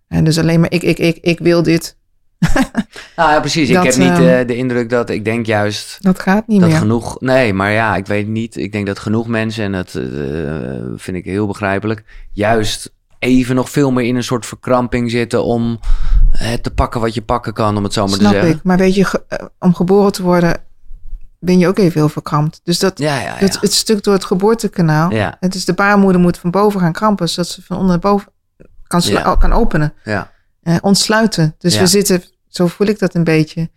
[0.08, 1.96] En dus alleen maar ik, ik, ik, ik wil dit.
[3.16, 3.68] nou ja, precies.
[3.68, 6.60] Dat, ik heb niet ehm, eh, de indruk dat, ik denk juist Dat gaat niet
[6.60, 6.78] dat meer.
[6.78, 8.56] genoeg, nee, maar ja, ik weet niet.
[8.56, 10.02] Ik denk dat genoeg mensen, en dat eh,
[10.96, 15.78] vind ik heel begrijpelijk, juist even nog veel meer in een soort verkramping zitten om
[16.30, 18.50] het te pakken wat je pakken kan, om het zo maar te Snap zeggen.
[18.50, 18.62] ik.
[18.62, 20.56] Maar weet je, ge- eh, om geboren te worden
[21.38, 22.60] ben je ook even heel verkrampt.
[22.64, 25.10] Dus dat, Ja, ja, Het, stuk door het geboortekanaal.
[25.12, 27.98] Ja, Het is de baarmoeder moet van boven gaan krampen, zodat ze van onder naar
[27.98, 28.28] boven
[28.86, 29.92] kan, kan openen.
[30.04, 30.31] ja,
[30.62, 31.54] eh, ontsluiten.
[31.58, 31.80] Dus Ja.
[31.80, 33.70] we zitten, zo voel ik dat een beetje.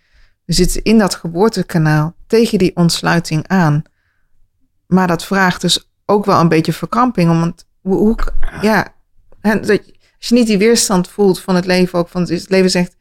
[0.46, 3.84] We zitten in dat geboortekanaal tegen die ontsluiting aan.
[4.88, 7.28] Maar dat vraagt dus ook wel een beetje verkramping.
[7.40, 8.18] Want hoe, hoe
[8.62, 8.88] ja,
[9.42, 9.70] dat,
[10.18, 12.96] als je niet die weerstand voelt van het leven, ook van het, het leven zegt,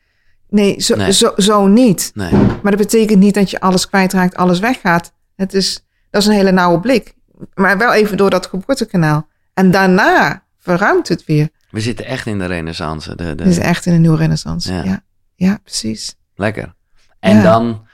[0.49, 1.12] nee, zo, Nee.
[1.12, 2.11] Zo, zo niet.
[2.14, 2.32] nee.
[2.32, 5.12] Maar dat betekent niet dat je alles kwijtraakt, alles weggaat.
[5.37, 7.14] Het is, dat is een hele nauwe blik.
[7.55, 9.26] Maar wel even door dat geboortekanaal.
[9.55, 11.49] En daarna verruimt het weer.
[11.75, 13.14] We zitten echt in de renaissance.
[13.16, 14.72] De, de, is echt in een nieuwe renaissance.
[14.72, 14.83] Ja.
[14.85, 15.03] Ja,
[15.35, 16.14] ja, precies.
[16.35, 16.75] Lekker.
[17.20, 17.43] En Ja.
[17.43, 17.87] dan,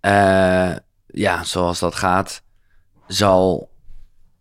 [0.00, 0.76] eh,
[1.06, 2.42] ja, zoals dat gaat,
[3.06, 3.70] zal,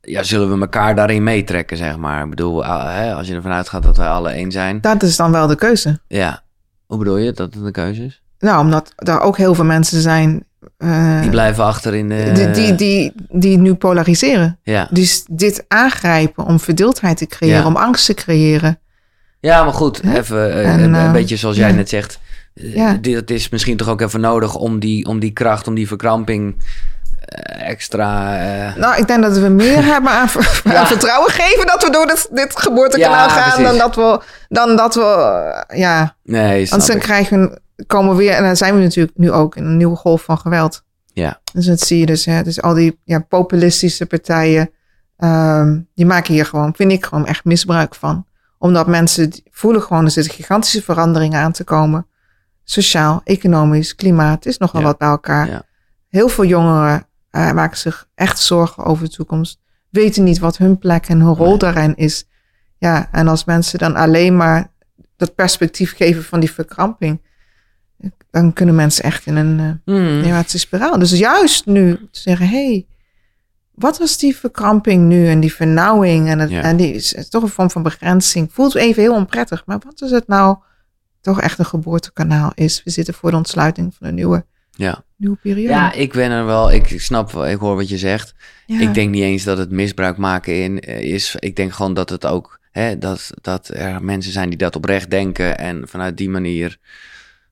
[0.02, 2.24] ja, zullen we elkaar daarin meetrekken, zeg maar.
[2.24, 4.82] Ik bedoel, ah, hè, als je ervan uitgaat dat wij alle één zijn.
[4.82, 6.00] Dat is dan wel de keuze.
[6.08, 6.44] Ja.
[6.86, 8.22] Hoe bedoel je dat het een keuze is?
[8.40, 10.42] Nou, omdat er ook heel veel mensen zijn eh,
[11.22, 12.32] Die blijven achter in de...
[12.34, 14.60] die, die, die, die nu polariseren.
[14.64, 14.88] Ja.
[14.92, 17.66] Dus dit aangrijpen om verdeeldheid te creëren, Ja.
[17.68, 18.80] om angst te creëren.
[19.40, 21.76] ja, maar goed, even eh, En, een, eh, beetje zoals jij ja.
[21.76, 22.20] net zegt.
[22.54, 22.98] Eh, Ja.
[23.02, 26.56] dit- is misschien toch ook even nodig om die, om die kracht, om die verkramping
[27.26, 28.38] eh, extra...
[28.40, 30.76] eh, Nou, ik denk dat we meer hebben aan, ver- Ja.
[30.80, 33.70] aan vertrouwen geven dat we door dit, dit geboortekanaal Ja, gaan precies.
[33.70, 34.20] dan dat we,
[34.50, 35.02] dan dat we,
[35.68, 38.82] eh, ja, nee, snap want dan krijgen we, komen we weer, en dan zijn we
[38.82, 40.84] natuurlijk nu ook in een nieuwe golf van geweld.
[41.14, 41.42] Ja.
[41.54, 42.44] Dus dat zie je dus, hè.
[42.44, 44.70] Dus al die ja, populistische partijen,
[45.18, 48.26] ehm, die maken hier gewoon, vind ik gewoon echt misbruik van.
[48.58, 52.08] Omdat mensen voelen gewoon, er zitten gigantische veranderingen aan te komen.
[52.64, 54.88] Sociaal, economisch, klimaat, is nogal Ja.
[54.88, 55.48] wat bij elkaar.
[55.50, 55.64] Ja.
[56.08, 59.60] Heel veel jongeren eh, maken zich echt zorgen over de toekomst.
[59.90, 61.58] Weten niet wat hun plek en hun rol Nee.
[61.58, 62.26] daarin is.
[62.78, 64.72] Ja, en als mensen dan alleen maar
[65.18, 67.22] dat perspectief geven van die verkramping,
[68.32, 70.20] dan kunnen mensen echt in een Hmm.
[70.22, 71.00] neerwaartse spiraal.
[71.00, 72.86] Dus juist nu te zeggen, hé, hey,
[73.72, 76.62] wat was die verkramping nu en die vernauwing en, het, Ja.
[76.62, 78.50] en die is toch een vorm van begrenzing.
[78.54, 80.58] Voelt even heel onprettig, maar wat is het nou
[81.22, 82.84] toch echt een geboortekanaal is?
[82.84, 85.04] We zitten voor de ontsluiting van een nieuwe, Ja.
[85.18, 85.74] nieuwe periode.
[85.74, 86.72] Ja, ik ben er wel.
[86.72, 88.34] Ik, ik snap, wel, ik hoor wat je zegt.
[88.66, 88.80] Ja.
[88.80, 91.36] Ik denk niet eens dat het misbruik maken in eh, is.
[91.40, 95.10] Ik denk gewoon dat het ook, hè, dat, dat er mensen zijn die dat oprecht
[95.10, 96.78] denken en vanuit die manier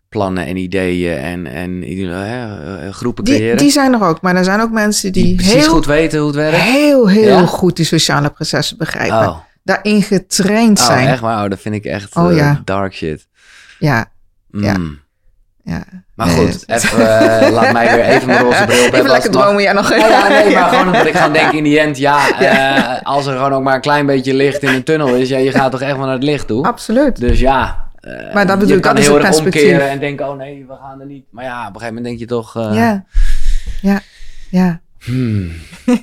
[0.10, 3.58] plannen en ideeën en, en hè, eh, groepen die, creëren.
[3.58, 6.18] die zijn er ook, maar er zijn ook mensen die, die precies heel, goed weten
[6.20, 6.58] hoe het werkt.
[6.58, 7.46] heel, heel Ja?
[7.46, 9.18] goed die sociale processen begrijpen.
[9.28, 11.08] Oh, Daarin getraind oh zijn.
[11.08, 11.44] echt waar?
[11.44, 12.62] Oh, dat vind ik echt Oh, eh, ja.
[12.66, 13.28] dark shit.
[13.80, 14.06] Ja,
[14.52, 14.78] Ja.
[14.78, 15.00] Mm.
[15.64, 15.84] ja.
[16.16, 19.10] Maar Nee, goed, even, eh, laat mij weer even mijn roze bril op hebben Even
[19.12, 21.80] lekker dromen, ja, nog Ja, ja, nee, maar gewoon omdat ik gewoon denk in die
[21.80, 25.16] end, ja, eh, als er gewoon ook maar een klein beetje licht in een tunnel
[25.16, 26.66] is, ja, je gaat toch echt wel naar het licht toe.
[26.66, 27.20] Absoluut.
[27.20, 27.72] Dus ja, eh,
[28.34, 29.72] Maar dat bedoel je kan dat is heel het erg perspectief.
[29.72, 31.26] omkeren en denken, oh nee, we gaan er niet.
[31.30, 33.06] Maar ja, op een gegeven moment denk je toch, eh, Ja,
[33.82, 34.02] ja,
[34.50, 34.82] ja.
[35.00, 35.52] hmm.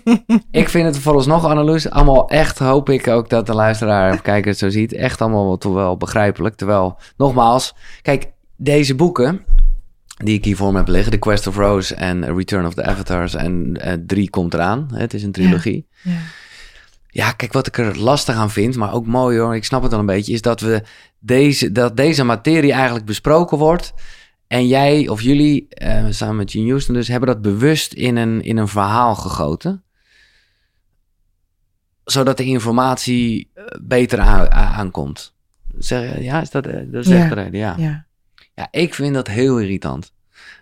[0.50, 4.50] ik vind het vooralsnog, Annelies, allemaal echt, hoop ik ook dat de luisteraar of kijker
[4.50, 6.54] het zo ziet, echt allemaal toch wel begrijpelijk.
[6.54, 9.44] Terwijl, nogmaals, kijk, deze boeken
[10.24, 12.84] die ik hier voor me heb liggen, The Quest of Rose en Return of the
[12.84, 14.88] Avatars en eh, drie komt eraan.
[14.94, 15.86] Het is een trilogie.
[16.02, 16.10] ja.
[16.10, 16.16] Ja,
[17.36, 19.98] kijk, wat ik er lastig aan vind, maar ook mooi hoor, ik snap het al
[19.98, 20.82] een beetje, is dat we
[21.18, 23.94] deze, dat deze materie eigenlijk besproken wordt
[24.46, 28.42] En jij of jullie, eh, samen met Gene Houston dus, hebben dat bewust in een,
[28.42, 29.82] in een verhaal gegoten.
[32.04, 35.34] Zodat de informatie eh, beter aankomt.
[35.78, 37.16] Zeg, ja, is dat, eh, dat is Ja.
[37.16, 37.60] echt de reden?
[37.60, 37.74] Ja.
[37.78, 38.06] Ja.
[38.54, 40.12] Ja, ik vind dat heel irritant.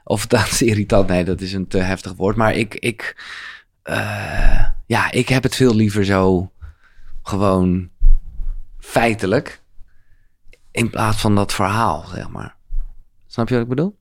[0.04, 2.36] Of dat is irritant, nee, dat is een te heftig woord.
[2.36, 3.16] Maar ik, ik,
[3.88, 6.50] eh, ja, ik heb het veel liever zo
[7.22, 7.90] gewoon
[8.78, 9.62] feitelijk.
[10.70, 12.56] In plaats van dat verhaal, zeg maar.
[13.26, 13.96] Snap je wat ik bedoel?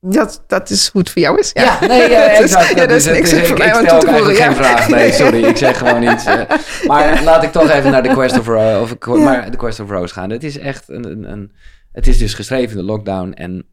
[0.00, 1.50] Dat, dat is hoe het voor jou is.
[1.54, 3.14] Ja, Ja, nee, ja, Dus- ja, Dat is is het.
[3.14, 4.34] niks Dus voor ik, mij toe ook te voegen.
[4.34, 4.44] ja.
[4.46, 4.88] geen vraag.
[4.88, 6.24] Nee, sorry, ik zeg gewoon iets.
[6.24, 6.40] eh.
[6.86, 9.14] maar laat ik toch even naar The Quest of, Ro- of, Ja.
[9.16, 10.30] maar The Quest of Rose gaan.
[10.30, 11.52] Het is echt een, een, een...
[11.92, 13.32] Het is dus geschreven in de lockdown.
[13.32, 13.66] En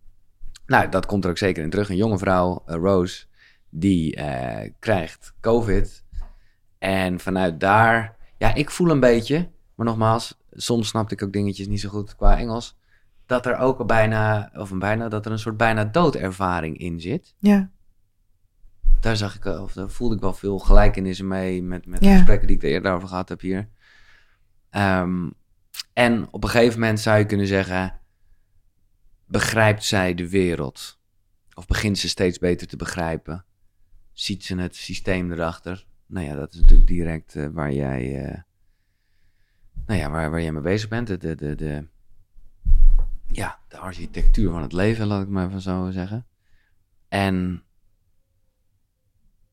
[0.65, 1.89] nou, dat komt er ook zeker in terug.
[1.89, 3.23] Een jonge vrouw, eh, Rose,
[3.77, 6.03] die eh, krijgt COVID.
[6.77, 8.15] En vanuit daar...
[8.37, 9.49] Ja, ik voel een beetje...
[9.75, 12.77] Maar nogmaals, soms snapte ik ook dingetjes niet zo goed qua Engels.
[13.25, 14.51] Dat er ook bijna...
[14.53, 15.09] Of een bijna...
[15.09, 17.69] Dat er een soort bijna doodervaring in zit Ja.
[19.01, 22.15] daar zag ik, of daar voelde ik wel veel gelijkenissen mee met, met Ja.
[22.15, 23.69] gesprekken die ik er eerder over gehad heb hier.
[24.69, 25.29] Ehm,
[25.93, 27.99] en op een gegeven moment zou je kunnen zeggen,
[29.25, 30.99] begrijpt zij de wereld?
[31.53, 33.45] Of begint ze steeds beter te begrijpen?
[34.15, 35.85] Ziet ze het systeem erachter?
[36.05, 38.39] Nou ja, dat is natuurlijk direct eh, waar jij, eh,
[39.85, 41.07] nou ja, waar, waar jij mee bezig bent.
[41.07, 41.87] De, de, de, de,
[43.31, 46.25] ja, de architectuur van het leven, laat ik maar even zo zeggen.
[47.07, 47.63] En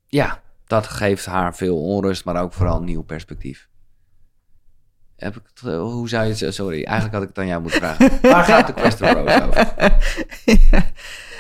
[0.07, 3.69] ja, dat geeft haar veel onrust, maar ook vooral een nieuw perspectief.
[5.17, 6.55] Heb ik het, eh, hoe zou je het...
[6.55, 8.21] Sorry, eigenlijk had ik het aan jou moeten vragen.
[8.31, 9.77] Waar gaat de Quest of Rose over?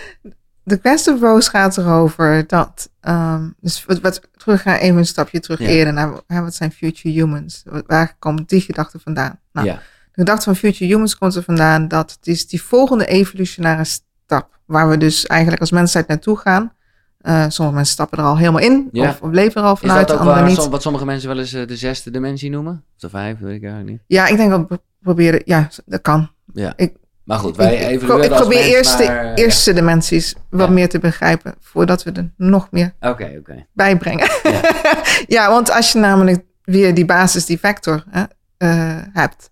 [0.64, 2.90] De Quest of Rose gaat erover dat.
[3.00, 5.66] ehm, dus wat, wat, terug gaan even een stapje terug Ja.
[5.66, 7.62] eerder naar hè, wat zijn future humans?
[7.86, 9.38] Waar- komt die gedachte vandaan?
[9.52, 9.80] Nou, ja, De
[10.20, 14.58] gedachte van future humans komt er vandaan dat het is die volgende evolutionaire stap.
[14.66, 16.72] Waar we dus eigenlijk als mensheid naartoe gaan.
[17.18, 18.88] Eh, sommige mensen stappen er al helemaal in.
[18.92, 19.08] Ja.
[19.08, 20.60] Of, of leven er al is vanuit, dat ook anderen waar, niet.
[20.60, 22.84] som- wat sommige mensen wel eens eh, de zesde dimensie noemen?
[22.94, 24.00] Of de vijfde, weet ik eigenlijk niet.
[24.06, 25.42] Ja, ik denk dat we proberen.
[25.44, 26.30] Ja, dat kan.
[26.54, 26.72] Ja.
[26.76, 30.72] Ik- maar goed, wij ik, ik, probeer eerst de eerste dimensies wat Ja.
[30.72, 31.54] meer te begrijpen.
[31.60, 32.94] Voordat we er nog meer.
[33.00, 33.66] Oké, oké.
[33.72, 34.30] bijbrengen.
[34.42, 34.60] Ja.
[35.26, 35.50] Ja.
[35.50, 38.22] want als je namelijk weer die basis, die vector hè,
[38.56, 39.50] eh, hebt.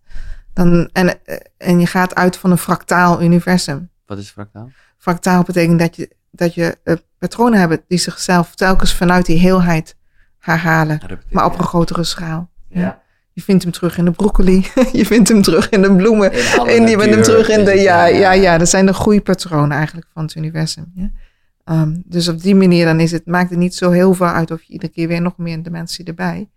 [0.53, 3.91] Dan, en, eh, en je gaat uit van een fractaal universum.
[4.07, 4.71] Wat is fractaal?
[4.99, 9.97] Fractaal betekent dat je, dat je eh, patronen hebt die zichzelf telkens vanuit die heelheid
[10.39, 11.01] herhalen.
[11.31, 12.51] Maar op een grotere schaal.
[12.68, 13.03] Ja.
[13.33, 14.66] Je vindt hem terug in de broccoli.
[14.93, 16.33] je vindt hem terug in de bloemen.
[16.33, 17.74] In En je vindt hem terug in de.
[17.74, 18.59] Ja, ja, ja.
[18.59, 20.93] Dat zijn de groeipatronen eigenlijk van het universum.
[20.95, 21.11] Ja?
[21.64, 24.51] Ehm, dus op die manier dan is het, maakt het niet zo heel veel uit
[24.51, 26.49] of je iedere keer weer nog meer dimensie erbij.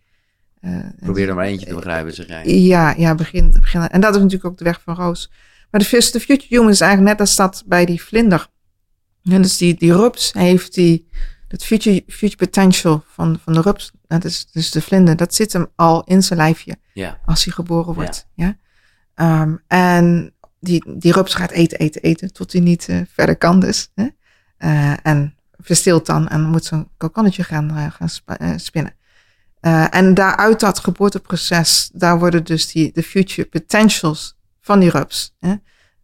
[0.62, 2.44] Eh, Probeer er maar eentje te begrijpen, zeg jij.
[2.60, 3.88] ja, ja begin, begin.
[3.88, 5.32] En dat is natuurlijk ook de weg van Roos.
[5.72, 8.48] Maar de, first- Future Human is eigenlijk net als dat bij die vlinder.
[9.24, 11.08] En dus die, die rups heeft die,
[11.54, 15.54] het future, future potential van, van de rups, dat is dus de vlinder, dat zit
[15.54, 16.78] hem al in zijn lijfje
[17.26, 18.28] als hij geboren wordt.
[18.34, 18.58] Ja.
[19.16, 23.60] Ehm, en die, die rups gaat eten, eten, eten, tot hij niet eh, verder kan
[23.60, 23.92] dus.
[23.96, 24.08] Hè?
[24.58, 28.96] Eh, en verstilt dan en moet zo'n kokonnetje gaan, eh, gaan spinnen.
[29.90, 35.56] En daaruit dat geboorteproces, daar worden dus die, de future potentials van die rups, hè,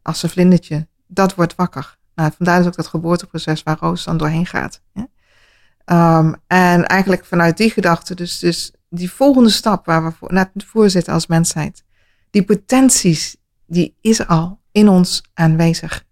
[0.01, 1.97] als een vlindertje, dat wordt wakker.
[2.15, 4.81] Nou, vandaar is ook dat geboorteproces waar Roos dan doorheen gaat.
[4.93, 5.03] Hè.
[5.89, 10.49] Ehm, en eigenlijk vanuit die gedachte, dus, dus die volgende stap waar we voor, net
[10.55, 11.83] voor zitten als mensheid,
[12.29, 13.35] die potenties,
[13.67, 16.05] die is al in ons aanwezig.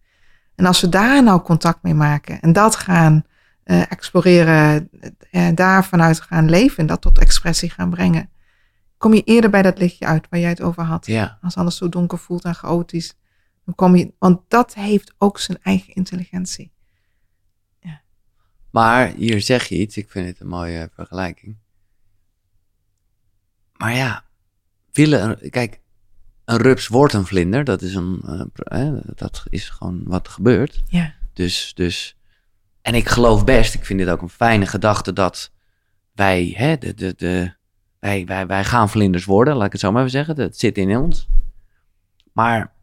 [0.56, 3.26] En als we daar nou contact mee maken en dat gaan
[3.64, 4.90] eh, exploreren,
[5.32, 8.30] eh, daar vanuit gaan leven en dat tot expressie gaan brengen,
[8.98, 11.06] kom je eerder bij dat lichtje uit waar jij het over had.
[11.06, 11.38] ja.
[11.42, 13.14] Als alles zo donker voelt en chaotisch,
[13.66, 16.72] dan kom je, want dat heeft ook zijn eigen intelligentie.
[18.72, 21.58] Maar hier zeg je iets, ik vind het een mooie vergelijking.
[23.78, 24.24] Maar ja,
[24.92, 25.80] willen, kijk,
[26.46, 28.22] een rups wordt een vlinder, dat is, een,
[28.54, 30.84] eh, dat is gewoon wat er gebeurt.
[30.88, 31.14] Ja.
[31.34, 32.18] Dus, dus,
[32.82, 35.52] en ik geloof best, ik vind dit ook een fijne gedachte, dat
[36.14, 37.54] wij, hè, de, de, de,
[38.00, 40.36] wij, wij, wij gaan vlinders worden, laat ik het zo maar even zeggen.
[40.36, 41.28] Dat zit in ons.
[42.34, 42.74] Maar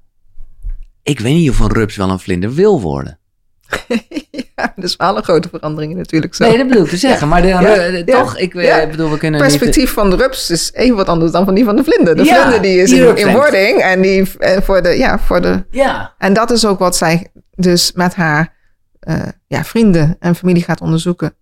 [1.02, 3.18] ik weet niet of een rups wel een vlinder wil worden.
[4.76, 6.44] dat is wel een grote verandering natuurlijk zo.
[6.44, 7.28] Nee, dat bedoel ik te zeggen.
[7.28, 9.48] Maar de, toch, ik eh, bedoel, we kunnen niet...
[9.48, 12.16] perspectief van de rups is even wat anders dan van die van de vlinder.
[12.16, 15.64] De vlinder die is die in, wording en die eh, voor de, ja, voor de.
[15.70, 18.52] Ja, En dat is ook wat zij dus met haar
[19.00, 21.34] eh, ja, vrienden en familie gaat onderzoeken.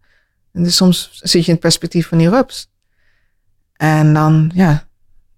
[0.53, 2.71] En dus soms zit je in het perspectief van die rups.
[3.77, 4.85] En dan, ja,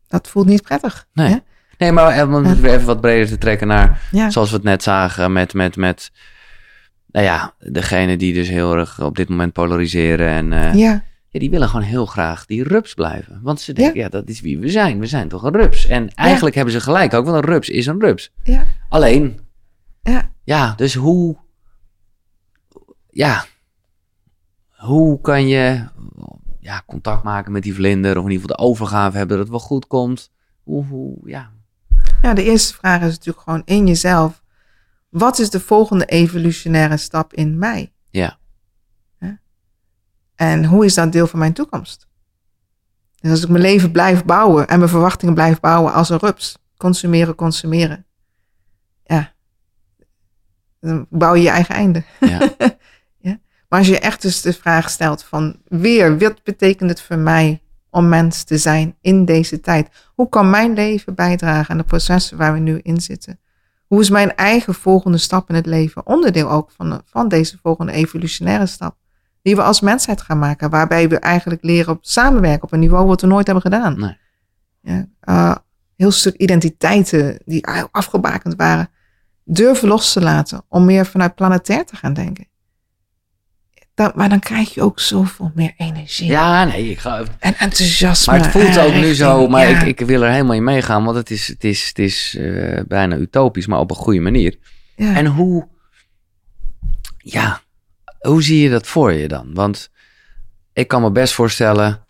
[0.09, 1.07] dat voelt niet prettig.
[1.13, 1.29] Nee.
[1.29, 1.37] hè?
[1.79, 4.31] Nee, maar om even wat breder te trekken naar, Ja.
[4.31, 6.11] zoals we het net zagen, met, met, met
[7.15, 10.29] nou ja, degene die dus heel erg op dit moment polariseren.
[10.29, 13.41] En eh, Ja, ja, die willen gewoon heel graag die rups blijven.
[13.43, 14.09] Want ze denken, ja.
[14.09, 14.99] dat is wie we zijn.
[14.99, 15.87] We zijn toch een rups.
[15.87, 18.33] En eigenlijk hebben ze gelijk ook, want een rups is een rups.
[18.43, 19.41] ja, Alleen,
[20.03, 20.31] ja.
[20.45, 21.37] ja, dus hoe,
[23.11, 23.45] ja,
[24.69, 25.85] hoe kan je
[26.61, 29.57] ja, contact maken met die vlinder, of in ieder geval de overgave hebben dat het
[29.57, 30.31] wel goed komt?
[30.63, 31.51] Hoe, hoe ja,
[32.23, 34.44] Ja, de eerste vraag is natuurlijk gewoon in jezelf.
[35.15, 37.93] Wat is de volgende evolutionaire stap in mij?
[39.19, 39.39] ja,
[40.35, 42.09] En hoe is dat deel van mijn toekomst?
[43.21, 46.59] Dus als ik mijn leven blijf bouwen en mijn verwachtingen blijf bouwen als een rups,
[46.77, 48.07] consumeren, consumeren.
[49.05, 49.33] Ja,
[50.81, 52.05] dan bouw je je eigen einde.
[52.21, 52.39] ja,
[53.29, 53.41] ja?
[53.69, 57.63] Maar als je echt dus de vraag stelt van weer, wat betekent het voor mij
[57.91, 60.11] om mens te zijn in deze tijd?
[60.15, 63.39] Hoe kan mijn leven bijdragen aan de processen waar we nu in zitten?
[63.95, 67.93] Hoe is mijn eigen volgende stap in het leven onderdeel ook van, van deze volgende
[67.93, 68.97] evolutionaire stap?
[69.43, 73.07] Die we als mensheid gaan maken, waarbij we eigenlijk leren op samenwerken op een niveau
[73.07, 73.99] wat we nooit hebben gedaan.
[74.01, 74.17] Nee.
[74.81, 75.57] Ja, eh,
[75.97, 78.89] heel stuk identiteiten die afgebakend waren,
[79.45, 82.47] durven los te laten om meer vanuit planetair te gaan denken.
[83.95, 88.33] Dan, maar dan krijg je ook zoveel meer energie ja, nee, ik ga, en enthousiasme.
[88.33, 89.17] maar het voelt ook nu richting.
[89.17, 89.81] zo, maar Ja.
[89.81, 92.81] ik, ik wil er helemaal in meegaan, want het is, het is, het is eh,
[92.89, 94.59] bijna utopisch, maar op een goede manier.
[94.97, 95.15] Ja.
[95.15, 95.69] En hoe,
[97.19, 97.61] ja,
[98.19, 99.51] hoe zie je dat voor je dan?
[99.55, 99.91] Want
[100.73, 102.05] ik kan me best voorstellen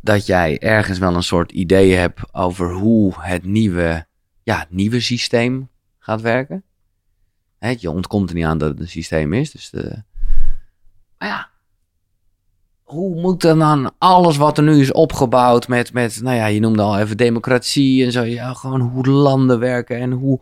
[0.00, 4.06] dat jij ergens wel een soort idee hebt over hoe het nieuwe,
[4.42, 5.68] ja, het nieuwe systeem
[5.98, 6.62] gaat werken.
[7.78, 9.50] Je ontkomt er niet aan dat het een systeem is.
[9.50, 10.02] Dus de,
[11.18, 11.48] maar ja,
[12.82, 16.60] hoe moet dan dan alles wat er nu is opgebouwd met, met, nou ja, je
[16.60, 18.22] noemde al even democratie en zo.
[18.22, 20.40] Ja, gewoon hoe landen werken en hoe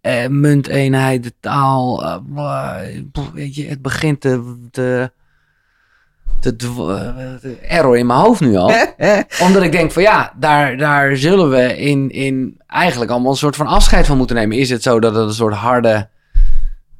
[0.00, 2.04] eh, munteenheid, de taal.
[2.04, 2.16] eh,
[3.32, 5.10] weet je, het begint te, te,
[6.40, 8.72] te, dw- eh, error in mijn hoofd nu al.
[9.46, 13.56] Omdat ik denk van ja, daar, daar zullen we in, in eigenlijk allemaal een soort
[13.56, 14.56] van afscheid van moeten nemen.
[14.58, 16.08] Is het zo dat het een soort harde...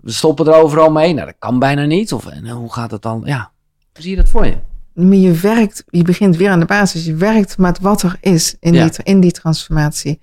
[0.07, 1.15] We stoppen er overal mee?
[1.15, 2.13] Nou, dat kan bijna niet.
[2.13, 3.23] Of en hoe gaat het dan?
[3.25, 3.51] Ja,
[3.93, 4.57] hoe zie je dat voor je?
[4.95, 7.05] Maar je werkt, je begint weer aan de basis.
[7.05, 8.85] Je werkt met wat er is in, Ja.
[8.85, 10.21] die, in die transformatie.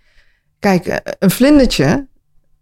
[0.59, 2.07] Kijk, eh, een vlindertje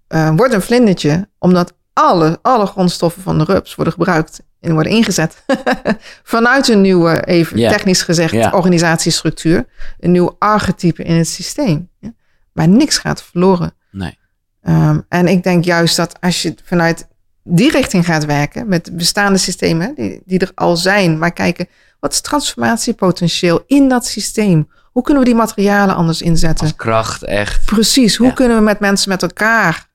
[0.07, 4.91] eh, wordt een vlindertje omdat alle, alle grondstoffen van de rups worden gebruikt en worden
[4.91, 5.43] ingezet
[6.23, 9.65] vanuit een nieuwe, even technisch gezegd, organisatiestructuur.
[9.99, 11.89] Een nieuw archetype in het systeem.
[11.99, 12.13] Ja.
[12.53, 13.73] Maar niks gaat verloren.
[13.91, 14.19] Nee.
[14.61, 17.09] Ehm, en ik denk juist dat als je vanuit
[17.43, 21.67] die richting gaat werken, met de bestaande systemen die, die er al zijn, maar kijken,
[21.99, 24.69] wat is transformatiepotentieel in dat systeem?
[24.91, 26.65] Hoe kunnen we die materialen anders inzetten?
[26.65, 27.65] Als kracht echt.
[27.65, 28.33] Precies, hoe Ja.
[28.33, 29.89] kunnen we met mensen met elkaar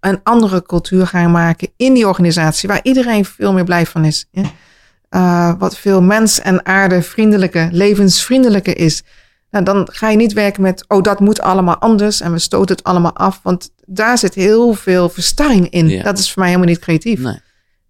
[0.00, 4.26] een andere cultuur gaan maken in die organisatie, waar iedereen veel meer blij van is.
[4.30, 4.42] Ja?
[5.08, 9.02] Eh, wat veel mens- en aardevriendelijker, levensvriendelijker is.
[9.52, 12.76] Nou, dan ga je niet werken met, oh, dat moet allemaal anders en we stoten
[12.76, 15.88] het allemaal af, want daar zit heel veel verstarring in.
[15.88, 16.02] Ja.
[16.02, 17.20] Dat is voor mij helemaal niet creatief.
[17.20, 17.40] Nee.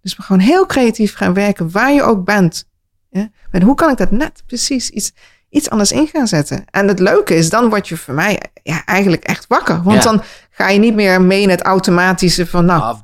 [0.01, 2.67] Dus we gewoon heel creatief gaan werken, waar je ook bent.
[3.09, 3.29] Ja?
[3.51, 5.11] En hoe kan ik dat net precies iets,
[5.49, 6.63] iets anders in gaan zetten?
[6.71, 9.83] En het leuke is, dan word je voor mij ja, eigenlijk echt wakker.
[9.83, 10.11] Want Ja.
[10.11, 12.97] dan ga je niet meer mee in het automatische van, nou,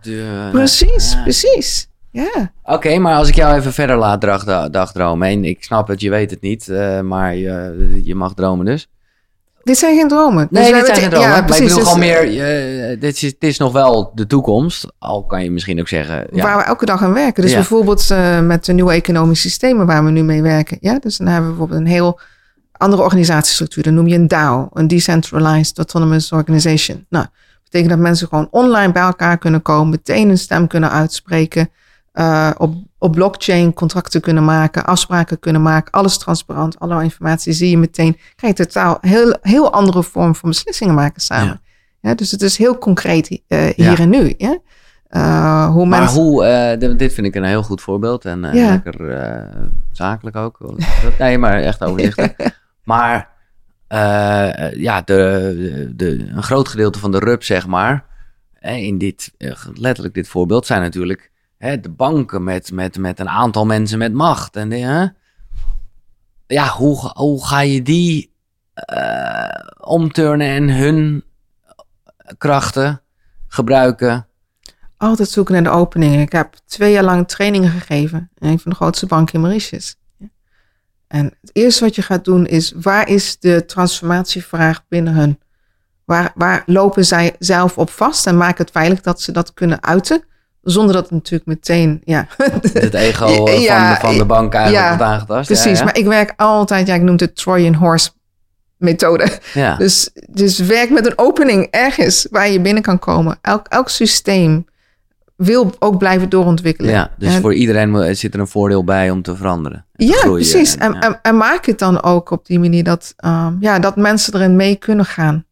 [0.52, 1.89] precies, precies.
[2.12, 5.28] Ja, Oké, maar als ik jou even verder laat dag, dagdromen.
[5.28, 6.68] En ik snap het, je weet het niet.
[6.70, 8.88] eh, maar je, je mag dromen dus.
[9.64, 10.48] dit zijn geen dromen.
[10.52, 11.28] Dus Nee, we dit zijn geen dromen.
[11.30, 12.42] ja, maar ik bedoel dus, gewoon eh, meer...
[12.90, 14.86] eh, dit is, het is nog wel de toekomst.
[15.00, 16.28] Al kan je misschien ook zeggen...
[16.32, 17.42] Ja, Waar we elke dag aan werken.
[17.42, 17.58] Dus Ja.
[17.58, 18.10] bijvoorbeeld
[18.44, 20.78] met de nieuwe economische systemen waar we nu mee werken.
[20.82, 22.20] Ja, dus dan hebben we bijvoorbeeld een heel
[22.72, 23.84] andere organisatiestructuur.
[23.84, 27.06] Dan noem je een DAO, een Decentralized Autonomous Organization.
[27.10, 30.92] Nou, dat betekent dat mensen gewoon online bij elkaar kunnen komen, meteen een stem kunnen
[30.92, 31.70] uitspreken,
[32.12, 37.70] eh, op, op blockchain contracten kunnen maken, afspraken kunnen maken, alles transparant, alle informatie zie
[37.70, 38.18] je meteen.
[38.36, 41.62] Krijg je totaal heel, heel andere vorm van beslissingen maken samen.
[42.02, 42.14] Ja.
[42.14, 43.98] dus het is heel concreet eh, hier Ja.
[43.98, 44.34] en nu.
[44.38, 44.58] Ja?
[45.08, 48.70] Eh, hoe Maar mensen hoe, dit vind ik een heel goed voorbeeld en Ja.
[48.70, 49.48] lekker
[49.92, 50.60] zakelijk ook.
[51.20, 52.36] Nee, maar echt overlichten.
[52.84, 53.30] maar
[54.76, 58.06] ja, de, de, een groot gedeelte van de RUP, zeg maar,
[58.60, 59.32] in dit,
[59.74, 64.56] letterlijk dit voorbeeld, zijn natuurlijk de banken met, met, met een aantal mensen met macht.
[64.56, 65.08] En hè?
[66.48, 68.34] ja, hoe, hoe ga je die
[68.74, 71.24] eh, omturnen en hun
[72.38, 73.02] krachten
[73.48, 74.24] gebruiken?
[74.98, 76.20] altijd zoeken naar de openingen.
[76.20, 79.98] Ik heb twee jaar lang trainingen gegeven in een van de grootste banken in Mauritius.
[81.08, 85.40] En het eerste wat je gaat doen is, waar is de transformatievraag binnen hun
[86.10, 89.84] Waar, waar lopen zij zelf op vast en maken het veilig dat ze dat kunnen
[89.84, 90.24] uiten?
[90.62, 92.28] Zonder dat het natuurlijk meteen, ja.
[92.74, 95.48] Het ego eh, van, Ja, de, van de bank eigenlijk ja, wordt aangetast.
[95.48, 98.10] Precies, Ja, maar ik werk altijd, ja, ik noem het de Trojan Horse
[98.78, 99.40] methode.
[99.54, 99.76] Ja.
[99.84, 103.38] Dus, dus werk met een opening ergens waar je binnen kan komen.
[103.42, 104.66] Elk, elk systeem
[105.36, 106.92] wil ook blijven doorontwikkelen.
[106.92, 109.86] ja, dus En- voor iedereen zit er een voordeel bij om te veranderen.
[109.94, 110.76] Ja, precies.
[110.78, 114.34] en- en, en maak het dan ook op die manier dat, ehm, ja, dat mensen
[114.36, 115.46] erin mee kunnen gaan.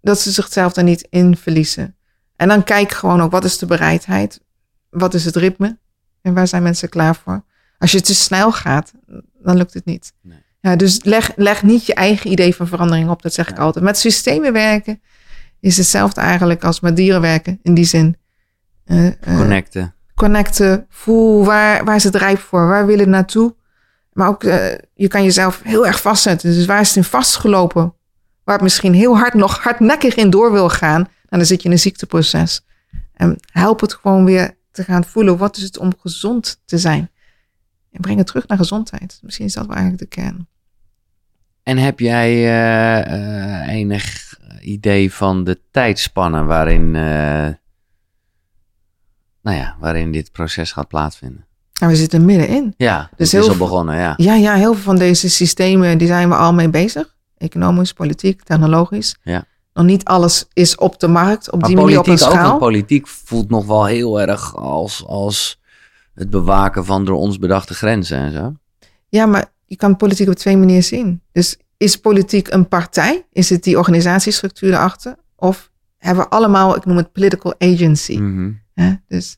[0.00, 1.96] Dat ze zichzelf er niet in verliezen.
[2.36, 4.40] En dan kijk gewoon ook, wat is de bereidheid?
[4.90, 5.78] Wat is het ritme?
[6.22, 7.44] En waar zijn mensen klaar voor?
[7.78, 8.92] Als je te snel gaat,
[9.42, 10.12] dan lukt het niet.
[10.22, 10.42] Nee.
[10.60, 13.22] Ja, dus leg, leg niet je eigen idee van verandering op.
[13.22, 13.84] Dat zeg ik altijd.
[13.84, 15.00] Met systemen werken
[15.60, 17.58] is hetzelfde eigenlijk als met dieren werken.
[17.62, 18.16] In die zin.
[18.84, 19.94] Eh, eh, Connecten.
[20.14, 20.86] connecten.
[20.88, 22.68] Voel waar, waar is het rijp voor?
[22.68, 23.54] Waar wil het naartoe?
[24.12, 26.52] Maar ook, eh, je kan jezelf heel erg vastzetten.
[26.52, 27.94] Dus waar is het in vastgelopen?
[28.44, 31.08] Waar het misschien heel hard, nog hardnekkig in door wil gaan.
[31.34, 32.64] En dan zit je in een ziekteproces.
[33.12, 35.36] En help het gewoon weer te gaan voelen.
[35.36, 37.10] Wat is het om gezond te zijn?
[37.90, 39.18] En breng het terug naar gezondheid.
[39.22, 40.48] Misschien is dat wel eigenlijk de kern.
[41.62, 47.48] En heb jij eh, eh, enig idee van de tijdspannen waarin, eh,
[49.42, 51.46] nou ja, waarin dit proces gaat plaatsvinden?
[51.80, 52.74] En we zitten middenin.
[52.76, 54.14] Ja, Dus het is heel al begonnen, ja.
[54.16, 57.16] Ja, ja, heel veel van deze systemen die zijn we al mee bezig.
[57.36, 59.16] Economisch, politiek, technologisch.
[59.22, 59.44] Ja.
[59.74, 62.58] Nog niet alles is op de markt, op Maar die manier op een ook, schaal.
[62.58, 65.60] politiek voelt nog wel heel erg als, als
[66.14, 68.52] het bewaken van door ons bedachte grenzen en zo.
[69.08, 71.22] Ja, maar je kan politiek op twee manieren zien.
[71.32, 73.26] Dus is politiek een partij?
[73.32, 75.16] Is het die organisatiestructuur erachter?
[75.36, 78.16] Of hebben we allemaal, ik noem het political agency.
[78.16, 78.52] Mhm.
[78.74, 78.94] Hè?
[79.08, 79.36] Dus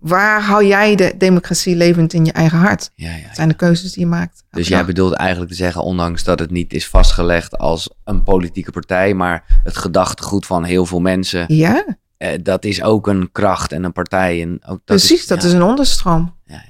[0.00, 2.90] waar hou jij de democratie levend in je eigen hart?
[2.94, 3.26] Ja, ja.
[3.26, 4.44] Dat zijn de keuzes die je maakt.
[4.50, 8.70] Dus jij bedoelt eigenlijk te zeggen, ondanks dat het niet is vastgelegd als een politieke
[8.70, 11.84] partij, maar het gedachtegoed van heel veel mensen, Ja,
[12.16, 14.42] eh, dat is ook een kracht en een partij.
[14.42, 15.26] En ook dat precies.
[15.26, 16.36] dat is een onderstroom.
[16.44, 16.60] Ja, ja,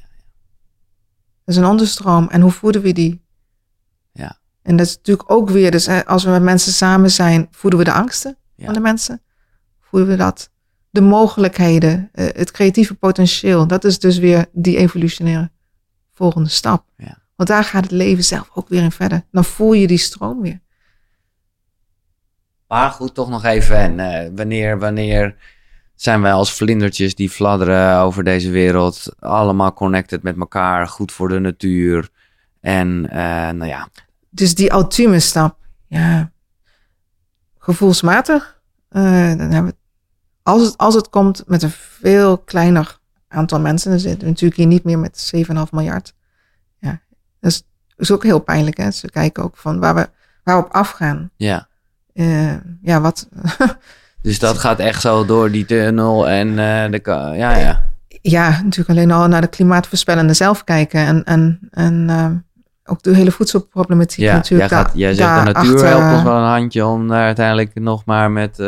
[1.45, 2.29] Dat is een onderstroom.
[2.29, 3.25] En hoe voeden we die?
[4.13, 4.39] Ja.
[4.63, 7.79] En dat is natuurlijk ook weer, dus hè, als we met mensen samen zijn, voeden
[7.79, 9.23] we de angsten van de mensen?
[9.81, 10.51] Voeden we dat?
[10.99, 13.67] De mogelijkheden, eh, het creatieve potentieel.
[13.67, 15.51] Dat is dus weer die evolutionaire
[16.15, 16.85] volgende stap.
[16.97, 17.19] Ja.
[17.37, 19.23] Want daar gaat het leven zelf ook weer in verder.
[19.31, 20.61] Dan voel je die stroom weer.
[22.69, 23.77] Maar goed, toch nog even.
[23.77, 25.37] En, eh, wanneer, wanneer
[25.95, 31.29] zijn wij als vlindertjes die fladderen over deze wereld allemaal connected met elkaar, goed voor
[31.29, 32.09] de natuur.
[32.61, 33.89] En eh, nou ja,
[34.31, 36.33] Dus die ultieme stap, ja,
[37.59, 39.03] gevoelsmatig, dan
[39.39, 39.78] hebben we,
[40.49, 41.71] als, het, als het komt met een
[42.01, 46.15] veel kleiner aantal mensen, dan zitten we natuurlijk hier niet meer met 7,5 miljard.
[46.79, 47.01] Ja,
[47.41, 47.63] dat is,
[47.97, 48.77] is ook heel pijnlijk.
[48.77, 48.91] Hè?
[48.91, 50.09] Ze kijken ook van waar we,
[50.45, 51.31] waar we op afgaan.
[51.37, 51.67] ja.
[52.13, 53.29] Eh, ja, wat,
[54.23, 57.01] Dus dat gaat echt zo door die tunnel en eh, de...
[57.37, 57.85] Ja, ja.
[58.09, 62.31] ja, natuurlijk alleen al naar de klimaatvoorspellende zelf kijken en, en, en eh,
[62.85, 64.25] ook de hele voedselproblematiek ja.
[64.25, 64.71] Jij, natuurlijk.
[64.71, 68.05] gaat, daar- jij zegt de natuur helpt ons wel een handje om daar uiteindelijk nog
[68.05, 68.59] maar met...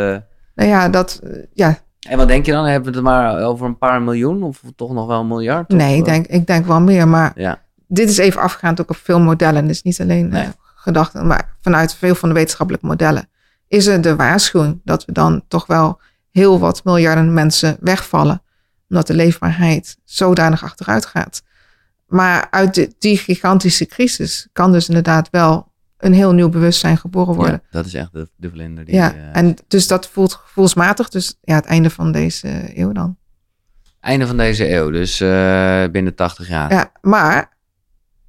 [0.60, 2.64] Nou ja, dat, eh, ja, En wat denk je dan?
[2.64, 5.68] Hebben we het maar over een paar miljoen of toch nog wel een miljard?
[5.68, 8.90] nee, ik eh, denk, ik denk wel meer, maar Ja, dit is even afgaand ook
[8.90, 9.66] op veel modellen.
[9.66, 10.42] Dus niet alleen Nee.
[10.42, 13.28] eh, gedachten, maar vanuit veel van de wetenschappelijke modellen.
[13.68, 16.00] Is er de waarschuwing dat we dan toch wel
[16.30, 18.42] heel wat miljarden mensen wegvallen.
[18.88, 21.42] Omdat de leefbaarheid zodanig achteruit gaat.
[22.06, 25.69] Maar uit de- die gigantische crisis kan dus inderdaad wel
[26.00, 27.52] een heel nieuw bewustzijn geboren worden.
[27.62, 28.94] ja, dat is echt de, de vlinder die...
[28.94, 31.08] Ja, eh, en dus dat voelt gevoelsmatig.
[31.08, 33.16] Dus ja, het einde van deze eeuw dan.
[34.00, 36.72] Einde van deze eeuw, dus eh, binnen 80 jaar.
[36.72, 37.56] Ja, maar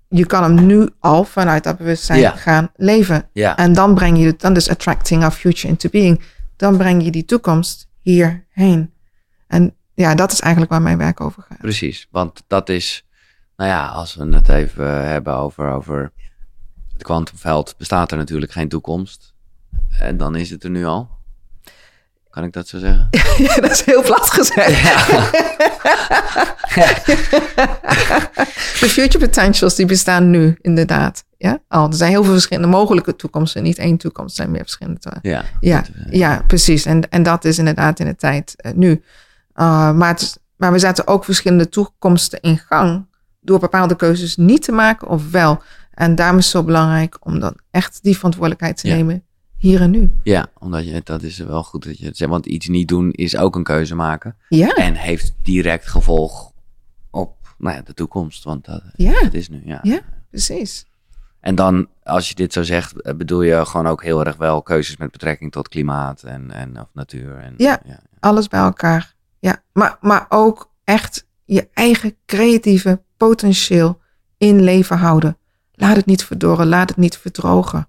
[0.07, 2.31] je kan hem nu al vanuit dat bewustzijn Ja.
[2.31, 3.29] gaan leven.
[3.33, 3.57] Ja.
[3.57, 6.21] En dan breng je het, dan dus attracting our future into being.
[6.55, 8.93] Dan breng je die toekomst hierheen.
[9.47, 11.57] En ja, dat is eigenlijk waar mijn werk over gaat.
[11.57, 13.05] Precies, want dat is,
[13.55, 16.11] nou ja, als we het even eh, hebben over, over
[17.01, 19.33] het kwantumveld, bestaat er natuurlijk geen toekomst.
[19.99, 21.09] En dan is het er nu al.
[22.29, 23.09] Kan ik dat zo zeggen?
[23.47, 24.69] Ja, dat is heel plat gezegd.
[28.79, 31.23] De future potentials die bestaan nu inderdaad.
[31.37, 31.87] Ja, al.
[31.87, 33.63] Er zijn heel veel verschillende mogelijke toekomsten.
[33.63, 34.99] Niet één toekomst, er zijn meer verschillende.
[35.21, 36.85] Ja, Ja, eh, ja precies.
[36.85, 38.89] En, en dat is inderdaad in de tijd eh, nu.
[39.55, 43.05] Uh, maar, het maar we zetten ook verschillende toekomsten in gang
[43.39, 45.61] door bepaalde keuzes niet te maken of wel.
[45.91, 48.95] En daarom is het zo belangrijk om dan echt die verantwoordelijkheid te Ja.
[48.95, 49.23] nemen
[49.57, 50.11] hier en nu.
[50.23, 52.29] ja, omdat je, dat is wel goed dat je het zegt.
[52.31, 54.35] Want iets niet doen is ook een keuze maken.
[54.49, 56.51] Ja, En heeft direct gevolg
[57.11, 58.43] op nou ja, de toekomst.
[58.43, 59.79] Want dat, ja, dat is nu, ja.
[59.81, 59.99] Ja.
[60.29, 60.85] precies.
[61.39, 64.61] En dan, als je dit zo zegt, eh, bedoel je gewoon ook heel erg wel
[64.61, 67.37] keuzes met betrekking tot klimaat en, en of natuur.
[67.37, 67.81] En, Ja.
[68.19, 69.13] Alles bij elkaar.
[69.39, 73.99] Ja, maar, maar ook echt je eigen creatieve potentieel
[74.37, 75.37] in leven houden.
[75.81, 77.87] Laat het niet verdorren, laat het niet verdrogen.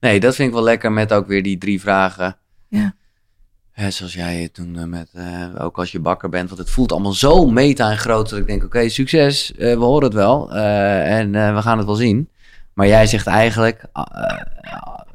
[0.00, 2.36] Nee, dat vind ik wel lekker met ook weer die drie vragen.
[2.68, 2.94] Ja.
[3.88, 7.12] Zoals jij het toen met, eh, ook als je bakker bent, want het voelt allemaal
[7.12, 11.18] zo meta en groot dat ik denk, oké, succes, eh, we horen het wel eh,
[11.18, 12.28] en we gaan het wel zien.
[12.72, 13.84] Maar jij zegt eigenlijk,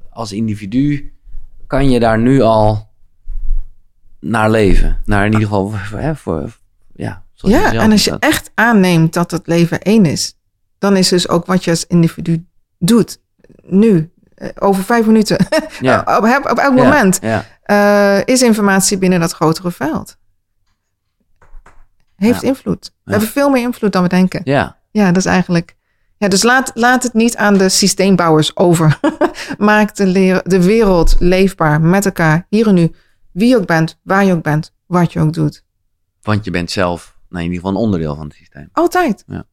[0.10, 1.14] als individu
[1.68, 2.90] kan je daar nu al
[4.20, 5.00] naar leven.
[5.06, 6.58] Naar in ieder geval, voor, voor,
[6.96, 7.24] ja.
[7.36, 10.36] Ja, en als je dat- echt aanneemt dat het leven één is,
[10.84, 12.46] dan is dus ook wat je als individu
[12.80, 13.20] doet.
[13.62, 15.46] Nu, eh, over vijf minuten,
[15.80, 16.00] ja.
[16.00, 20.18] op, op, op elk Ja, moment, Ja, eh, is informatie binnen dat grotere veld.
[22.16, 22.94] Heeft invloed.
[23.04, 24.42] We hebben veel meer invloed dan we denken.
[24.44, 24.82] ja.
[24.92, 25.76] Ja, dat is eigenlijk.
[26.18, 29.00] Ja, dus laat, laat het niet aan de systeembouwers over.
[29.58, 32.92] Maak de, leer- de wereld leefbaar met elkaar, hier en nu.
[33.32, 35.64] Wie je ook bent, waar je ook bent, wat je ook doet.
[36.22, 38.70] want je bent zelf nou, in ieder geval een onderdeel van het systeem.
[38.72, 39.24] Altijd.
[39.28, 39.44] Ja.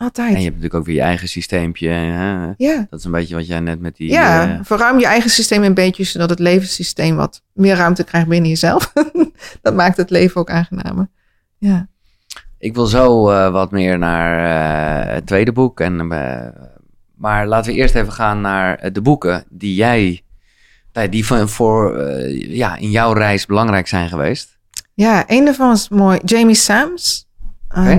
[0.00, 0.34] Altijd.
[0.34, 1.88] En je hebt natuurlijk ook weer je eigen systeempje.
[1.88, 2.52] Hè?
[2.56, 4.10] Ja, Dat is een beetje wat jij net met die...
[4.10, 8.28] ja eh, verruim je eigen systeem een beetje, zodat het levenssysteem wat meer ruimte krijgt
[8.28, 8.92] binnen jezelf.
[9.62, 11.08] dat maakt het leven ook aangenamer.
[11.58, 11.88] Ja,
[12.58, 14.38] Ik wil zo eh, wat meer naar
[15.06, 15.80] eh, het tweede boek.
[15.80, 16.06] En,
[17.14, 20.22] maar laten we eerst even gaan naar de boeken die jij,
[20.92, 24.58] nou, die van, voor eh, ja, in jouw reis belangrijk zijn geweest.
[24.94, 26.18] ja een daarvan was mooi.
[26.24, 27.28] Jamie Sams.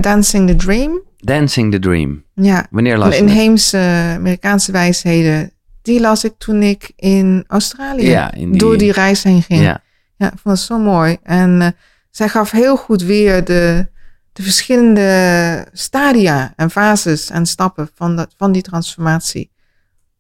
[0.02, 1.10] Dancing the Dream.
[1.22, 2.24] Dancing the Dream.
[2.34, 3.78] Ja, Wanneer las je inheemse
[4.18, 5.52] Amerikaanse wijsheden.
[5.82, 9.62] Die las ik toen ik in Australië Ja, in die- door die reis heen ging.
[9.62, 9.82] Ja,
[10.16, 11.18] Ja, ik vond het zo mooi.
[11.24, 11.68] En eh,
[12.10, 13.88] zij gaf heel goed weer de,
[14.34, 19.52] de verschillende stadia en fases en stappen van, dat, van die transformatie.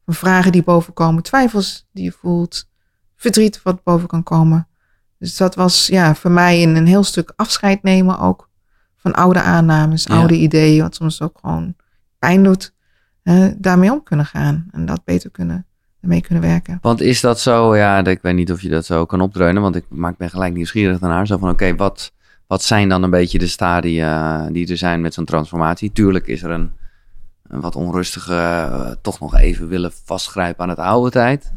[0.05, 2.69] Van vragen die bovenkomen, twijfels die je voelt,
[3.15, 4.67] verdriet wat boven kan komen.
[5.19, 8.49] Dus dat was ja, voor mij een, een heel stuk afscheid nemen ook.
[9.01, 10.15] Van oude aannames, Ja.
[10.15, 11.75] oude ideeën, wat soms ook gewoon
[12.19, 12.73] pijn doet.
[13.23, 15.65] eh, daarmee om kunnen gaan en dat beter kunnen,
[16.01, 16.77] ermee kunnen werken.
[16.81, 19.75] want is dat zo, ja, ik weet niet of je dat zo kan opdreunen, want
[19.75, 21.27] ik maak ben gelijk nieuwsgierig daarnaar.
[21.27, 22.11] Zo van, oké, wat,
[22.47, 25.91] wat zijn dan een beetje de stadia die er zijn met zo'n transformatie?
[25.91, 26.71] Tuurlijk is er een,
[27.47, 31.51] een wat onrustige, eh, toch nog even willen vastgrijpen aan het oude tijd.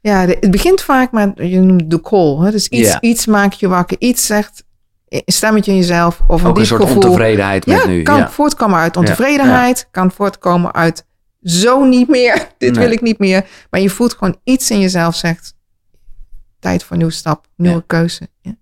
[0.00, 2.38] Ja, de- het begint vaak met, je noemt de call.
[2.44, 2.50] Hè?
[2.50, 3.00] Dus iets, Ja.
[3.00, 3.96] iets maakt je wakker.
[4.00, 4.64] Iets zegt,
[5.08, 7.02] stemmetje in jezelf of een Ook een soort gevoel.
[7.02, 8.02] ontevredenheid met ja, nu.
[8.02, 8.30] kan ja.
[8.30, 9.88] voortkomen uit ontevredenheid.
[9.90, 11.04] Kan voortkomen uit
[11.42, 12.46] zo niet meer.
[12.58, 12.84] Dit Nee.
[12.84, 13.46] wil ik niet meer.
[13.70, 15.54] Maar je voelt gewoon iets in jezelf zegt,
[16.60, 17.82] tijd voor een nieuwe stap, nieuwe Ja.
[17.86, 18.28] keuze.
[18.40, 18.54] Ja.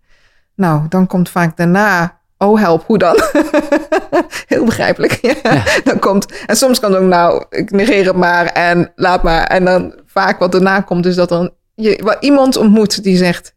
[0.57, 3.17] Nou, dan komt vaak daarna, oh help, hoe dan?
[4.47, 5.21] Heel begrijpelijk.
[5.85, 9.43] Dan komt, en soms kan het ook, nou, ik negeer het maar en laat maar.
[9.47, 13.55] En dan vaak wat daarna komt, is dat dan je wel iemand ontmoet die zegt,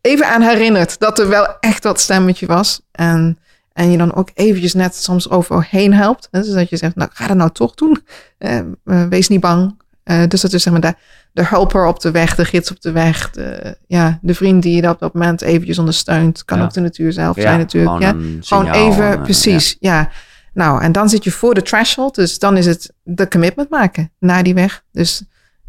[0.00, 2.80] even aan herinnert dat er wel echt dat stemmetje was.
[2.92, 3.38] En,
[3.72, 6.28] en je dan ook eventjes net soms overheen helpt.
[6.30, 6.40] Hè?
[6.40, 8.04] Dus dat je zegt, nou ga dat nou toch doen.
[8.38, 8.64] Eh, eh,
[9.08, 9.80] wees niet bang.
[10.02, 10.94] Eh, dus dat is zeg maar de,
[11.32, 13.30] de helper op de weg, de gids op de weg.
[13.30, 16.44] De, ja, de vriend die je op dat moment eventjes ondersteunt.
[16.44, 16.64] Kan Ja.
[16.64, 17.96] ook de natuur zelf Ja, zijn natuurlijk.
[18.02, 18.38] Gewoon, Ja.
[18.40, 20.08] Gewoon even, precies, ja.
[20.52, 22.14] Nou, en dan zit je voor de threshold.
[22.14, 24.82] Dus dan is het de commitment maken naar die weg.
[24.92, 25.22] Dus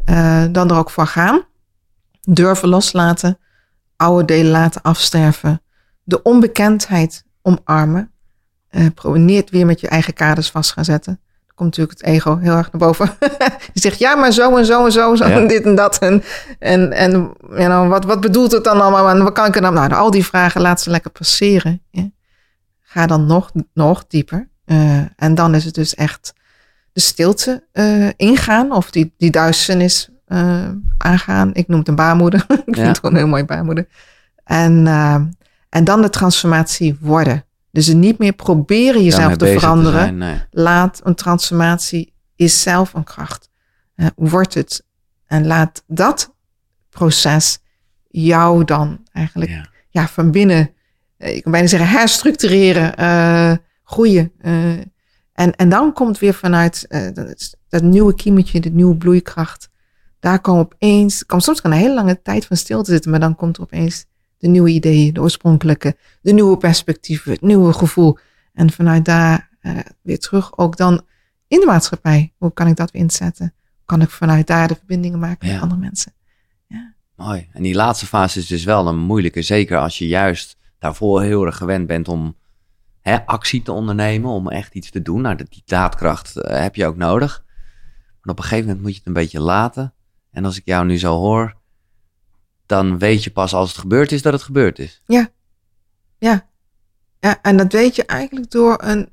[0.04, 1.42] eh, dan er ook voor gaan.
[2.20, 3.38] Durven loslaten.
[3.98, 5.62] Oude delen laten afsterven.
[6.02, 8.10] De onbekendheid omarmen.
[8.68, 11.20] Eh probeer weer met je eigen kaders vast gaan zetten.
[11.46, 13.16] Dan komt natuurlijk het ego heel erg naar boven.
[13.72, 15.36] Die zegt, ja, maar zo en zo en zo, zo Ja.
[15.36, 15.98] en dit en dat.
[15.98, 16.22] En,
[16.58, 17.10] en, en
[17.48, 19.08] you know, wat, wat bedoelt het dan allemaal?
[19.08, 19.74] En wat kan ik er dan?
[19.74, 21.82] Nou, al die vragen laat ze lekker passeren.
[21.90, 22.10] Ja.
[22.80, 24.48] Ga dan nog, nog dieper.
[24.64, 26.32] Eh, en dan is het dus echt
[26.92, 28.72] de stilte eh, ingaan.
[28.72, 30.68] Of die, die duisternis eh,
[30.98, 31.54] aangaan.
[31.54, 32.44] Ik noem het een baarmoeder.
[32.66, 33.86] ik vind het gewoon een heel mooi baarmoeder.
[34.44, 35.14] En, eh,
[35.68, 37.44] en dan de transformatie worden.
[37.70, 40.00] Dus niet meer proberen jezelf te veranderen.
[40.00, 40.42] zijn, nee.
[40.50, 43.50] Laat een transformatie is zelf een kracht.
[43.94, 44.86] Eh, wordt het.
[45.26, 46.34] En laat dat
[46.90, 47.58] proces
[48.08, 49.68] jou dan eigenlijk Ja.
[49.88, 50.08] ja.
[50.08, 50.70] van binnen,
[51.18, 54.32] ik kan bijna zeggen, herstructureren, groeien.
[55.32, 59.70] en, en dan komt weer vanuit dat, dat nieuwe kiemetje, de nieuwe bloeikracht.
[60.20, 63.34] Daar komen opeens, kan, soms kan een hele lange tijd van stilte zitten, maar dan
[63.36, 64.06] komt er opeens
[64.38, 68.18] de nieuwe ideeën, de oorspronkelijke, de nieuwe perspectieven, het nieuwe gevoel.
[68.52, 71.02] En vanuit daar eh, weer terug ook dan
[71.48, 72.32] in de maatschappij.
[72.38, 73.54] Hoe kan ik dat weer inzetten?
[73.84, 75.52] Kan ik vanuit daar de verbindingen maken Ja.
[75.52, 76.12] met andere mensen?
[77.16, 77.48] Mooi.
[77.52, 79.42] En die laatste fase is dus wel een moeilijke.
[79.42, 82.36] Zeker als je juist daarvoor heel erg gewend bent om
[83.00, 84.30] hè, actie te ondernemen.
[84.30, 85.20] Om echt iets te doen.
[85.20, 87.44] Nou, die daadkracht eh, heb je ook nodig.
[88.22, 89.94] En op een gegeven moment moet je het een beetje laten.
[90.30, 91.56] En als ik jou nu zo hoor,
[92.66, 95.02] dan weet je pas als het gebeurd is dat het gebeurd is.
[97.20, 99.08] Ja, en dat weet je eigenlijk door een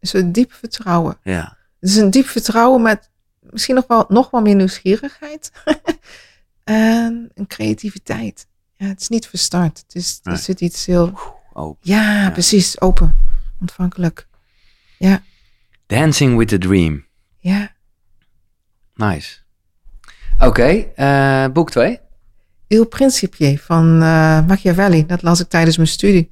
[0.00, 1.18] soort diep vertrouwen.
[1.22, 3.10] Ja, Het is een diep vertrouwen met
[3.40, 5.52] misschien nog wel, nog wel meer nieuwsgierigheid.
[6.64, 8.46] en een creativiteit.
[8.76, 9.78] Ja, het is niet verstart.
[9.78, 10.34] Het is, Nee.
[10.34, 11.18] Er zit iets heel...
[11.52, 11.76] oh.
[11.80, 12.30] Ja, Ja.
[12.30, 12.80] precies.
[12.80, 13.16] Open.
[13.60, 14.28] Ontvankelijk.
[15.86, 17.06] Dancing with the Dream.
[17.38, 17.74] Ja.
[18.94, 19.38] Nice.
[20.46, 22.00] Oké, eh, boek 2.
[22.66, 25.06] Il Principe van eh, Machiavelli.
[25.06, 26.30] Dat las ik tijdens mijn studie.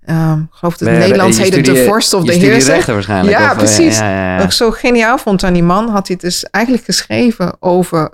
[0.00, 0.14] Ik
[0.50, 2.92] geloof dat het Nederlands heette De Vorst of de Heerser.
[2.92, 3.38] waarschijnlijk.
[3.38, 3.98] Ja, of, eh, precies.
[3.98, 4.36] ja, ja, ja.
[4.36, 8.10] Wat ik zo geniaal vond aan die man, had hij het dus eigenlijk geschreven over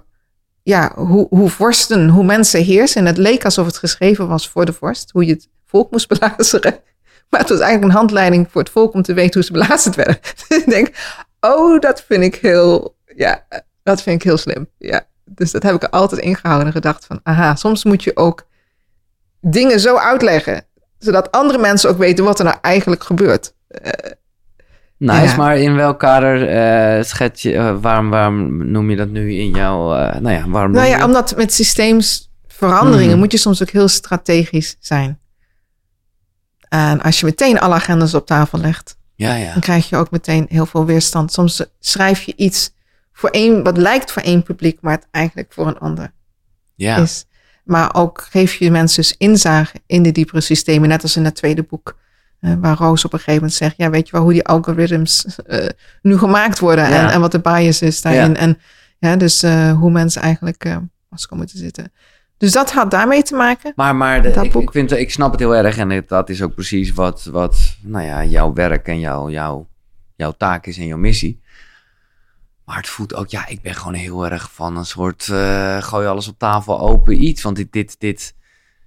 [0.63, 3.01] ja, hoe, hoe vorsten, hoe mensen heersen.
[3.01, 6.09] En het leek alsof het geschreven was voor de vorst, hoe je het volk moest
[6.09, 6.79] belazeren.
[7.31, 9.95] Maar het was eigenlijk een handleiding voor het volk om te weten hoe ze belazerd
[9.95, 10.19] werden.
[10.49, 10.91] Dus ik denk,
[11.41, 13.47] oh, dat vind ik heel, ja,
[13.83, 14.69] dat vind ik heel slim.
[14.79, 18.17] Ja, dus dat heb ik er altijd ingehouden en gedacht van, aha, soms moet je
[18.17, 18.47] ook
[19.41, 20.65] dingen zo uitleggen,
[20.99, 23.55] zodat andere mensen ook weten wat er nou eigenlijk gebeurt.
[24.97, 25.37] Nice, Ja.
[25.37, 29.89] maar in welk kader schets je, eh, waarom, waarom noem je dat nu in jouw,
[30.21, 33.19] nou ja, waarom Nou ja, je- omdat met systeemsveranderingen Mhm.
[33.19, 35.21] moet je soms ook heel strategisch zijn.
[36.69, 39.53] En als je meteen alle agendas op tafel legt, Ja, ja.
[39.53, 41.33] dan krijg je ook meteen heel veel weerstand.
[41.33, 42.73] Soms schrijf je iets
[43.23, 46.13] voor één, wat lijkt voor één publiek, maar het eigenlijk voor een ander
[46.75, 46.97] ja.
[46.97, 47.25] is.
[47.65, 51.35] Maar ook geef je mensen dus inzage in de diepere systemen, net als in het
[51.35, 51.99] tweede boek.
[52.41, 55.25] eh, waar Roos op een gegeven moment zegt, ja, weet je wel hoe die algoritmes
[55.47, 55.67] eh,
[56.03, 57.13] nu gemaakt worden en, Ja.
[57.13, 58.31] en wat de bias is daarin.
[58.31, 58.37] Ja.
[58.37, 58.59] En
[58.99, 60.79] ja, dus eh, hoe mensen eigenlijk
[61.11, 61.93] vast komen te zitten.
[62.37, 63.73] Dus dat had daarmee te maken.
[63.77, 66.55] Maar, maar de- ik, vind, ik snap het heel erg en het- dat is ook
[66.55, 69.69] precies wat, wat nou ja, jouw werk en jouw, jouw,
[70.17, 71.42] jouw taak is en jouw missie.
[72.73, 76.07] Maar het voelt ook, ja, ik ben gewoon heel erg van een soort eh, gooi
[76.07, 77.43] alles op tafel open iets.
[77.43, 78.35] Want dit, dit, dit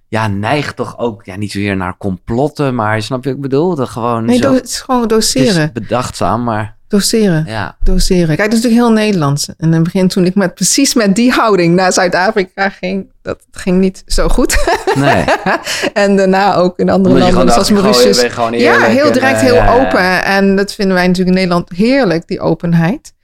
[0.08, 3.74] ja, neigt toch ook, ja, niet zozeer naar complotten, maar snap je wat ik bedoel?
[3.74, 5.62] Dat gewoon Nee, zo, het is gewoon het doseren.
[5.62, 7.44] is bedachtzaam, maar Doseren.
[7.46, 7.76] ja.
[7.82, 8.36] Doseren.
[8.36, 9.48] Kijk, dat is natuurlijk heel Nederlands.
[9.48, 13.46] En in het begin toen ik met precies met die houding naar Zuid-Afrika ging, dat
[13.50, 14.80] ging niet zo goed.
[14.94, 15.24] Nee.
[16.04, 18.20] en daarna ook in andere landen, zoals Mauritius.
[18.50, 20.24] Ja, heel direct, eh, heel open.
[20.24, 23.14] En dat vinden wij natuurlijk in Nederland heerlijk, die openheid.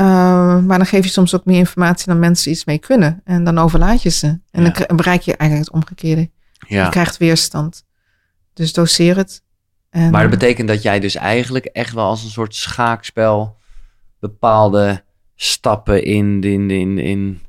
[0.00, 0.06] Uh,
[0.64, 3.20] maar dan geef je soms ook meer informatie dan mensen iets mee kunnen.
[3.24, 4.26] En dan overlaat je ze.
[4.50, 4.70] En Ja.
[4.86, 6.30] dan bereik je eigenlijk het omgekeerde.
[6.68, 6.84] Ja.
[6.84, 7.84] Je krijgt weerstand.
[8.52, 9.42] Dus doseer het.
[9.90, 13.56] En, Maar dat betekent dat jij dus eigenlijk echt wel als een soort schaakspel
[14.20, 17.40] bepaalde stappen in, in, in, in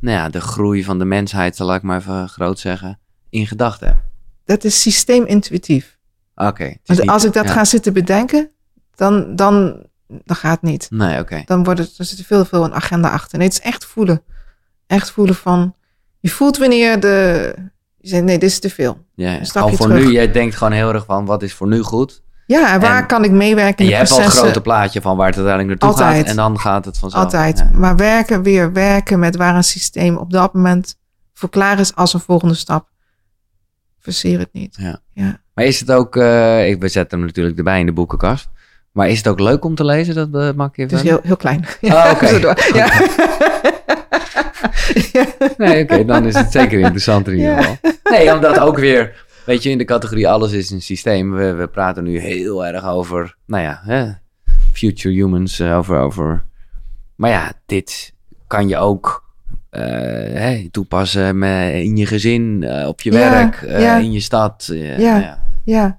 [0.00, 2.98] nou ja, de groei van de mensheid, zal ik maar even groot zeggen,
[3.30, 4.00] in gedachten hebt.
[4.44, 5.98] dat is systeemintuïtief.
[6.34, 6.74] Oké.
[6.84, 7.52] niet- als ik dat ja.
[7.52, 8.50] ga zitten bedenken,
[8.94, 10.86] dan, dan, dan gaat het niet.
[10.90, 11.42] Nee, oké.
[11.44, 13.38] Dan wordt het, er zit veel, veel een agenda achter.
[13.38, 14.22] Nee, het is echt voelen.
[14.86, 15.74] Echt voelen van,
[16.20, 17.54] je voelt wanneer de,
[17.96, 19.04] je zegt nee, dit is te veel.
[19.14, 20.04] Ja, Al voor terug.
[20.04, 22.22] nu, jij denkt gewoon heel erg van, wat is voor nu goed?
[22.46, 25.00] Ja, en waar En- kan ik meewerken En in je hebt al een grote plaatje
[25.00, 26.20] van waar het uiteindelijk naartoe Altijd.
[26.20, 26.30] gaat.
[26.30, 27.22] En dan gaat het vanzelf.
[27.24, 27.58] Altijd.
[27.58, 27.70] Ja.
[27.72, 30.96] Maar werken, weer werken met waar een systeem op dat moment
[31.32, 32.88] voor klaar is als een volgende stap.
[33.98, 34.76] Verseer het niet.
[34.80, 35.00] Ja.
[35.12, 35.40] Ja.
[35.54, 38.48] Maar is het ook, eh, ik bezet hem natuurlijk erbij in de boekenkast.
[38.96, 41.64] Maar is het ook leuk om te lezen, dat uh, Het is heel, heel klein.
[41.80, 42.26] Oh, oké.
[42.26, 42.58] Zo door.
[42.74, 42.92] Ja.
[45.12, 45.26] ja.
[45.58, 47.62] Nee, oké, dan is het zeker interessant in ieder Ja.
[47.62, 47.76] geval.
[48.10, 51.32] Nee, omdat ook weer, weet je, in de categorie alles is een systeem.
[51.34, 54.06] We, we praten nu heel erg over, nou ja, hè,
[54.72, 56.44] future humans, eh, over, over.
[57.16, 58.12] Maar ja, dit
[58.46, 59.24] kan je ook
[59.70, 63.96] eh, toepassen met, in je gezin, eh, op je Ja, werk, ja.
[63.96, 64.68] in je stad.
[64.72, 65.18] eh, Ja.
[65.18, 65.98] nou ja.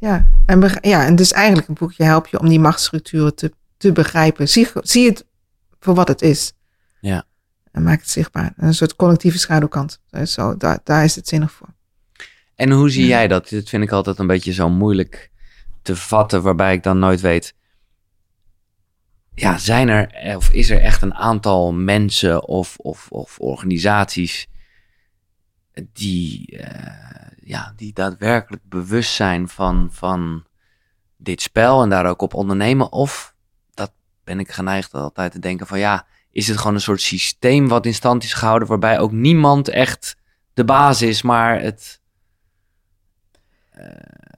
[0.00, 0.26] Ja.
[0.46, 4.48] En, ja, en dus eigenlijk een boekje helpt je om die machtsstructuren te, te begrijpen.
[4.48, 5.24] Zie, zie het
[5.80, 6.52] voor wat het is.
[7.00, 7.24] Ja.
[7.72, 8.52] En maak het zichtbaar.
[8.56, 10.00] Een soort collectieve schaduwkant.
[10.24, 11.68] Zo, daar, daar is het zinnig voor.
[12.54, 13.08] En hoe zie Ja.
[13.08, 13.48] jij dat?
[13.48, 15.30] Dit vind ik altijd een beetje zo moeilijk
[15.82, 17.54] te vatten, waarbij ik dan nooit weet.
[19.34, 24.46] Ja, zijn er, of is er echt een aantal mensen of, of, of organisaties
[25.92, 30.44] die, eh, ja, die daadwerkelijk bewust zijn van, van
[31.16, 32.92] dit spel en daar ook op ondernemen?
[32.92, 33.34] Of,
[33.74, 33.92] dat
[34.24, 37.86] ben ik geneigd altijd te denken van ja, is het gewoon een soort systeem wat
[37.86, 40.16] in stand is gehouden waarbij ook niemand echt
[40.54, 42.00] de baas is, maar het
[43.70, 43.84] eh,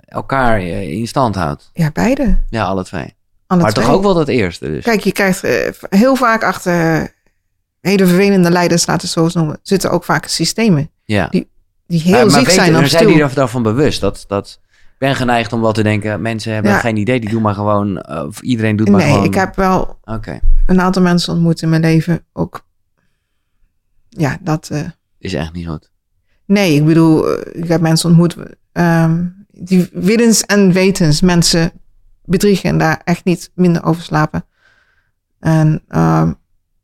[0.05, 1.71] elkaar eh, in stand houdt.
[1.73, 2.43] Ja, beide.
[2.51, 3.15] Ja, alle twee.
[3.47, 3.85] Alle maar twee.
[3.85, 4.85] toch ook wel dat eerste dus.
[4.85, 6.73] Kijk, je krijgt eh, heel vaak achter
[7.81, 11.29] hele vervelende leiders, laten we het zo eens noemen, zitten ook vaak systemen ja.
[11.29, 11.51] die
[11.87, 14.01] heel maar, maar ziek weet, zijn op zijn die er- daarvan bewust.
[14.01, 16.79] Dat, dat, ik ben geneigd om wel te denken, mensen hebben Ja.
[16.79, 19.25] geen idee, die doen maar gewoon, eh, of iedereen doet maar Nee, gewoon.
[19.25, 22.25] ik heb wel Oké, een aantal mensen ontmoet in mijn leven.
[22.33, 22.65] Ook,
[24.09, 24.69] ja, dat...
[24.71, 24.81] eh,
[25.19, 25.91] Is echt niet goed.
[26.47, 28.37] Nee, ik bedoel, eh, ik heb mensen ontmoet
[28.73, 31.73] ehm, die willens en wetens mensen
[32.25, 34.45] bedriegen en daar echt niet minder over slapen.
[35.41, 36.33] En ehm,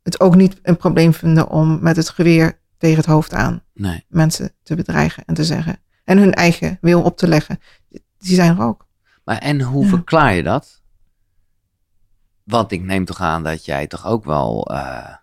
[0.03, 4.05] het ook niet een probleem vinden om met het geweer tegen het hoofd aan Nee.
[4.07, 5.79] mensen te bedreigen en te zeggen.
[6.03, 7.59] En hun eigen wil op te leggen.
[8.17, 8.87] Die zijn er ook.
[9.23, 9.89] Maar en hoe Ja.
[9.89, 10.81] verklaar je dat?
[12.43, 14.67] Want ik neem toch aan dat jij toch ook wel...
[14.71, 15.15] eh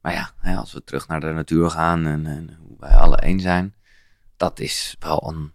[0.00, 3.16] maar ja, hè, als we terug naar de natuur gaan en, en hoe wij alle
[3.16, 3.74] één zijn...
[4.36, 5.52] Dat is wel een...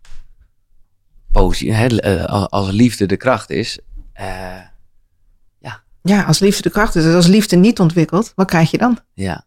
[1.32, 3.80] Posi hè, eh, als liefde de kracht is...
[4.14, 4.62] eh,
[6.02, 7.04] Ja, als liefde de kracht is.
[7.04, 9.00] Dus als liefde niet ontwikkelt, wat krijg je dan?
[9.14, 9.46] ja.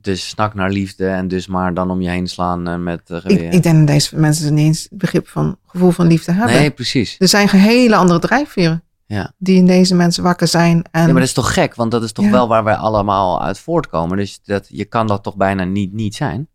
[0.00, 3.18] Dus snak naar liefde en dus maar dan om je heen slaan eh, met uh,
[3.52, 6.56] Ik, denk dat deze mensen niet eens het begrip van gevoel van liefde hebben.
[6.56, 7.16] nee, precies.
[7.18, 9.32] Er zijn hele andere drijfveren Ja.
[9.38, 10.82] die in deze mensen wakker zijn.
[10.90, 12.30] En Ja, maar dat is toch gek, want dat is toch Ja.
[12.30, 14.16] wel waar wij allemaal uit voortkomen.
[14.16, 16.48] Dus dat, je kan dat toch bijna niet niet zijn?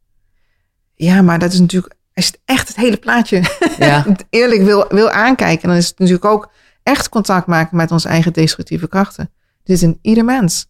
[0.94, 3.42] Ja, maar dat is natuurlijk, als je het echt het hele plaatje
[3.78, 6.50] Ja, eerlijk wil, wil aankijken, dan is het natuurlijk ook
[6.84, 9.32] echt contact maken met onze eigen destructieve krachten.
[9.64, 10.68] Dit is in ieder mens.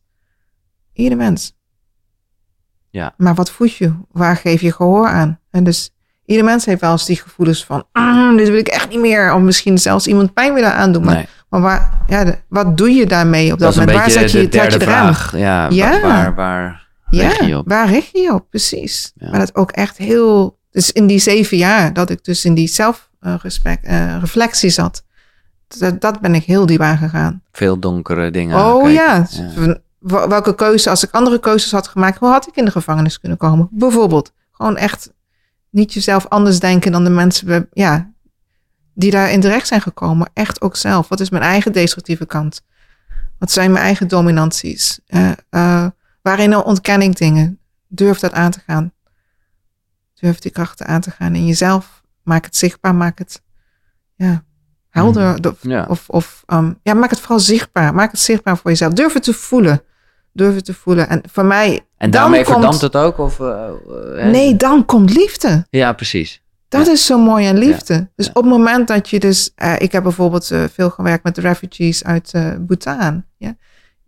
[0.94, 1.54] Ieder mens.
[2.96, 3.14] Ja.
[3.18, 3.94] Maar wat voed je?
[4.12, 5.40] Waar geef je gehoor aan?
[5.52, 5.90] En dus
[6.26, 9.34] ieder mens heeft wel eens die gevoelens van, "Mm, dit wil ik echt niet meer.
[9.34, 11.04] Of misschien zelfs iemand pijn willen aandoen.
[11.06, 11.26] Maar, nee.
[11.50, 13.98] maar waar, ja, de- wat doe je daarmee op dat, moment?
[13.98, 15.38] Waar zet je, zet je vraag.
[15.38, 16.02] Ja, Ja.
[16.02, 17.68] Waar, waar richt je je op?
[17.70, 18.46] waar richt je je op?
[18.50, 19.12] Precies.
[19.16, 19.30] Ja.
[19.30, 20.58] Maar dat ook echt heel...
[20.72, 25.04] Dus in die zeven jaar dat ik dus in die zelfreflectie zat,
[25.68, 27.42] dat, dat ben ik heel diep aangegaan.
[27.52, 28.66] Veel donkere dingen.
[28.66, 29.28] oh Ja.
[30.08, 33.38] Welke keuze, als ik andere keuzes had gemaakt, hoe had ik in de gevangenis kunnen
[33.38, 33.68] komen?
[33.72, 35.14] Bijvoorbeeld, gewoon echt
[35.70, 38.12] niet jezelf anders denken dan de mensen ja,
[38.94, 40.30] die daarin terecht zijn gekomen.
[40.34, 41.08] Echt ook zelf.
[41.08, 42.62] Wat is mijn eigen destructieve kant?
[43.40, 45.00] Wat zijn mijn eigen dominanties?
[45.08, 45.88] Eh, eh,
[46.22, 47.60] waarin ontken ik dingen?
[47.88, 48.94] Durf dat aan te gaan.
[50.14, 52.02] Durf die krachten aan te gaan in jezelf.
[52.24, 53.42] Maak het zichtbaar, maak het
[54.16, 54.44] ja,
[54.90, 55.48] helder.
[55.50, 55.86] Of, Ja.
[55.90, 57.94] of, of ehm, ja, maak het vooral zichtbaar.
[57.94, 58.94] Maak het zichtbaar voor jezelf.
[58.94, 59.84] Durf het te voelen.
[60.36, 61.10] Durf het te voelen.
[61.10, 61.86] En voor mij.
[61.98, 63.18] En daarmee komt- verdampt het ook?
[63.18, 63.68] Of, eh,
[64.18, 64.32] eh?
[64.32, 65.66] Nee, dan komt liefde.
[65.70, 66.42] Ja, precies.
[66.70, 66.92] Dat Ja.
[66.92, 68.10] is zo mooi aan liefde.
[68.16, 68.32] Dus Ja.
[68.34, 69.52] op het moment dat je dus...
[69.56, 73.24] eh, ik heb bijvoorbeeld veel gewerkt met de refugees uit Bhutan.
[73.38, 73.56] Ja?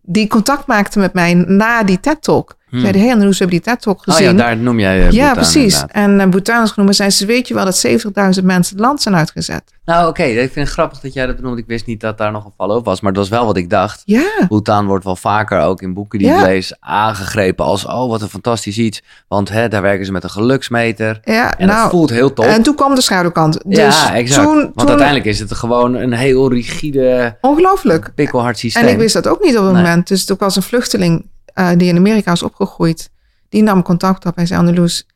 [0.02, 2.57] Die contact maakten met mij na die TED-talk.
[2.70, 2.80] Hmm.
[2.80, 4.24] Zeiden, hé, we hebben die TED-talk Oh gezien.
[4.26, 5.74] ja, daar noem jij eh, ja, Bhutan precies.
[5.74, 5.92] inderdaad.
[5.92, 6.96] En uh, Bhutan is genoemd.
[6.96, 9.64] Zijn ze, weet je wel dat 70.000 mensen het land zijn uitgezet?
[9.86, 11.58] Nou oké, ik vind het grappig dat jij dat benoemt.
[11.58, 13.58] Ik wist niet dat daar nog een val op was, maar dat was wel wat
[13.58, 14.02] ik dacht.
[14.06, 16.40] Ja, Bhutan wordt wel vaker ook in boeken die Ja.
[16.40, 19.02] ik lees aangegrepen als oh wat een fantastisch iets.
[19.28, 21.20] Want hè, daar werken ze met een geluksmeter.
[21.24, 21.82] ja En nou...
[21.82, 22.46] dat voelt heel tof.
[22.46, 23.60] En toen kwam de schaduwkant.
[23.66, 24.44] Dus ja, exact.
[24.48, 28.12] Toen, Want toen, uiteindelijk is het gewoon een heel rigide, Ongelooflijk.
[28.16, 28.84] pikkelhard systeem.
[28.84, 29.82] En ik wist dat ook niet op het Nee.
[29.82, 30.08] moment.
[30.08, 31.26] Dus ook was een vluchteling
[31.58, 33.10] eh, die in Amerika is opgegroeid.
[33.50, 35.08] Die nam contact op en zei, Anneloes,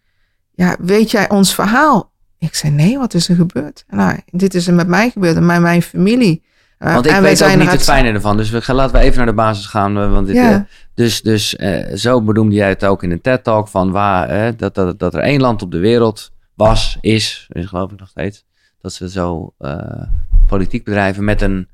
[0.52, 2.12] ja, weet jij ons verhaal?
[2.38, 3.84] Ik zei, nee, wat is er gebeurd?
[3.88, 6.44] Nou, dit is er met mij gebeurd en met mijn familie.
[6.78, 8.38] Eh, Want ik en weet ook niet het fijne ervan.
[8.38, 9.98] Dus we gaan, laten we even naar de basis gaan.
[9.98, 10.68] eh, Want dit, Ja.
[10.94, 13.68] dus dus eh, zo benoemde jij het ook in een TED-talk.
[13.68, 17.92] Van waar, dat, dat, dat er één land op de wereld was, is, is geloof
[17.92, 18.46] ik nog steeds.
[18.82, 19.54] Dat ze zo
[20.48, 21.68] politiek bedrijven met een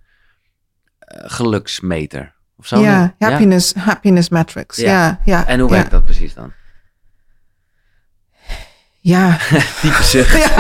[1.07, 2.35] geluksmeter.
[2.59, 2.79] Of zo.
[2.79, 3.29] Ja, nee?
[3.29, 4.77] happiness, happiness metrics.
[4.77, 4.91] Ja.
[4.91, 5.47] Ja, ja.
[5.47, 6.51] En hoe werkt dat precies dan?
[9.07, 9.38] Ja.
[9.81, 10.38] Diepe zucht.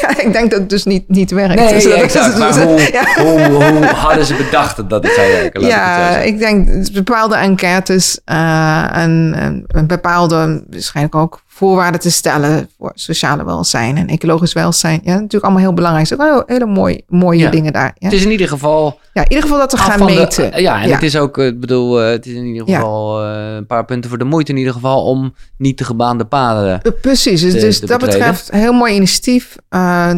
[0.00, 1.54] ja, ik denk dat het dus niet, niet werkt.
[1.54, 2.38] Nee, Dus exact.
[2.38, 3.22] Maar hoe, ja.
[3.22, 5.60] hoe, hoe hadden ze bedacht dat het zou werken?
[5.60, 12.10] Laat Ja, ik denk bepaalde enquêtes eh, en, en een bepaalde waarschijnlijk ook voorwaarden te
[12.10, 15.00] stellen voor sociale welzijn en ecologisch welzijn.
[15.04, 16.08] Ja, natuurlijk allemaal heel belangrijk.
[16.08, 17.50] Het ook hele mooie, mooie Ja.
[17.50, 17.92] dingen daar.
[17.98, 18.08] Ja?
[18.08, 20.60] Het is in ieder geval ja, in ieder geval dat we af gaan de- meten.
[20.62, 20.94] ja, en Ja.
[20.94, 23.84] het is ook, eh, ik bedoel, eh, het is in ieder geval eh, een paar
[23.84, 26.82] punten voor de moeite in ieder geval om niet de gebaande paden.
[26.82, 29.56] Eh, Precies, dus, te- dus te dat betreft een heel mooi initiatief.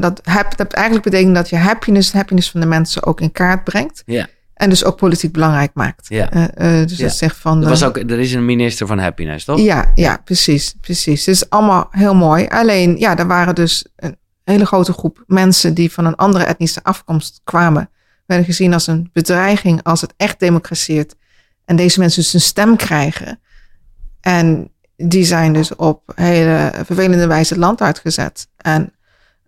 [0.00, 3.64] dat, heb, dat eigenlijk betekent dat je happiness, happiness van de mensen ook in kaart
[3.64, 4.02] brengt.
[4.06, 4.26] Ja.
[4.54, 6.06] En dus ook politiek belangrijk maakt.
[6.08, 6.30] Ja.
[6.30, 7.04] Eh, eh, dus Ja.
[7.06, 7.56] dat zegt van...
[7.58, 9.60] Er, eh, was ook, er is een minister van Happiness, toch?
[9.60, 11.24] Ja, ja, precies, precies.
[11.24, 12.46] Dus allemaal heel mooi.
[12.46, 16.82] Alleen, ja, er waren dus een hele grote groep mensen die van een andere etnische
[16.82, 17.90] afkomst kwamen.
[18.26, 21.14] Werden gezien als een bedreiging als het echt democrateert.
[21.64, 23.40] En deze mensen dus een stem krijgen.
[24.20, 28.48] En die zijn dus op hele vervelende wijze het land uitgezet.
[28.56, 28.92] En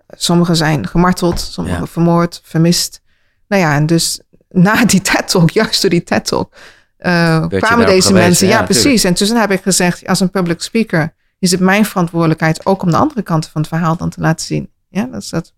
[0.08, 1.86] sommigen zijn gemarteld, sommigen Ja.
[1.86, 3.00] vermoord, vermist.
[3.48, 6.52] Nou ja, en dus na die TED-talk, juist door die TED-talk,
[6.96, 8.46] eh, je kwamen deze mensen.
[8.48, 9.04] Ja, ja, precies.
[9.04, 12.90] En toen heb ik gezegd, als een public speaker is het mijn verantwoordelijkheid ook om
[12.90, 14.70] de andere kant van het verhaal dan te laten zien.
[14.88, 15.54] Ja, dat is dat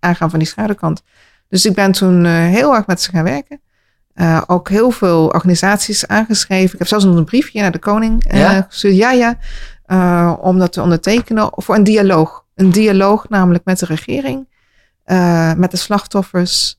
[0.00, 1.02] aangaan van die schaduwkant.
[1.48, 3.60] Dus ik ben toen eh, heel erg met ze gaan werken.
[4.14, 6.72] Eh, ook heel veel organisaties aangeschreven.
[6.72, 8.66] Ik heb zelfs nog een briefje naar de koning eh, Ja?
[8.68, 8.96] gestuurd.
[8.96, 9.38] Ja, ja.
[9.84, 12.44] Eh, om dat te ondertekenen voor een dialoog.
[12.54, 14.48] Een dialoog namelijk met de regering,
[15.04, 16.78] eh, met de slachtoffers.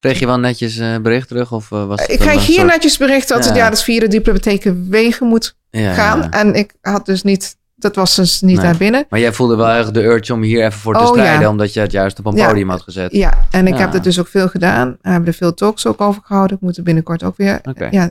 [0.00, 1.52] Kreeg je wel netjes eh, bericht terug?
[1.52, 3.70] Of was het Ik krijg eh, hier soort- netjes bericht dat het Ja.
[3.70, 6.18] dat via de diplomatieke wegen moet Ja, gaan.
[6.20, 6.30] ja.
[6.30, 8.64] En ik had dus niet, dat was dus niet Nee.
[8.64, 9.04] daar binnen.
[9.08, 11.72] Maar jij voelde wel erg de urge om hier even voor te Oh, strijden, omdat
[11.72, 13.12] je het juist op een podium had gezet.
[13.12, 13.80] Ja, en ik Ja.
[13.80, 14.96] heb er dus ook veel gedaan.
[15.02, 16.56] We hebben er veel talks ook over gehouden.
[16.56, 17.60] Ik moet er binnenkort ook weer.
[17.90, 18.10] Ja.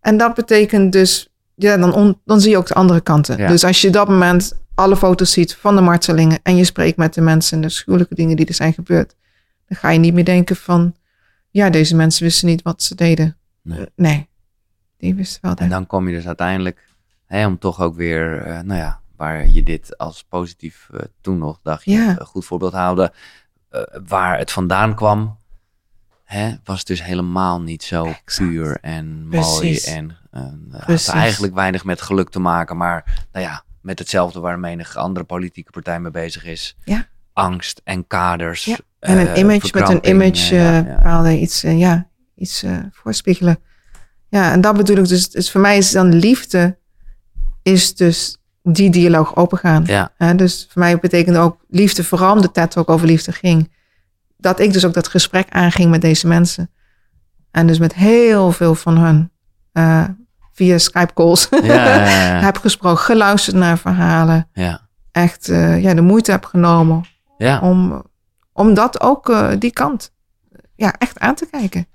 [0.00, 3.36] En dat betekent dus, ja, dan, on- dan zie je ook de andere kanten.
[3.38, 3.48] Ja.
[3.48, 7.14] Dus als je dat moment alle foto's ziet van de martelingen en je spreekt met
[7.14, 9.14] de mensen en de schuwelijke dingen die er zijn gebeurd,
[9.66, 10.94] dan ga je niet meer denken van,
[11.50, 13.36] ja, deze mensen wisten niet wat ze deden.
[13.62, 13.78] Nee.
[13.80, 14.28] Eh, nee,
[14.98, 15.54] die wisten wel.
[15.54, 16.88] En dan kom je dus uiteindelijk,
[17.26, 21.38] hè, om toch ook weer, eh, nou ja, waar je dit als positief eh, toen
[21.38, 22.16] nog dacht, je Ja.
[22.18, 23.12] een goed voorbeeld haalde,
[23.68, 25.36] eh, waar het vandaan kwam,
[26.24, 28.36] hè, was dus helemaal niet zo Exact.
[28.36, 29.86] puur en Precies.
[29.86, 30.16] mooi en
[30.70, 35.24] had eigenlijk weinig met geluk te maken, maar nou ja, met hetzelfde waar menig andere
[35.24, 36.76] politieke partij mee bezig is.
[36.84, 37.06] Ja.
[37.34, 38.64] Angst en kaders.
[38.64, 42.08] Ja, En een eh, image met een image, eh, ja, eh, bepaalde iets, eh, ja,
[42.36, 43.58] iets eh, voorspiegelen.
[44.28, 45.30] Ja, en dat bedoel ik dus.
[45.30, 46.78] dus voor mij is dan liefde,
[47.62, 49.84] is dus die dialoog opengaan.
[49.86, 53.72] Ja, dus voor mij betekende ook liefde, vooral omdat de TED ook over liefde ging.
[54.36, 56.70] Dat ik dus ook dat gesprek aanging met deze mensen.
[57.50, 59.30] En dus met heel veel van hun
[59.72, 60.04] eh,
[60.52, 61.86] via Skype calls ja,
[62.46, 64.48] heb gesproken, geluisterd naar verhalen.
[64.52, 64.82] ja.
[65.12, 67.04] Echt eh, ja, de moeite heb genomen
[67.38, 67.60] ja.
[67.60, 68.04] om,
[68.52, 70.12] om dat ook, eh, die kant,
[70.76, 71.86] ja, echt aan te kijken.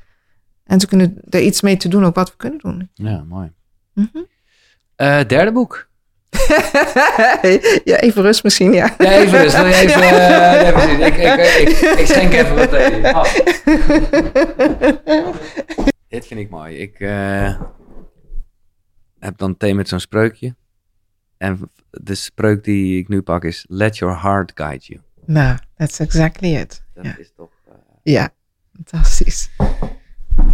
[0.64, 2.90] En te kunnen er iets mee te doen, ook wat we kunnen doen.
[2.94, 3.52] ja mooi.
[3.94, 4.24] Mhm.
[4.95, 5.88] Eh, derde boek.
[7.91, 8.95] ja, even rust misschien, ja.
[8.98, 10.02] Ja, even je even...
[10.02, 10.99] eh, nee, precies.
[10.99, 13.03] Ik, ik, ik, ik schenk even wat thee.
[13.03, 13.24] Oh.
[16.07, 16.78] Dit vind ik mooi.
[16.78, 17.61] Ik eh,
[19.20, 20.56] heb dan thee met zo'n spreukje.
[21.38, 23.66] En de spreuk die ik nu pak is...
[23.68, 25.02] Let your heart guide you.
[25.34, 26.84] Nou, that's exactly it.
[26.93, 27.18] Dat Ja.
[27.18, 27.49] is toch...
[27.68, 27.73] eh,
[28.03, 28.30] Ja,
[28.76, 29.49] fantastisch.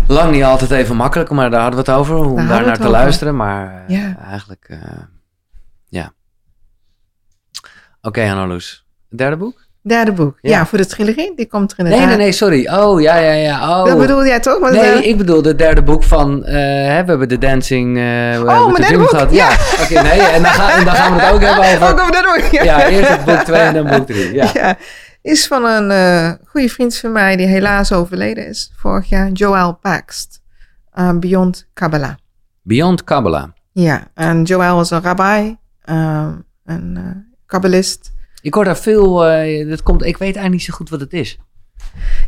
[0.07, 2.15] lang niet altijd even makkelijk, maar daar hadden we het over.
[2.17, 2.91] Om daar naar te over.
[2.91, 3.35] luisteren.
[3.35, 4.17] Maar eh, Ja.
[4.17, 4.65] eigenlijk...
[4.69, 4.79] eh,
[5.87, 6.13] ja.
[8.01, 8.85] Oké, Annaloes.
[9.09, 9.64] Derde boek?
[9.87, 10.37] Derde boek.
[10.41, 10.49] Ja.
[10.51, 12.01] Ja, voor de trilogie, die komt er inderdaad.
[12.07, 12.67] Nee, nee, nee, sorry.
[12.69, 13.79] Oh, ja, ja, ja.
[13.79, 13.85] Oh.
[13.85, 14.59] Dat bedoel jij toch?
[14.59, 17.97] Maar Nee, dat- ik bedoel het derde boek van, eh, hè, we hebben de Dancing,
[17.97, 19.31] eh we hebben mijn de derde boek, gehad.
[19.33, 19.49] Ja,
[19.81, 22.41] oké, nee, en dan, ga, en dan gaan we het ook hebben over, Ook over
[22.41, 22.63] boek, ja.
[22.63, 24.33] ja, eerst het boek 2 en dan boek 3.
[24.33, 24.77] Ja.
[25.21, 29.73] Is van een eh goede vriend van mij die helaas overleden is vorig jaar, Joel
[29.81, 30.41] Paxt.
[30.91, 32.13] eh, Beyond Kabbalah.
[32.61, 33.47] Beyond Kabbalah.
[33.71, 36.27] Ja, en Joel was een rabbi, eh,
[36.65, 37.03] een eh
[37.45, 38.11] kabbalist.
[38.45, 41.13] Ik hoor daar veel, eh, dat komt, ik weet eigenlijk niet zo goed wat het
[41.13, 41.37] is.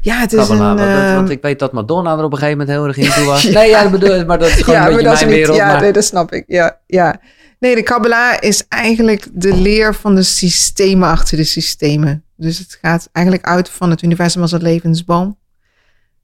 [0.02, 0.76] Ja, het is Kabbalah, een...
[0.78, 2.98] want, dat- eh, want ik weet dat Madonna er op een gegeven moment heel erg
[2.98, 3.44] in toe was.
[3.58, 5.58] Nee, ja, dat bedoel, maar dat is gewoon een beetje mijn niet- wereld.
[5.58, 6.44] Ja, maar, nee, dat snap ik.
[6.48, 7.20] Ja, ja.
[7.60, 12.24] Nee, de Kabbalah is eigenlijk de leer van de systemen achter de systemen.
[12.36, 15.38] Dus het gaat eigenlijk uit van het universum als een levensboom.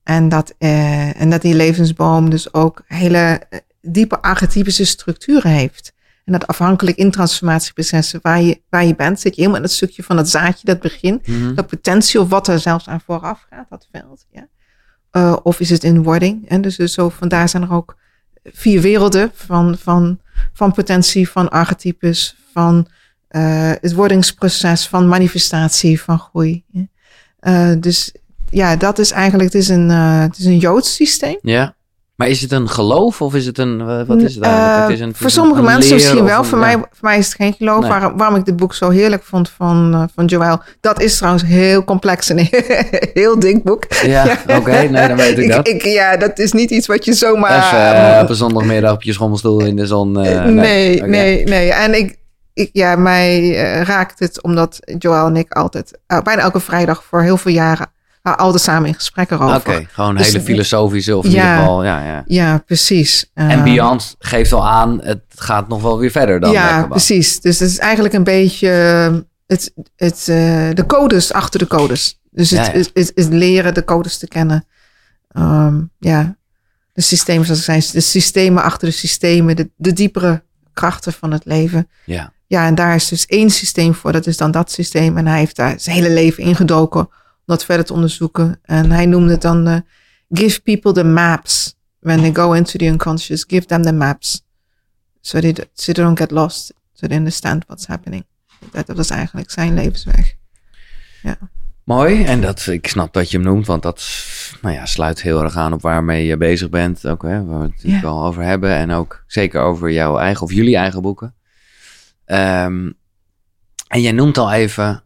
[0.03, 5.93] En dat, eh, en dat die levensboom dus ook hele eh, diepe archetypische structuren heeft.
[6.25, 9.75] En dat afhankelijk in transformatieprocessen waar je, waar je bent, zit je helemaal in het
[9.75, 11.53] stukje van het zaadje, dat begin Mhm.
[11.53, 14.25] dat potentie of wat er zelfs aan vooraf gaat, dat veld.
[14.31, 14.47] Ja.
[15.11, 16.49] Eh, of is het in wording?
[16.49, 17.95] En dus, dus zo, vandaar zijn er ook
[18.43, 20.19] vier werelden van, van,
[20.53, 22.87] van potentie, van archetypes, van
[23.27, 26.63] eh, het wordingsproces, van manifestatie, van groei.
[26.67, 26.85] Ja.
[27.39, 28.13] Eh, dus
[28.49, 31.37] ja, dat is eigenlijk, het is een, het is een Joods systeem.
[31.41, 31.75] Ja.
[32.15, 34.81] Maar is het een geloof of is het een, eh, wat is het Eh, eigenlijk?
[34.83, 36.37] Het is een, voor sommige een mensen misschien wel.
[36.39, 36.65] een- voor, ja.
[36.65, 37.79] mij, voor mij is het geen geloof.
[37.79, 37.89] Nee.
[37.89, 40.61] Waarom, waarom ik dit boek zo heerlijk vond van, eh, van Joël.
[40.81, 42.37] Dat is trouwens heel complex en
[43.13, 43.83] heel dik boek.
[44.05, 45.67] Ja, oké, nee, dan weet ik dat.
[45.67, 47.65] Ik, ja, dat is niet iets wat je zomaar...
[47.65, 50.19] Even eh, op een zondagmiddag op je schommelstoel in de zon.
[50.25, 51.07] eh, nee, nee, oké.
[51.49, 52.15] nee, En ik,
[52.53, 57.03] ik, ja, mij eh, raakt het omdat Joël en ik altijd, eh, bijna elke vrijdag
[57.03, 57.87] voor heel veel jaren,
[58.31, 59.87] altijd samen in gesprek Oké, erover.
[59.91, 61.37] gewoon Dus- hele filosofische of in Ja.
[61.37, 62.23] ieder geval, ja, ja.
[62.25, 63.31] Ja, precies.
[63.33, 67.39] En Eh, Beyond geeft al aan, het gaat nog wel weer verder dan Ja, precies.
[67.41, 69.15] Dus het is eigenlijk een beetje eh,
[69.47, 72.19] het, het, eh, de codes achter de codes.
[72.31, 72.77] Dus het, Ja, ja.
[72.77, 74.65] Het, het, het leren de codes te kennen.
[75.31, 76.35] Ehm, ja,
[76.93, 80.43] de systemen, zoals zei, de systemen achter de systemen, de, de diepere
[80.73, 81.89] krachten van het leven.
[82.05, 82.31] Ja.
[82.47, 85.17] Ja, en daar is dus één systeem voor, dat is dan dat systeem.
[85.17, 87.09] En hij heeft daar zijn hele leven ingedoken
[87.45, 88.59] dat verder te onderzoeken.
[88.63, 89.77] En hij noemde het dan eh,
[90.31, 91.75] give people the maps.
[91.99, 94.45] When they go into the unconscious, give them the maps.
[95.21, 96.73] So they, so they don't get lost.
[96.93, 98.25] So they understand what's happening.
[98.71, 100.35] Dat, dat was eigenlijk zijn levensweg.
[101.83, 104.03] Mooi, en dat, ik snap dat je hem noemt, want dat
[104.61, 107.07] nou ja, sluit heel erg aan op waarmee je bezig bent.
[107.07, 108.09] Ook, hè, waar we het natuurlijk Ja.
[108.09, 108.75] al over hebben.
[108.75, 111.35] En ook zeker over jouw eigen of jullie eigen boeken.
[112.25, 112.91] Ehm,
[113.87, 115.03] en jij noemt al even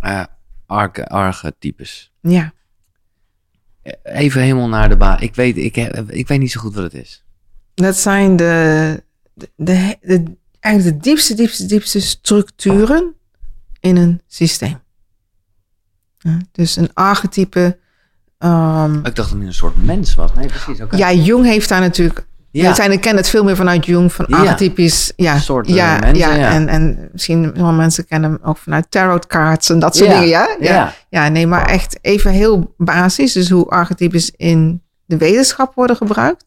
[0.00, 0.22] eh
[0.68, 2.12] arche- archetypes.
[2.20, 2.52] Ja,
[4.02, 5.20] Even helemaal naar de baan.
[5.20, 5.76] Ik weet, ik,
[6.08, 7.24] ik weet niet zo goed wat het is.
[7.74, 9.02] dat zijn de,
[9.34, 13.14] de, de, de- eigenlijk de diepste, diepste, diepste structuren
[13.80, 14.78] in een systeem.
[16.18, 17.78] Ja, dus een archetype.
[18.38, 20.34] ehm, Ik dacht dat het een soort mens was.
[20.34, 20.80] Nee, precies.
[20.80, 20.96] oké.
[20.96, 22.26] Ja, Jung heeft daar natuurlijk.
[22.62, 22.74] Ja.
[22.74, 25.12] Zijn, ik ken het veel meer vanuit Jung, van archetypisch.
[25.16, 26.50] Ja, Soorten ja, mensen, ja.
[26.52, 30.28] En, en misschien veel mensen kennen hem ook vanuit tarotkaarts en dat soort dingen.
[30.28, 30.56] Ja?
[30.60, 30.94] Ja.
[31.08, 31.28] ja.
[31.28, 33.32] Nee, maar echt even heel basis.
[33.32, 36.44] Dus hoe archetypes in de wetenschap worden gebruikt,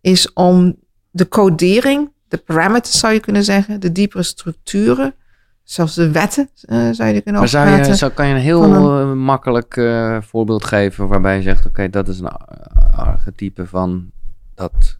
[0.00, 0.76] is om
[1.10, 5.14] de codering, de parameters zou je kunnen zeggen, de diepere structuren,
[5.62, 7.86] zelfs de wetten eh, zou je kunnen Maar zou praten.
[7.86, 11.90] je, zou, kan je een heel eh, makkelijk eh, voorbeeld geven waarbij je zegt, oké,
[11.90, 12.58] dat is een ar-
[12.96, 14.10] archetype van
[14.54, 14.98] dat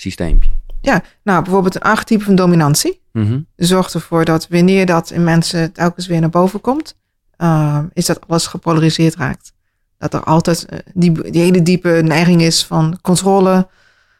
[0.00, 0.50] systeempje.
[0.80, 3.00] Ja, nou bijvoorbeeld een archetype van dominantie.
[3.12, 3.40] Mhm.
[3.56, 6.96] zorgt ervoor dat wanneer dat in mensen telkens weer naar boven komt,
[7.38, 9.52] uh, is dat alles gepolariseerd raakt.
[9.98, 13.68] Dat er altijd uh, die, die hele diepe neiging is van controle,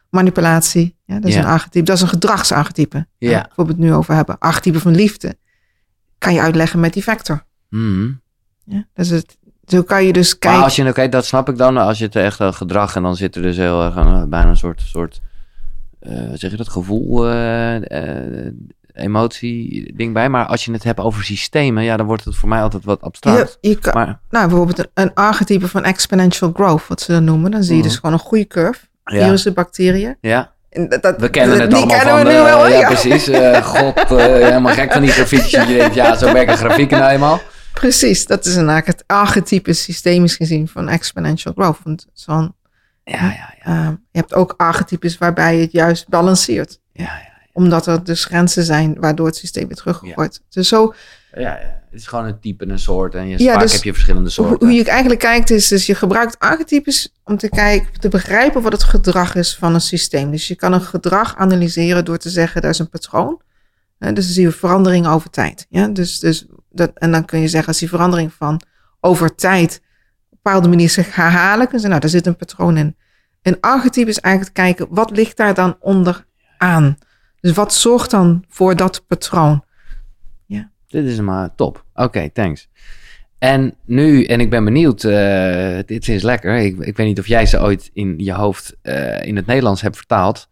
[0.09, 0.95] manipulatie.
[1.05, 1.39] Ja, dat is Ja.
[1.39, 1.83] een archetype.
[1.85, 3.07] Dat is een gedragsarchetype.
[3.17, 3.29] Ja.
[3.31, 4.37] Waar we bijvoorbeeld nu over hebben.
[4.39, 5.37] Archetype van liefde.
[6.17, 7.43] Kan je uitleggen met die vector.
[7.69, 8.11] Mhm.
[8.65, 9.37] Ja, dat is het.
[9.65, 10.63] Zo kan je dus Maar kijken.
[10.63, 11.77] als je, oké, dat snap ik dan.
[11.77, 14.49] Als je het echt wel gedrag en dan zit er dus heel erg een- bijna
[14.49, 15.26] een soort, soort eh,
[16.33, 17.75] zeg je dat, gevoel, eh,
[18.45, 18.53] eh,
[18.93, 20.29] emotie ding bij.
[20.29, 23.01] Maar als je het hebt over systemen, ja, dan wordt het voor mij altijd wat
[23.01, 23.57] abstract.
[23.61, 27.23] je, je kan, Maar nou, bijvoorbeeld een, een archetype van exponential growth, wat ze dan
[27.23, 27.51] noemen.
[27.51, 27.87] Dan zie je Mhm.
[27.89, 28.79] dus gewoon een goede curve.
[29.03, 30.17] ja, Virussen, bacteriën.
[30.21, 32.67] ja, En dat, dat- we kennen het allemaal kennen van, we nu eh, wel.
[32.67, 32.87] ja, ja.
[32.87, 33.27] precies.
[33.27, 35.67] eh, God, eh, helemaal gek van die grafiekjes.
[35.67, 37.41] Je denkt, ja, zo werken grafieken nou eenmaal.
[37.73, 41.77] Precies, dat is een het archetype systemisch gezien van exponential growth.
[41.83, 42.53] Want zo'n,
[43.11, 43.85] Ja, ja, ja.
[43.87, 46.79] eh, je hebt ook archetypes waarbij je het juist balanceert.
[46.93, 47.35] ja, ja.
[47.53, 50.41] Omdat er dus grenzen zijn waardoor het systeem weer teruggegooid.
[50.49, 50.93] Dus zo,
[51.33, 53.15] Ja, ja, het is gewoon een type, een soort.
[53.15, 54.67] En je, Ja, vaak dus heb je verschillende soorten.
[54.67, 58.71] hoe je eigenlijk kijkt is, dus je gebruikt archetypes om te kijken, te begrijpen wat
[58.71, 60.31] het gedrag is van een systeem.
[60.31, 63.41] Dus je kan een gedrag analyseren door te zeggen, dat is een patroon.
[63.99, 65.65] Dus dan zie je verandering over tijd.
[65.69, 65.87] Ja?
[65.87, 68.61] Dus, dus dat, en dan kun je zeggen, als die verandering van
[68.99, 69.81] over tijd
[70.47, 72.95] bepaalde manier zich herhalen, kun je zeggen, nou, daar zit een patroon in.
[73.41, 76.97] Een archetype is eigenlijk kijken, wat ligt daar dan onderaan?
[77.39, 79.65] Dus wat zorgt dan voor dat patroon?
[80.87, 81.85] Dit is maar top.
[81.93, 82.69] Oké, thanks.
[83.37, 86.55] En nu, en ik ben benieuwd, eh, dit is lekker.
[86.55, 89.81] Ik, ik weet niet of jij ze ooit in je hoofd eh, in het Nederlands
[89.81, 90.49] hebt vertaald.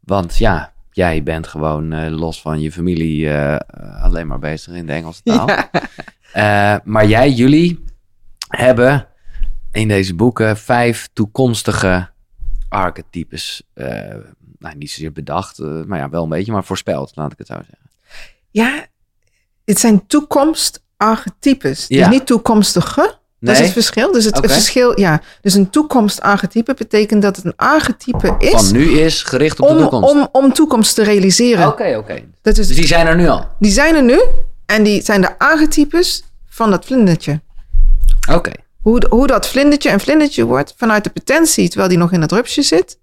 [0.00, 3.30] Want ja, jij bent gewoon eh, los van je familie
[4.02, 5.48] alleen maar bezig in de Engelse taal.
[6.32, 6.80] Ja.
[6.84, 7.84] Maar jij, jullie,
[8.48, 9.06] hebben
[9.72, 12.08] in deze boeken vijf toekomstige
[12.68, 13.62] archetypes.
[13.74, 13.86] eh,
[14.58, 17.46] nou, niet zozeer bedacht, eh, maar ja, wel een beetje, maar voorspeld, laat ik het
[17.46, 17.90] zo zeggen.
[18.50, 18.86] Ja,
[19.64, 21.84] het zijn toekomstarchetypes.
[21.88, 22.08] Ja.
[22.08, 23.00] Dus niet toekomstige.
[23.00, 23.52] Dat Nee?
[23.52, 24.12] is het verschil.
[24.12, 24.48] Dus het Oké.
[24.48, 25.20] verschil, ja.
[25.40, 29.74] Dus een toekomstarchetype betekent dat het een archetype is Van nu is gericht op de
[29.74, 30.10] om, toekomst.
[30.14, 31.66] om, om toekomst te realiseren.
[31.66, 32.22] Oké, oké.
[32.42, 33.48] Dat is, Dus die zijn er nu al.
[33.58, 34.20] die zijn er nu
[34.66, 37.40] en die zijn de archetypes van dat vlindertje.
[38.30, 38.52] Oké.
[38.80, 42.32] Hoe, hoe dat vlindertje een vlindertje wordt vanuit de potentie, terwijl die nog in het
[42.32, 42.98] rupsje zit,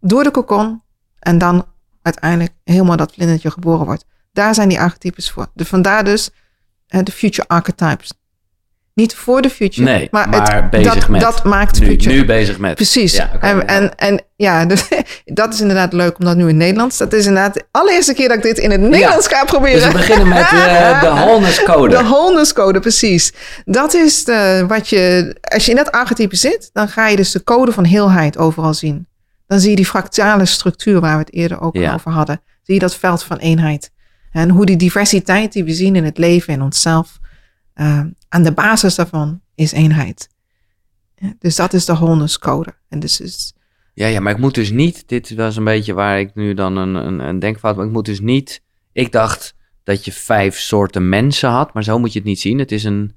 [0.00, 0.82] door de kokon
[1.18, 1.66] en dan
[2.02, 4.04] uiteindelijk helemaal dat vlindertje geboren wordt.
[4.32, 5.46] Daar zijn die archetypes voor.
[5.54, 6.30] De, vandaar dus
[6.86, 8.12] de future archetypes.
[8.96, 11.20] Niet voor de future, Nee, maar, maar het, bezig dat, met.
[11.20, 12.14] dat maakt Nu, future.
[12.14, 12.74] nu bezig met.
[12.74, 13.16] Precies.
[13.16, 13.64] Ja, en, ja.
[13.64, 14.88] en, en ja, dus,
[15.24, 16.96] dat is inderdaad leuk om dat nu in het Nederlands.
[16.98, 19.80] Dat is inderdaad de allereerste keer dat ik dit in het Nederlands ga proberen.
[19.80, 21.96] Dus we beginnen met eh, de Holness Code.
[21.96, 23.32] De wholeness code, precies.
[23.64, 27.30] Dat is de, wat je, als je in dat archetype zit, dan ga je dus
[27.32, 29.06] de code van heelheid overal zien.
[29.46, 32.42] Dan zie je die fractale structuur waar we het eerder ook over hadden.
[32.62, 33.90] Zie je dat veld van eenheid.
[34.32, 37.18] En hoe die diversiteit die we zien in het leven en onszelf,
[37.76, 40.28] eh, aan de basis daarvan is eenheid.
[41.38, 42.74] Dus dat is de wholeness code.
[42.88, 43.52] En dus is,
[43.94, 46.76] Ja, ja, maar ik moet dus niet, dit was een beetje waar ik nu dan
[46.76, 48.62] een, een, een denkfout, maar ik moet dus niet,
[48.92, 49.54] ik dacht
[49.84, 52.58] dat je vijf soorten mensen had, maar zo moet je het niet zien.
[52.58, 53.16] Het is een,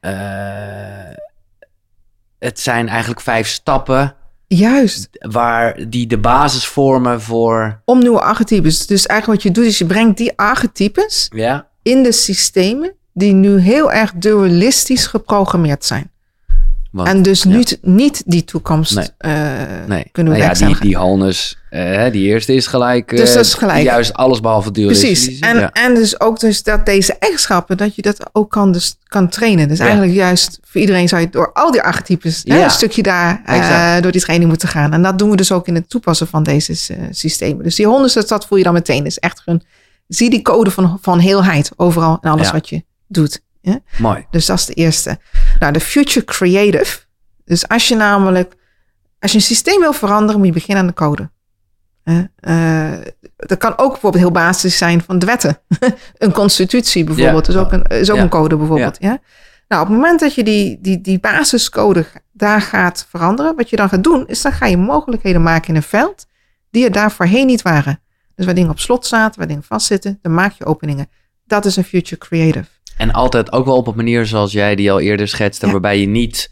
[0.00, 1.14] eh,
[2.38, 4.16] het zijn eigenlijk vijf stappen
[4.46, 8.86] juist, waar die de basis vormen voor, om nieuwe archetypes.
[8.86, 13.32] Dus eigenlijk wat je doet, is je brengt die archetypes ja, in de systemen die
[13.32, 16.10] nu heel erg dualistisch geprogrammeerd zijn.
[16.90, 17.48] want, en dus ja.
[17.48, 19.08] niet, niet die toekomst Nee.
[19.18, 19.32] eh,
[19.86, 20.08] nee.
[20.12, 20.96] kunnen we nou ja, die, die
[21.70, 23.82] eh, die eerste is gelijk, Dus eh, dat is gelijk.
[23.84, 25.24] juist alles behalve dualistisch.
[25.24, 25.40] Precies.
[25.40, 25.72] En, ja.
[25.72, 29.68] en dus ook dus dat deze eigenschappen, dat je dat ook kan, dus kan trainen.
[29.68, 33.42] Dus eigenlijk juist voor iedereen zou je door al die archetypes hè, een stukje daar
[33.44, 34.92] eh, door die training moeten gaan.
[34.92, 37.64] En dat doen we dus ook in het toepassen van deze eh, systemen.
[37.64, 39.06] Dus die honderdste stad voel je dan meteen.
[39.06, 39.62] is echt een,
[40.08, 43.40] zie die code van, van heelheid overal en alles wat je doet.
[43.60, 43.80] Ja?
[43.98, 44.26] Mooi.
[44.30, 45.18] Dus dat is de eerste.
[45.58, 46.98] Nou, de future creative.
[47.44, 48.54] Dus als je namelijk,
[49.20, 51.30] als je een systeem wil veranderen, moet je beginnen aan de code.
[52.40, 52.92] Eh,
[53.36, 55.58] dat kan ook bijvoorbeeld heel basis zijn van de wetten.
[56.18, 57.52] een constitutie bijvoorbeeld Ja.
[57.52, 58.22] is ook, een, is ook Ja.
[58.22, 58.96] een code bijvoorbeeld.
[59.00, 59.18] Ja.
[59.68, 63.76] Nou, op het moment dat je die, die, die basiscode daar gaat veranderen, wat je
[63.76, 66.26] dan gaat doen, is dan ga je mogelijkheden maken in een veld
[66.70, 68.00] die er daar voorheen niet waren.
[68.34, 71.08] Dus waar dingen op slot zaten, waar dingen vastzitten, dan maak je openingen.
[71.46, 72.68] Dat is een future creative.
[72.98, 75.72] En altijd ook wel op een manier zoals jij die al eerder schetste, Ja.
[75.72, 76.50] waarbij je niet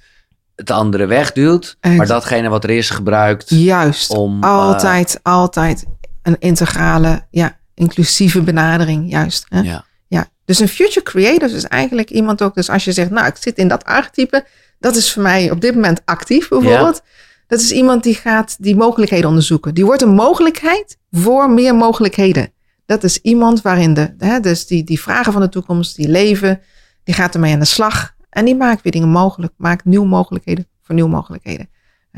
[0.54, 1.96] het andere wegduwt, Echt.
[1.96, 4.10] maar datgene wat er is gebruikt Juist.
[4.10, 4.42] om...
[4.42, 5.84] eh, altijd, altijd
[6.22, 9.44] een integrale, ja, inclusieve benadering, juist.
[9.48, 9.60] Hè?
[9.60, 9.84] ja.
[10.08, 10.26] Ja.
[10.44, 13.58] Dus een future creative is eigenlijk iemand ook, dus als je zegt, nou, ik zit
[13.58, 14.44] in dat archetype,
[14.78, 17.02] dat is voor mij op dit moment actief bijvoorbeeld.
[17.46, 19.74] Dat is iemand die gaat die mogelijkheden onderzoeken.
[19.74, 22.52] Die wordt een mogelijkheid voor meer mogelijkheden.
[22.86, 26.60] Dat is iemand waarin de, hè, dus die, die vragen van de toekomst, die leven,
[27.04, 28.14] die gaat ermee aan de slag.
[28.30, 31.68] En die maakt weer dingen mogelijk, maakt nieuwe mogelijkheden voor nieuwe mogelijkheden.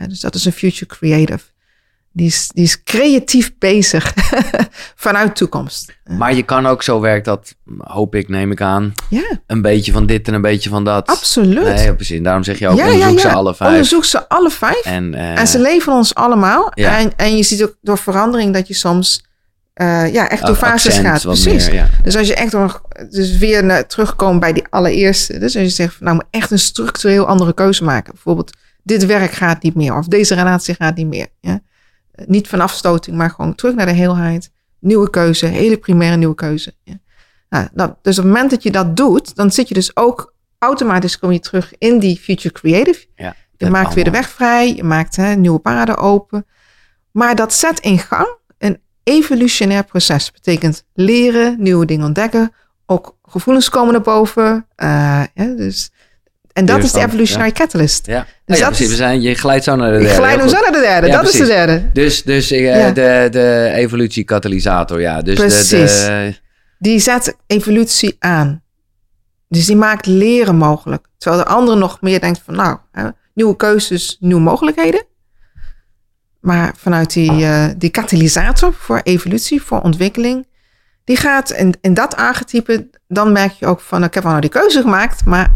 [0.08, 1.44] Dus dat is een future creative.
[2.12, 4.12] Die is, die is creatief bezig
[5.06, 5.96] vanuit toekomst.
[6.04, 9.92] Maar je kan ook zo werkt dat, hoop ik, neem ik aan, Ja, een beetje
[9.92, 11.06] van dit en een beetje van dat.
[11.06, 11.64] absoluut.
[11.64, 12.22] Nee, precies.
[12.22, 13.70] Daarom zeg je ook, onderzoek ze alle vijf.
[13.70, 14.84] Onderzoek ze alle vijf.
[14.84, 16.70] En, eh, En ze leven ons allemaal.
[16.72, 19.26] En, en je ziet ook door verandering dat je soms
[19.78, 21.22] eh, ja, echt door ook fases gaat.
[21.22, 21.64] Precies.
[21.66, 21.88] meer, ja.
[22.02, 22.54] Dus als je echt
[23.10, 25.38] dus weer naar, terugkomt bij die allereerste.
[25.38, 28.12] Dus als je zegt, nou moet echt een structureel andere keuze maken.
[28.12, 29.96] Bijvoorbeeld, dit werk gaat niet meer.
[29.96, 31.26] Of deze relatie gaat niet meer.
[31.40, 31.60] Ja?
[32.12, 34.50] Eh, Niet van afstoting, maar gewoon terug naar de heelheid.
[34.80, 36.74] Nieuwe keuze, hele primaire nieuwe keuze.
[36.84, 36.98] Ja?
[37.48, 40.34] Nou, dat- dus op het moment dat je dat doet, dan zit je dus ook
[40.58, 43.06] automatisch kom je terug in die future creative.
[43.16, 46.46] Ja, Je maakt weer de weg vrij, je maakt hè, nieuwe paden open.
[47.10, 48.36] Maar dat zet in gang
[49.08, 50.30] evolutionair proces.
[50.32, 52.52] Betekent leren, nieuwe dingen ontdekken.
[52.86, 54.66] Ook gevoelens komen naar boven.
[54.76, 55.90] eh, dus,
[56.52, 58.06] en dat is de evolutionary catalyst.
[58.06, 58.88] Ja, Dus Nou ja precies.
[58.88, 60.14] We zijn, je glijdt zo naar de derde.
[60.14, 61.06] glij Heel hem zo naar de derde.
[61.06, 61.90] Ja, dat is de derde.
[61.92, 62.90] Dus, dus eh, Ja.
[62.90, 65.22] de, de evolutiekatalysator, ja.
[65.22, 66.04] Dus Precies.
[66.04, 66.34] de,
[66.78, 68.62] Die zet evolutie aan.
[69.48, 71.06] Dus die maakt leren mogelijk.
[71.18, 72.78] Terwijl de andere nog meer denkt van nou,
[73.34, 75.04] nieuwe keuzes, nieuwe mogelijkheden.
[76.48, 80.46] Maar vanuit die, eh, die katalysator voor evolutie, voor ontwikkeling,
[81.04, 84.42] die gaat in, in dat archetype, dan merk je ook van ik heb wel nou
[84.42, 85.50] die keuze gemaakt, maar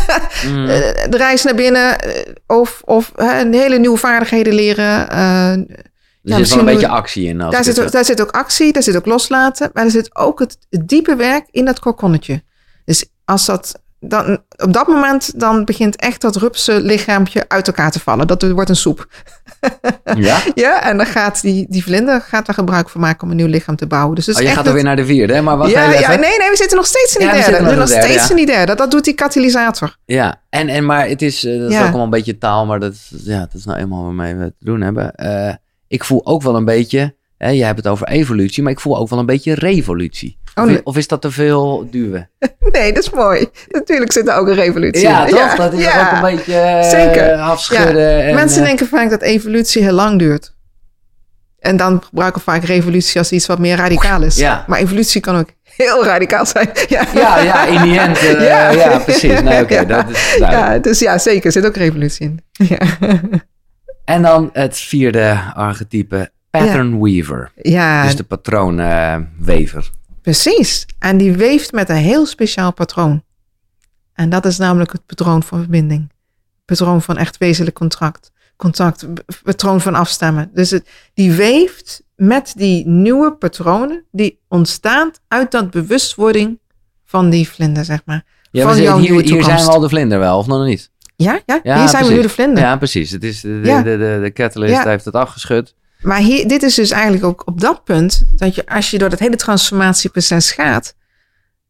[0.46, 5.10] mm, eh, de reis naar binnen eh, of, of hè, een hele nieuwe vaardigheden leren.
[5.10, 7.40] eh, er zit wel een beetje actie in.
[7.40, 10.16] Als daar zit, ook, daar zit ook actie, daar zit ook loslaten, maar er zit
[10.16, 12.42] ook het, het diepe werk in dat kokonnetje.
[12.84, 17.90] Dus als dat, dan, op dat moment dan begint echt dat rupse lichaampje uit elkaar
[17.90, 18.26] te vallen.
[18.26, 19.06] Dat wordt een soep.
[20.14, 20.38] Ja?
[20.54, 23.46] Ja, en dan gaat die, die vlinder gaat daar gebruik van maken om een nieuw
[23.46, 24.14] lichaam te bouwen.
[24.14, 25.42] Dus Oh, je echt gaat er weer naar de vierde, hè?
[25.42, 27.56] Maar wacht ja, ja, nee, nee, we zitten nog steeds in die Ja, we derde.
[27.56, 28.66] zitten We nog zitten nog derde, steeds in die derde.
[28.66, 29.96] Dat, dat doet die katalysator.
[30.04, 32.80] Ja, en, en maar het is, eh, dat is ook allemaal een beetje taal, maar
[32.80, 35.14] dat, is- ja, dat is nou eenmaal waarmee we te doen hebben.
[35.14, 35.54] Eh,
[35.88, 38.98] ik voel ook wel een beetje, hè, jij hebt het over evolutie, maar ik voel
[38.98, 40.38] ook wel een beetje revolutie.
[40.58, 40.80] Oh, of, nee.
[40.84, 42.30] of is dat te veel duwen?
[42.72, 43.46] Nee, dat is mooi.
[43.68, 45.34] Natuurlijk zit er ook een revolutie Ja, in.
[45.34, 45.54] toch?
[45.56, 46.06] dat is ja.
[46.06, 47.32] ook een beetje eh, Zeker.
[47.34, 48.22] afschudden.
[48.24, 50.56] En, Mensen eh, denken vaak dat evolutie heel lang duurt.
[51.58, 54.36] En dan gebruiken we vaak revolutie als iets wat meer radicaal is.
[54.36, 54.64] Ja.
[54.66, 56.68] Maar evolutie kan ook heel radicaal zijn.
[56.88, 58.18] Ja, ja, ja, in die end.
[58.18, 58.70] eh, Ja.
[58.70, 58.98] ja.
[58.98, 59.40] precies.
[59.40, 59.84] Nee, Ja.
[59.84, 60.36] dat is.
[60.38, 61.46] Ja, dus ja, zeker.
[61.46, 62.40] Er zit ook revolutie in.
[62.68, 62.78] Ja,
[64.04, 67.50] En dan het vierde archetype, pattern weaver.
[67.54, 69.90] ja Dus de patroonwever.
[70.32, 70.86] Precies.
[70.98, 73.22] En die weeft met een heel speciaal patroon.
[74.12, 76.10] En dat is namelijk het patroon van verbinding.
[76.64, 78.30] Patroon van echt wezenlijk contract.
[78.56, 80.50] Contact, b- patroon van afstemmen.
[80.54, 86.58] Dus het, die weeft met die nieuwe patronen die ontstaan uit dat bewustwording
[87.04, 88.24] van die vlinder, zeg maar.
[88.50, 90.90] Ja, van jouw hier, hier zijn we al de vlinder wel, of nog niet?
[91.16, 92.62] Ja, ja, Ja, hier zijn we nu de vlinder.
[92.62, 93.10] Ja, precies.
[93.10, 93.82] Het is de, de, Ja.
[93.82, 94.88] de, de, de catalyst Ja.
[94.88, 95.74] heeft het afgeschud.
[95.98, 99.08] Maar hier, dit is dus eigenlijk ook op dat punt dat je als je door
[99.10, 100.94] dat hele transformatieproces gaat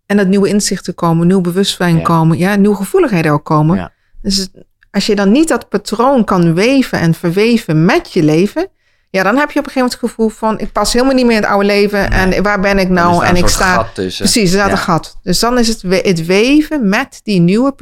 [0.06, 2.02] en dat nieuwe inzichten komen, nieuw bewustzijn Ja.
[2.02, 3.76] komen, ja, nieuwe gevoeligheden ook komen.
[3.76, 3.92] Ja.
[4.22, 4.48] Dus
[4.90, 8.68] als je dan niet dat patroon kan weven en verweven met je leven,
[9.10, 11.26] ja, dan heb je op een gegeven moment het gevoel van ik pas helemaal niet
[11.26, 13.24] meer in het oude leven en waar ben ik nou?
[13.24, 14.24] En ik sta gat tussen.
[14.24, 14.72] Precies, er staat Ja.
[14.72, 15.18] een gat.
[15.22, 17.74] Dus dan is het, het weven met die nieuwe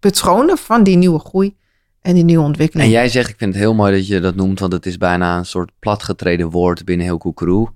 [0.00, 1.56] patronen van die nieuwe groei
[2.04, 2.86] en die nieuwe ontwikkeling.
[2.86, 4.96] En jij zegt, ik vind het heel mooi dat je dat noemt, want het is
[4.96, 7.72] bijna een soort platgetreden woord binnen heel Koekeroe.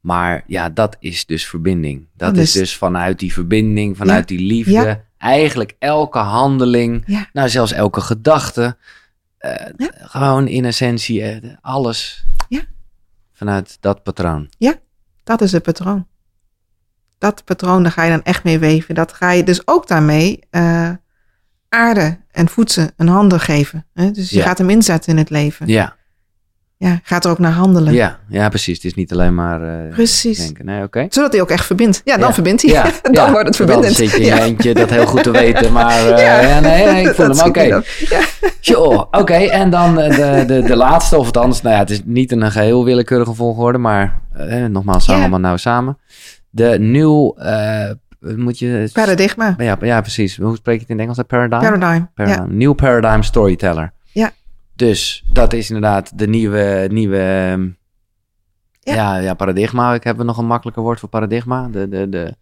[0.00, 2.06] Maar ja, dat is dus verbinding.
[2.16, 5.04] Dat is dus vanuit die verbinding, vanuit die liefde, Ja.
[5.18, 7.28] eigenlijk elke handeling, Ja.
[7.32, 8.76] nou zelfs elke gedachte,
[9.38, 9.90] eh, Ja.
[9.94, 12.60] gewoon in essentie eh, alles Ja.
[13.32, 14.48] vanuit dat patroon.
[15.24, 16.06] Dat is het patroon.
[17.18, 18.94] Dat patroon, daar ga je dan echt mee weven.
[18.94, 20.90] Dat ga je dus ook daarmee eh,
[21.72, 23.86] aarde en voedsel een handen geven.
[23.94, 24.10] Hè?
[24.10, 24.42] Dus je Ja.
[24.44, 25.66] gaat hem inzetten in het leven.
[25.68, 25.94] Ja,
[26.76, 27.92] Ja, gaat er ook naar handelen.
[27.92, 28.76] ja, ja, precies.
[28.76, 30.38] Het is niet alleen maar eh, Precies.
[30.38, 30.64] denken.
[30.64, 31.06] Nee, oké.
[31.08, 32.00] Zodat hij ook echt verbindt.
[32.04, 32.34] Ja, dan Ja.
[32.34, 32.70] verbindt hij.
[32.70, 32.82] Ja,
[33.12, 33.94] dan wordt het Dan verbindend.
[33.96, 34.34] zit je in ja.
[34.36, 36.60] je eentje dat heel goed te weten, maar eh, Ja.
[36.60, 37.48] nee, nee, ik voel Dat hem.
[37.48, 37.82] Oké, dan.
[38.08, 38.20] Ja.
[38.60, 39.34] Sure, oké.
[39.34, 42.50] En dan eh, de, de, de laatste, of althans, nou ja, het is niet een
[42.52, 45.98] geheel willekeurige volgorde, maar eh, nogmaals, allemaal nou samen.
[46.50, 47.36] De nieuw,
[48.36, 48.90] moet je...
[48.92, 49.54] Paradigma.
[49.58, 50.36] Ja, ja, precies.
[50.36, 51.26] Hoe spreek je het in het Engels?
[51.26, 51.72] Paradigm?
[51.72, 52.04] Paradigm.
[52.14, 52.42] Paradigm.
[52.42, 52.56] Ja.
[52.56, 53.92] Nieuw paradigm storyteller.
[54.12, 54.30] Ja.
[54.74, 57.68] Dus dat is inderdaad de nieuwe, nieuwe ehm,
[58.80, 58.94] Ja.
[58.94, 59.16] ja.
[59.16, 59.94] Ja, paradigma.
[59.94, 61.68] Ik heb nog een makkelijker woord voor paradigma.
[61.68, 62.36] De, de, de,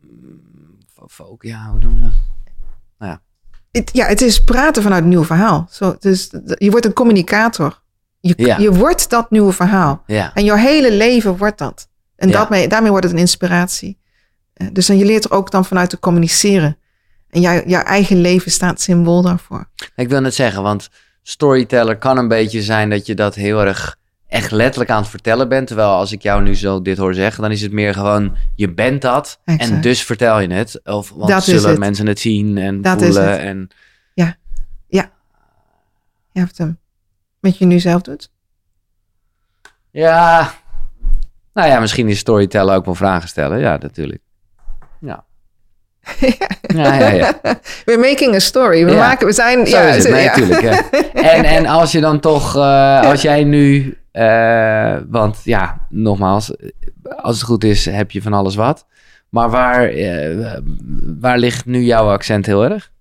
[0.00, 0.78] mm,
[1.08, 2.12] folk, ja, hoe noem je dat?
[3.70, 5.66] Het, ja, het is praten vanuit een nieuw verhaal.
[5.70, 7.82] Zo, dus je wordt een communicator.
[8.20, 8.58] Je, Ja.
[8.58, 10.02] je wordt dat nieuwe verhaal.
[10.06, 11.88] Ja, En jouw hele leven wordt dat.
[12.16, 12.38] En Ja.
[12.38, 13.98] dat mee, daarmee wordt het een inspiratie.
[14.54, 16.76] Eh, Dus dan je leert er ook dan vanuit te communiceren.
[17.30, 19.68] En jouw, jouw eigen leven staat symbool daarvoor.
[19.96, 20.88] Ik wil net zeggen, want
[21.22, 23.96] storyteller kan een beetje zijn dat je dat heel erg
[24.28, 25.66] echt letterlijk aan het vertellen bent.
[25.66, 28.72] Terwijl als ik jou nu zo dit hoor zeggen, dan is het meer gewoon, je
[28.72, 30.80] bent dat en dus vertel je het.
[30.84, 31.78] Of want Dat zullen het.
[31.78, 33.38] mensen het zien en Dat voelen.
[33.40, 33.68] En,
[36.32, 36.78] Je hebt hem.
[37.40, 38.30] Wat je nu zelf doet.
[39.90, 40.54] ja,
[41.52, 43.58] nou ja, misschien is storyteller ook wel vragen stellen.
[43.58, 44.22] Ja, natuurlijk.
[45.00, 45.24] Ja.
[46.74, 47.40] Ja, ja, ja.
[47.84, 48.84] We're making a story.
[48.84, 48.96] We, Ja.
[48.98, 49.66] maken, we zijn...
[49.66, 50.62] Zo ja, is het, nee, natuurlijk.
[51.34, 56.54] En, en als je dan toch, eh, als jij nu, eh, want ja, nogmaals,
[57.16, 58.86] als het goed is, heb je van alles wat.
[59.28, 60.58] Maar waar, eh,
[61.20, 62.92] waar ligt nu jouw accent heel erg?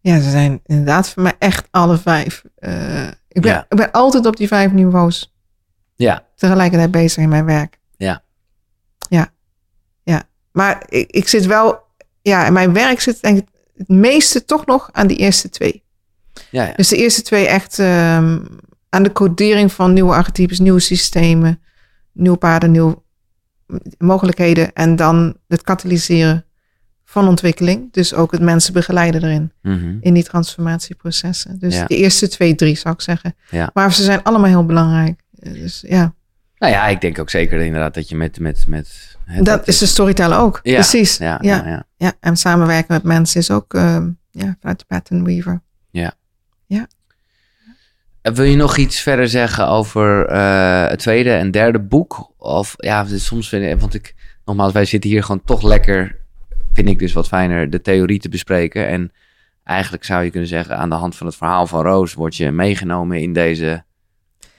[0.00, 2.42] Ja, ze zijn inderdaad voor mij echt alle vijf.
[3.28, 5.34] Ik, ben, ik ben altijd op die vijf niveaus
[5.94, 7.78] Ja, tegelijkertijd bezig in mijn werk.
[7.96, 8.22] Ja.
[9.08, 9.28] Ja.
[10.56, 11.84] Maar ik, ik zit wel...
[12.22, 13.46] Ja, in mijn werk zit denk ik
[13.76, 15.82] het meeste toch nog aan die eerste twee.
[16.50, 16.72] ja, ja.
[16.76, 18.38] Dus de eerste twee echt ehm,
[18.88, 21.60] aan de codering van nieuwe archetypes, nieuwe systemen,
[22.12, 23.02] nieuwe paden, nieuwe
[23.98, 24.72] mogelijkheden.
[24.72, 26.44] En dan het katalyseren
[27.04, 27.92] van ontwikkeling.
[27.92, 29.96] Dus ook het mensen begeleiden erin, Mhm.
[30.00, 31.58] in die transformatieprocessen.
[31.58, 31.84] Dus Ja.
[31.86, 33.36] de eerste twee, drie zou ik zeggen.
[33.50, 33.70] Ja.
[33.74, 35.20] Maar ze zijn allemaal heel belangrijk.
[35.30, 36.14] Dus ja,
[36.58, 38.40] Nou ja, ik denk ook zeker inderdaad dat je met...
[38.40, 40.60] met, met dat is de storyteller ook.
[40.62, 41.16] Ja, Precies.
[41.16, 41.84] Ja, Ja, ja, ja.
[41.96, 42.12] ja.
[42.20, 45.62] en samenwerken met mensen is ook ehm, ja, vanuit de pattern weaver.
[48.26, 52.32] En Wil je nog iets verder zeggen over eh, het tweede en derde boek?
[52.38, 56.16] Of ja, soms vind ik, want ik, nogmaals, wij zitten hier gewoon toch lekker,
[56.72, 58.88] vind ik dus wat fijner, de theorie te bespreken.
[58.88, 59.12] En
[59.64, 62.50] eigenlijk zou je kunnen zeggen, aan de hand van het verhaal van Roos word je
[62.50, 63.84] meegenomen in deze.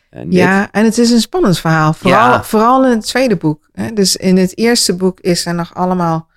[0.10, 0.26] Dit.
[0.34, 1.94] Ja, en het is een spannend verhaal.
[1.94, 2.44] Vooral, Ja.
[2.44, 3.70] vooral in het tweede boek.
[3.74, 3.94] Hè?
[3.94, 6.28] Dus in het eerste boek is er nog allemaal...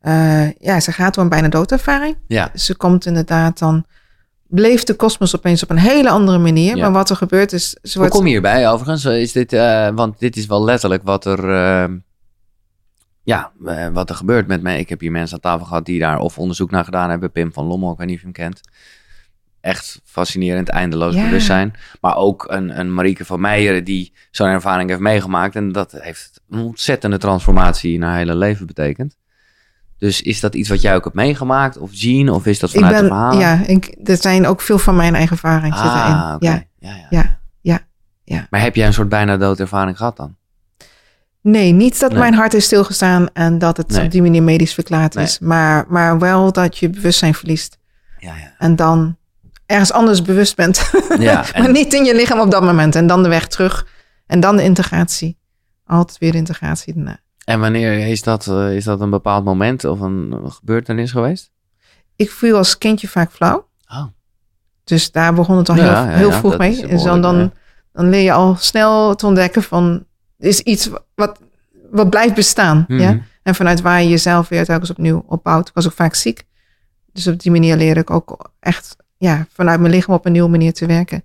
[0.00, 2.16] eh, ja, ze gaat door een bijna doodervaring.
[2.26, 3.84] Ja, Ze komt inderdaad dan...
[4.52, 6.76] Beleeft de kosmos opeens op een hele andere manier.
[6.76, 6.82] Ja.
[6.82, 7.70] Maar wat er gebeurt is...
[7.70, 9.04] Ze hoe wordt, kom je hierbij overigens?
[9.04, 11.90] Is dit, eh, want dit is wel letterlijk wat er, eh,
[13.22, 14.78] ja, eh, wat er gebeurt met mij.
[14.78, 17.32] Ik heb hier mensen aan tafel gehad die daar of onderzoek naar gedaan hebben.
[17.32, 18.60] Pim van Lommel, ik weet niet of je hem kent.
[19.60, 21.22] Echt fascinerend, eindeloos Ja.
[21.24, 21.72] bewustzijn.
[22.00, 25.56] Maar ook een, een Marieke van Meijeren die zo'n ervaring heeft meegemaakt.
[25.56, 29.16] En dat heeft een ontzettende transformatie in haar hele leven betekend.
[29.98, 32.30] Dus is dat iets wat jij ook hebt meegemaakt of zien?
[32.30, 33.38] Of is dat vanuit ben, de verhalen?
[33.38, 35.94] ja, ik, er zijn ook veel van mijn eigen ervaring zit erin.
[35.94, 36.46] ah, oké.
[36.46, 37.06] Ja, ja, ja.
[37.10, 37.78] ja, ja,
[38.24, 38.46] ja.
[38.50, 40.36] Maar heb jij een soort bijna doodervaring gehad dan?
[41.42, 42.18] Nee, niet dat Nee.
[42.18, 44.04] mijn hart is stilgestaan en dat het Nee.
[44.04, 45.24] op die manier medisch verklaard Nee.
[45.24, 45.38] is.
[45.38, 47.78] Maar, maar wel dat je bewustzijn verliest.
[48.18, 48.54] Ja, ja.
[48.58, 49.16] En dan
[49.70, 50.90] ergens anders bewust bent.
[51.18, 52.94] Ja, en- maar niet in je lichaam op dat moment.
[52.94, 53.86] En dan de weg terug.
[54.26, 55.38] En dan de integratie.
[55.86, 57.18] Altijd weer de integratie daarna.
[57.44, 61.50] En wanneer is dat, eh, is dat een bepaald moment of een gebeurtenis geweest?
[62.16, 63.68] Ik viel als kindje vaak flauw.
[63.88, 64.04] Oh.
[64.84, 66.86] Dus daar begon het al Ja, heel, ja, heel ja, vroeg mee.
[66.86, 67.52] En dan, ja.
[67.92, 70.04] dan leer je al snel te ontdekken van...
[70.38, 71.40] is iets wat,
[71.90, 72.84] wat blijft bestaan.
[72.88, 73.00] Mhm.
[73.00, 73.18] Ja?
[73.42, 75.68] En vanuit waar je jezelf weer telkens opnieuw opbouwt.
[75.68, 76.44] Ik was ook vaak ziek.
[77.12, 80.48] Dus op die manier leerde ik ook echt ja, vanuit mijn lichaam op een nieuwe
[80.48, 81.24] manier te werken.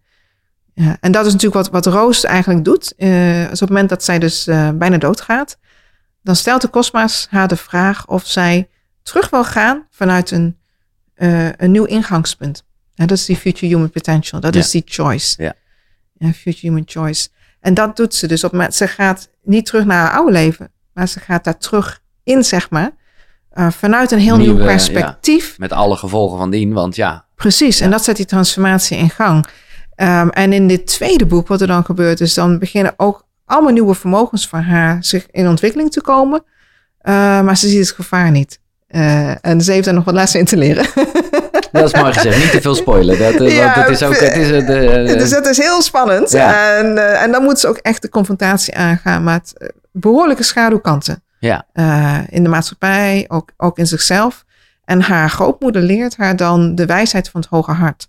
[0.74, 2.94] Ja, en dat is natuurlijk wat, wat Roos eigenlijk doet.
[2.96, 5.58] Eh, dus op het moment dat zij dus eh, bijna doodgaat,
[6.24, 8.70] dan stelt de Cosma's haar de vraag of zij
[9.04, 10.58] terug wil gaan vanuit een,
[11.14, 12.64] eh, een nieuw ingangspunt.
[12.96, 14.40] En dat is die future human potential.
[14.42, 14.60] Dat Ja.
[14.60, 15.44] is die choice.
[15.44, 15.54] Ja.
[16.14, 17.30] Ja, future human choice.
[17.60, 18.44] En dat doet ze dus.
[18.44, 22.02] Op, moment- ze gaat niet terug naar haar oude leven, maar ze gaat daar terug
[22.24, 22.92] in, zeg maar.
[23.70, 25.58] vanuit een heel nieuw Nieuwe, perspectief.
[25.58, 29.46] Met alle gevolgen van dien, want ja, Precies, en dat zet die transformatie in gang.
[29.96, 33.72] Ehm, en in dit tweede boek, wat er dan gebeurt, is dan beginnen ook allemaal
[33.72, 36.44] nieuwe vermogens van haar zich in ontwikkeling te komen.
[37.00, 38.60] Eh, maar ze ziet het gevaar niet.
[38.88, 40.86] Eh, en ze heeft er nog wat lessen in te leren.
[41.72, 42.38] dat is mooi gezegd.
[42.38, 43.20] Niet te veel spoilen.
[43.20, 44.20] Dat, eh, Ja, want het is ook...
[44.20, 46.32] Het is, het, eh, dus dat is heel spannend.
[46.32, 46.78] Ja.
[46.78, 51.24] En, en dan moet ze ook echt de confrontatie aangaan met eh, behoorlijke schaduwkanten.
[51.40, 51.66] ja,
[52.30, 54.45] in de maatschappij, ook, ook in zichzelf.
[54.86, 58.08] En haar grootmoeder leert haar dan de wijsheid van het hoge hart.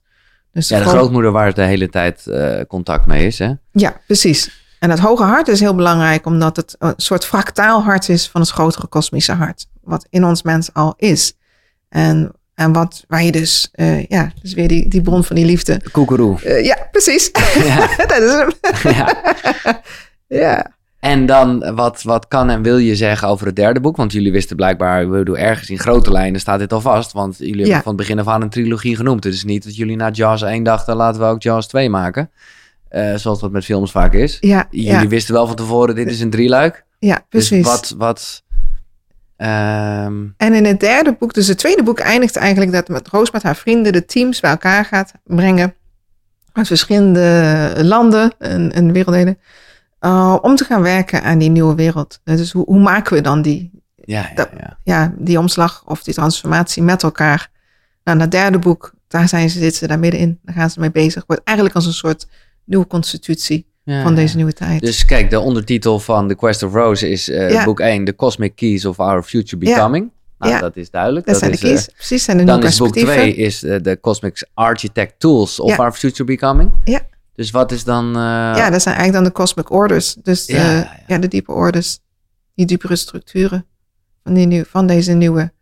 [0.53, 3.51] Dus ja, de groot- grootmoeder waar het de hele tijd eh, contact mee is, hè?
[3.73, 4.65] Ja, precies.
[4.79, 8.41] En dat hoge hart is heel belangrijk, omdat het een soort fractaal hart is van
[8.41, 9.67] het grotere kosmische hart.
[9.83, 11.33] Wat in ons mens al is.
[11.89, 15.45] En, en wat, waar je dus, eh, ja, dus weer die, die bron van die
[15.45, 15.81] liefde.
[15.93, 16.41] Koekeroe.
[16.43, 17.31] Eh, ja, precies.
[17.65, 17.89] Ja.
[18.07, 18.51] dat is hem.
[18.93, 19.23] ja.
[20.45, 20.73] ja.
[21.01, 23.97] En dan, wat, wat kan en wil je zeggen over het derde boek?
[23.97, 27.13] Want jullie wisten blijkbaar, ik bedoel, ergens in grote lijnen staat dit al vast.
[27.13, 29.25] Want jullie hebben van het begin af aan een trilogie genoemd.
[29.25, 32.31] Het is niet dat jullie na Jaws 1 dachten, laten we ook Jaws 2 maken.
[32.89, 34.37] Eh, zoals dat met films vaak is.
[34.41, 36.85] Ja, Jullie ja, wisten wel van tevoren, dit is een drieluik.
[36.99, 37.65] ja, precies.
[37.65, 38.43] Dus wat, wat,
[39.37, 43.31] ehm, En in het derde boek, dus het tweede boek, eindigt eigenlijk dat met Roos
[43.31, 45.75] met haar vrienden de teams bij elkaar gaat brengen.
[46.53, 49.39] Uit verschillende landen en, en werelddelen.
[50.01, 52.21] Uh, om te gaan werken aan die nieuwe wereld.
[52.25, 54.79] Dus hoe, hoe maken we dan die, ja, ja, ja.
[54.85, 57.51] ja, die omslag of die transformatie met elkaar?
[58.05, 60.39] Nou, dat derde boek, daar zijn ze, zitten ze daar middenin.
[60.43, 61.25] Daar gaan ze mee bezig.
[61.27, 62.27] Wordt eigenlijk als een soort
[62.65, 64.81] nieuwe constitutie Ja, van deze nieuwe tijd.
[64.81, 67.65] Dus kijk, de ondertitel van The Quest of Rose is eh, Ja.
[67.65, 69.75] boek 1, The Cosmic Keys of Our Future Ja.
[69.75, 70.11] Becoming.
[70.39, 70.61] Nou, Ja.
[70.61, 71.27] dat is duidelijk.
[71.27, 71.89] dat, zijn de is, eh, keys.
[71.89, 73.33] Precies, zijn de nieuwe Dan is boek perspectieven.
[73.35, 75.79] 2 is eh, de Cosmic Architect Tools of.
[75.79, 76.71] Our Future Becoming.
[76.85, 77.01] Ja.
[77.37, 78.07] Dus wat is dan...
[78.09, 78.23] eh,
[78.57, 80.15] Ja, dat zijn eigenlijk dan de cosmic orders.
[80.23, 81.19] Dus de, Ja, ja, ja, ja.
[81.19, 81.99] de diepe orders.
[82.55, 83.67] Die diepere structuren
[84.25, 85.53] van, die van deze nieuwe,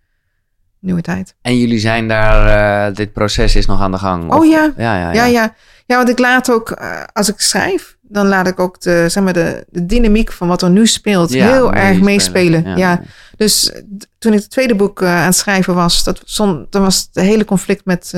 [0.80, 1.34] nieuwe tijd.
[1.42, 2.88] En jullie zijn daar...
[2.88, 4.32] eh, dit proces is nog aan de gang?
[4.32, 4.72] Oh ja.
[4.76, 5.54] Ja, ja, Ja, ja.
[5.86, 5.96] ja.
[5.96, 9.32] want ik laat ook, eh, als ik schrijf, dan laat ik ook de, zeg maar
[9.32, 12.76] de, de dynamiek van wat er nu speelt heel erg meespelen.
[12.76, 13.02] Ja.
[13.36, 13.72] Dus
[14.18, 17.44] toen ik het tweede boek aan het schrijven was, dat zon, dan was het hele
[17.44, 18.12] conflict met,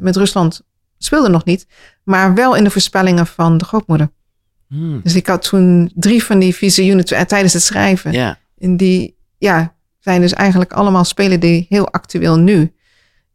[0.00, 0.62] met Rusland
[0.98, 1.66] speelde nog niet,
[2.04, 4.10] maar wel in de voorspellingen van de grootmoeder.
[4.68, 8.12] Hmm, Dus ik had toen drie van die visioenen tijdens het schrijven.
[8.12, 8.38] ja.
[8.58, 12.74] En die ja, zijn dus eigenlijk allemaal spelen die heel actueel nu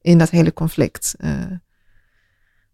[0.01, 1.31] in dat hele conflict eh,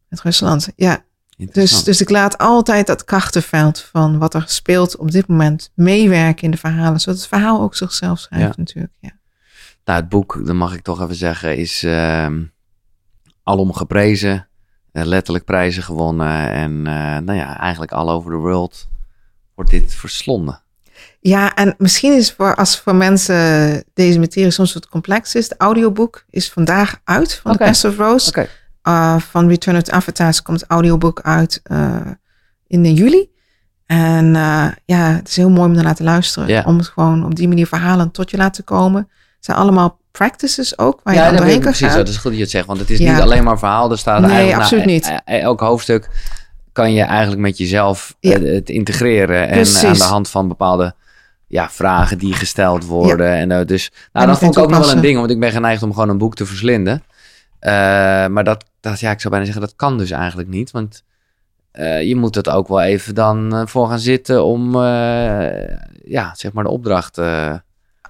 [0.07, 0.67] met Rusland.
[0.75, 1.03] Ja,
[1.37, 6.43] dus, dus ik laat altijd dat krachtenveld van wat er speelt op dit moment meewerken
[6.43, 8.53] in de verhalen, zodat het verhaal ook zichzelf schrijft Ja.
[8.57, 8.93] natuurlijk.
[8.99, 9.11] Ja.
[9.85, 12.43] Nou, het boek, dat mag ik toch even zeggen, is ehm,
[13.43, 14.47] alom geprezen.
[14.93, 16.49] Eh, letterlijk prijzen gewonnen.
[16.49, 18.87] En eh, nou ja, eigenlijk all over the world
[19.55, 20.61] wordt dit verslonden.
[21.19, 25.59] ja, en misschien is voor, als voor mensen deze materie soms wat complex is, het
[25.59, 27.59] audioboek is vandaag uit van Oké.
[27.59, 28.29] The Quest of Rose.
[28.29, 28.47] Oké.
[28.87, 32.01] Uh, van Return of the Avatars komt het audioboek uit uh,
[32.67, 33.31] in juli.
[33.85, 36.47] En uh, ja, het is heel mooi om naar laten luisteren.
[36.47, 36.63] Ja.
[36.65, 39.01] Om het gewoon op die manier verhalen tot je laten komen.
[39.35, 41.87] Het zijn allemaal practices ook, waar je Ja, dat doorheen kan precies.
[41.87, 41.97] gaan.
[41.97, 42.65] Dat is goed dat je het zegt.
[42.65, 43.11] Want het is Ja.
[43.13, 43.91] niet alleen maar verhaal.
[43.91, 45.05] Er staat Nee, eigenlijk, absoluut nou, niet.
[45.25, 46.09] eh, eh, Elk hoofdstuk
[46.71, 48.35] kan je eigenlijk met jezelf Ja.
[48.37, 49.47] eh, het integreren.
[49.47, 50.93] En aan de hand van bepaalde
[51.47, 53.31] ja, vragen die gesteld worden.
[53.31, 55.17] En, eh, dus, nou, En dat vond ik ook nog wel een ding.
[55.19, 57.03] Want ik ben geneigd om gewoon een boek te verslinden.
[57.59, 57.71] Eh,
[58.27, 60.71] maar dat, dat, ja, ik zou bijna zeggen, dat kan dus eigenlijk niet.
[60.71, 61.03] Want
[62.03, 64.75] je moet het ook wel even dan voor gaan zitten om,
[66.05, 67.17] ja, zeg maar de opdracht...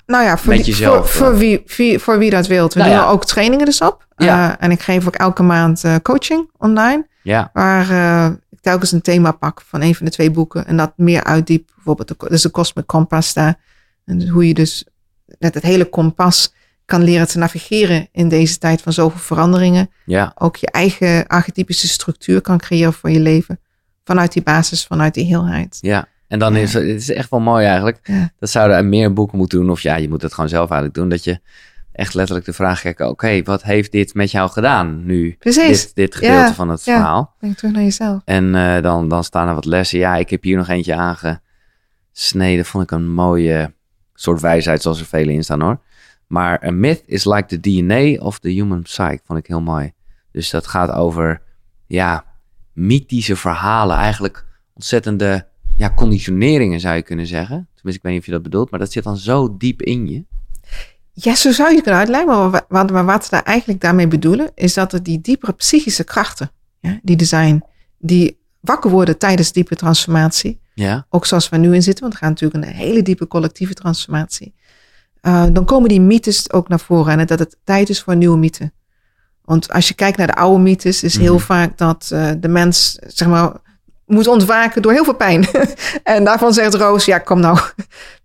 [0.05, 1.38] eh, Nou ja, voor, voor, voor, eh.
[1.38, 2.73] wie, wie- voor wie dat wilt.
[2.73, 3.07] We Nou doen ja.
[3.07, 4.07] ook trainingen dus op.
[4.15, 4.49] Ja.
[4.49, 7.07] Uh, en ik geef ook elke maand uh, coaching online.
[7.21, 10.65] ja, Waar uh, ik telkens een thema pak van een van de twee boeken.
[10.65, 11.69] En dat meer uitdiep.
[11.75, 13.59] Bijvoorbeeld, de, dus de Cosmic Compass daar.
[14.05, 14.85] En hoe je dus
[15.39, 16.53] met het hele kompas
[16.85, 19.89] kan leren te navigeren in deze tijd van zoveel veranderingen.
[20.05, 20.31] ja.
[20.35, 23.59] Ook je eigen archetypische structuur kan creëren voor je leven.
[24.03, 25.77] Vanuit die basis, vanuit die heelheid.
[25.81, 28.11] Ja, En dan is het, is echt wel mooi eigenlijk.
[28.39, 29.69] Dat zouden er meer boeken moeten doen.
[29.69, 31.10] Of ja, je moet het gewoon zelf eigenlijk doen.
[31.10, 31.39] Dat je
[31.91, 33.01] echt letterlijk de vraag kijkt.
[33.01, 35.35] Oké, wat heeft dit met jou gedaan nu?
[35.39, 35.85] Precies.
[35.85, 36.95] Dit, dit gedeelte Ja, van het ja.
[36.95, 37.35] verhaal.
[37.39, 38.22] Denk terug naar jezelf.
[38.26, 39.99] En eh, dan, dan staan er wat lessen.
[39.99, 42.65] Ja, ik heb hier nog eentje aangesneden.
[42.65, 43.73] Vond ik een mooie
[44.14, 45.81] soort wijsheid, zoals er vele in staan hoor.
[46.27, 49.19] Maar a myth is like the DNA of the human psyche.
[49.26, 49.91] Vond ik heel mooi.
[50.31, 51.41] Dus dat gaat over,
[51.88, 52.26] ja,
[52.73, 53.97] mythische verhalen.
[53.97, 55.47] Eigenlijk ontzettende,
[55.77, 57.67] ja, conditioneringen zou je kunnen zeggen.
[57.75, 58.71] Tenminste, ik weet niet of je dat bedoelt.
[58.71, 60.23] Maar dat zit dan zo diep in je.
[61.11, 62.27] Ja, zo zou je het kunnen uitleggen.
[62.29, 66.03] Maar wat, maar wat we daar eigenlijk daarmee bedoelen, is dat er die diepere psychische
[66.03, 67.63] krachten, ja, die er zijn,
[67.97, 72.19] die wakker worden tijdens diepe transformatie, Ja, ook zoals we nu in zitten, want we
[72.19, 74.53] gaan natuurlijk een hele diepe collectieve transformatie.
[75.21, 78.37] Uh, dan komen die mythes ook naar voren en dat het tijd is voor nieuwe
[78.37, 78.71] mythe.
[79.41, 81.43] Want als je kijkt naar de oude mythes, is heel Mhm.
[81.43, 83.51] vaak dat uh, de mens, zeg maar,
[84.05, 85.47] moet ontwaken door heel veel pijn.
[86.03, 87.59] en daarvan zegt Roos, ja, kom nou,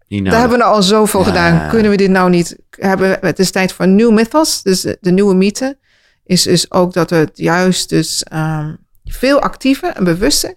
[0.08, 1.26] daar hebben we nou al zoveel Ja.
[1.26, 1.68] gedaan.
[1.68, 3.18] Kunnen we dit nou niet hebben?
[3.20, 4.62] Het is tijd voor een nieuw mythos.
[4.62, 5.78] Dus de, nieuwe mythe
[6.24, 10.54] is, is ook dat we het juist dus um, veel actiever en bewuster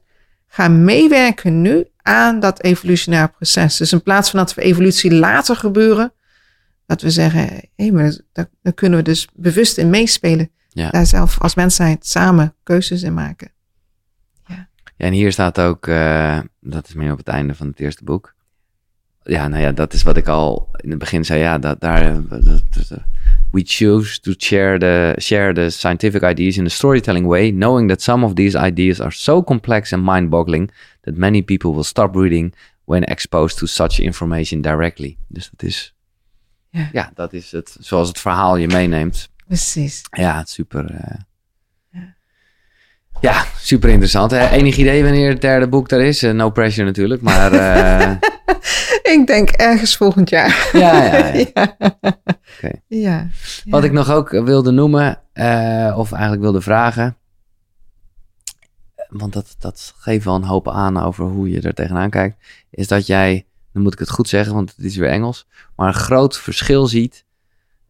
[0.47, 3.77] gaan meewerken nu aan dat evolutionair proces.
[3.77, 6.13] Dus in plaats van dat we evolutie later gebeuren,
[6.85, 10.51] dat we zeggen, hé, hey, maar daar, daar, kunnen we dus bewust in meespelen.
[10.69, 10.89] Ja.
[10.89, 13.51] Daar zelf als mensheid samen keuzes in maken.
[15.01, 18.33] En hier staat ook, uh, dat is meer op het einde van het eerste boek.
[19.23, 21.39] Ja, nou ja, dat is wat ik al in het begin zei.
[21.39, 22.27] Ja, dat daar.
[22.27, 22.99] Dat, dat,
[23.51, 28.01] we choose to share the, share the scientific ideas in a storytelling way, knowing that
[28.01, 30.71] some of these ideas are so complex and mind-boggling
[31.01, 32.53] that many people will stop reading
[32.85, 35.17] when exposed to such information directly.
[35.27, 35.95] Dus dat is.
[36.69, 37.77] Ja, ja dat is het.
[37.79, 39.29] Zoals het verhaal je meeneemt.
[39.47, 40.01] Precies.
[40.11, 40.91] Ja, het super.
[40.91, 41.30] Uh.
[43.21, 43.45] Ja.
[43.57, 44.31] super interessant.
[44.31, 44.49] Hè?
[44.49, 46.23] Enig idee wanneer het derde boek er is?
[46.23, 47.53] Uh, no pressure natuurlijk, maar.
[47.53, 48.11] Uh...
[49.13, 50.69] ik denk ergens volgend jaar.
[50.73, 51.33] Ja, ja.
[51.33, 51.45] ja.
[52.01, 52.17] ja.
[52.57, 52.81] Okay.
[52.87, 53.27] ja.
[53.65, 57.15] Wat ik nog ook wilde noemen, uh, of eigenlijk wilde vragen.
[59.09, 62.37] Want dat, dat geeft wel een hoop aan over hoe je er tegenaan kijkt.
[62.69, 65.47] Is dat jij, dan moet ik het goed zeggen, want het is weer Engels.
[65.75, 67.25] Maar een groot verschil ziet.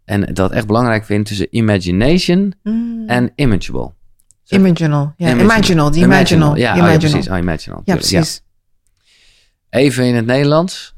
[0.06, 3.04] En dat echt belangrijk vindt tussen imagination mm.
[3.08, 3.94] en imageable.
[4.52, 5.30] Imaginal, ja.
[5.30, 6.56] Imaginal, imaginal, die imaginal.
[6.56, 6.88] Ja, imaginal.
[6.88, 7.30] Oh, ja precies.
[7.30, 7.82] Oh, imaginal.
[7.86, 8.42] Ja, precies.
[9.70, 9.80] Ja.
[9.80, 10.96] Even in het Nederlands.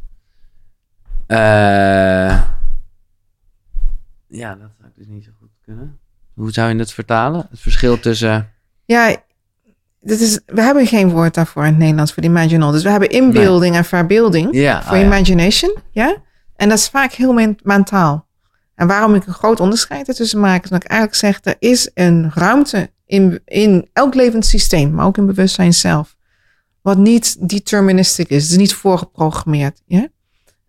[1.27, 1.38] Uh,
[4.27, 5.99] ja, dat zou ik dus niet zo goed kunnen.
[6.34, 7.47] Hoe zou je het vertalen?
[7.49, 8.49] Het verschil tussen...
[8.85, 9.15] Ja,
[10.01, 12.71] dit is, we hebben geen woord daarvoor in het Nederlands voor die imaginal.
[12.71, 13.80] Dus we hebben inbeelding nee.
[13.80, 15.77] en verbeelding ja, voor oh, imagination.
[15.91, 16.07] Ja.
[16.07, 16.15] ja.
[16.55, 18.27] En dat is vaak heel men mentaal.
[18.75, 21.91] En waarom ik een groot onderscheid ertussen maak, is dat ik eigenlijk zeg, er is
[21.93, 26.15] een ruimte in, in elk levend systeem, maar ook in bewustzijn zelf,
[26.81, 29.81] wat niet deterministisch is, dus niet voorgeprogrammeerd.
[29.85, 30.07] Ja?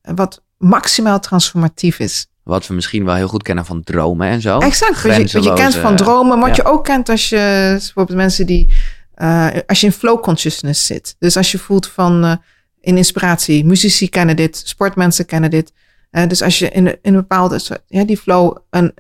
[0.02, 2.27] Wat maximaal transformatief is.
[2.43, 4.59] Wat we misschien wel heel goed kennen van dromen en zo.
[4.59, 6.62] Exact, wat je, wat je kent van dromen, wat ja.
[6.62, 8.69] je ook kent als je, bijvoorbeeld mensen die,
[9.16, 11.16] uh, als je in flow consciousness zit.
[11.19, 12.35] Dus als je voelt van, uh,
[12.81, 15.73] in inspiratie, muzici kennen dit, sportmensen kennen dit.
[16.11, 18.94] Uh, dus als je in, in een bepaalde, ja, die flow, een,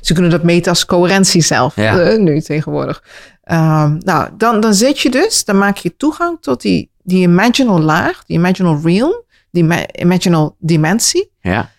[0.00, 2.16] ze kunnen dat meten als coherentie zelf, ja.
[2.16, 3.02] nu tegenwoordig.
[3.44, 7.80] Um, nou, dan, dan zit je dus, dan maak je toegang tot die, die imaginal
[7.80, 11.30] laag, die imaginal realm, die imaginal dimensie.
[11.40, 11.70] Ja.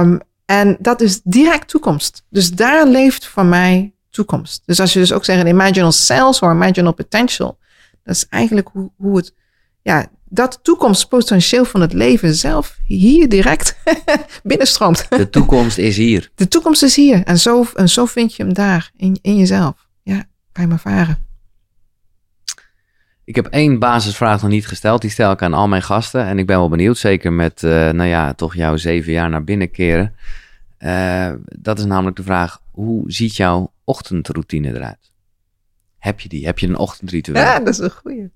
[0.00, 2.24] Um, en dat is direct toekomst.
[2.28, 4.62] Dus daar leeft voor mij toekomst.
[4.66, 7.58] Dus als je dus ook zegt imaginal cells of imaginal potential,
[8.04, 9.34] dat is eigenlijk hoe, hoe het,
[9.82, 13.76] ja, dat toekomstpotentieel van het leven zelf hier direct
[14.42, 15.06] binnenstroomt.
[15.10, 16.30] De toekomst is hier.
[16.34, 17.24] De toekomst is hier.
[17.24, 19.88] En zo, en zo vind je hem daar, in, in jezelf.
[20.02, 21.28] Ja, kan je maar varen.
[23.24, 25.00] Ik heb één basisvraag nog niet gesteld.
[25.00, 26.24] Die stel ik aan al mijn gasten.
[26.24, 29.44] En ik ben wel benieuwd, zeker met, uh, nou ja, toch jouw zeven jaar naar
[29.44, 30.14] binnen keren.
[30.78, 35.12] Uh, dat is namelijk de vraag, hoe ziet jouw ochtendroutine eruit?
[35.98, 36.46] Heb je die?
[36.46, 37.42] Heb je een ochtendritueel?
[37.42, 38.30] Ja, dat is een goeie.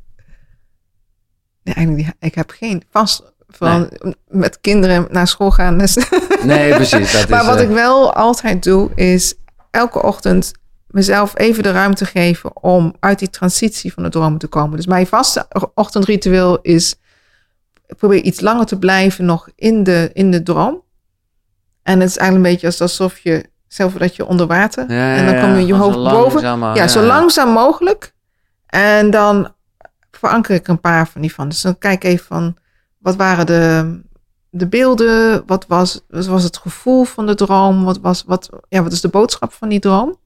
[1.65, 4.15] Nee, eigenlijk, ik heb geen vast van nee.
[4.29, 5.79] met kinderen naar school gaan.
[5.79, 5.95] Dus
[6.45, 7.13] nee, precies.
[7.13, 7.63] Dat maar is, wat uh...
[7.63, 9.35] ik wel altijd doe, is
[9.71, 10.53] elke ochtend
[10.87, 14.77] mezelf even de ruimte geven om uit die transitie van de droom te komen.
[14.77, 16.95] Dus mijn vaste ochtendritueel is,
[17.87, 20.83] probeer iets langer te blijven nog in de, in de droom.
[21.83, 25.27] En het is eigenlijk een beetje alsof je, zelf dat je onder water, ja, en
[25.27, 26.59] dan kom je je hoofd boven.
[26.75, 28.13] Ja, zo langzaam mogelijk.
[28.67, 29.55] En dan
[30.17, 31.49] veranker ik een paar van die van.
[31.49, 32.57] Dus dan kijk even van,
[32.99, 34.01] wat waren de,
[34.51, 35.43] de beelden?
[35.47, 37.85] Wat was, wat was het gevoel van de droom?
[37.85, 40.17] Wat, was, wat, ja, wat is de boodschap van die droom?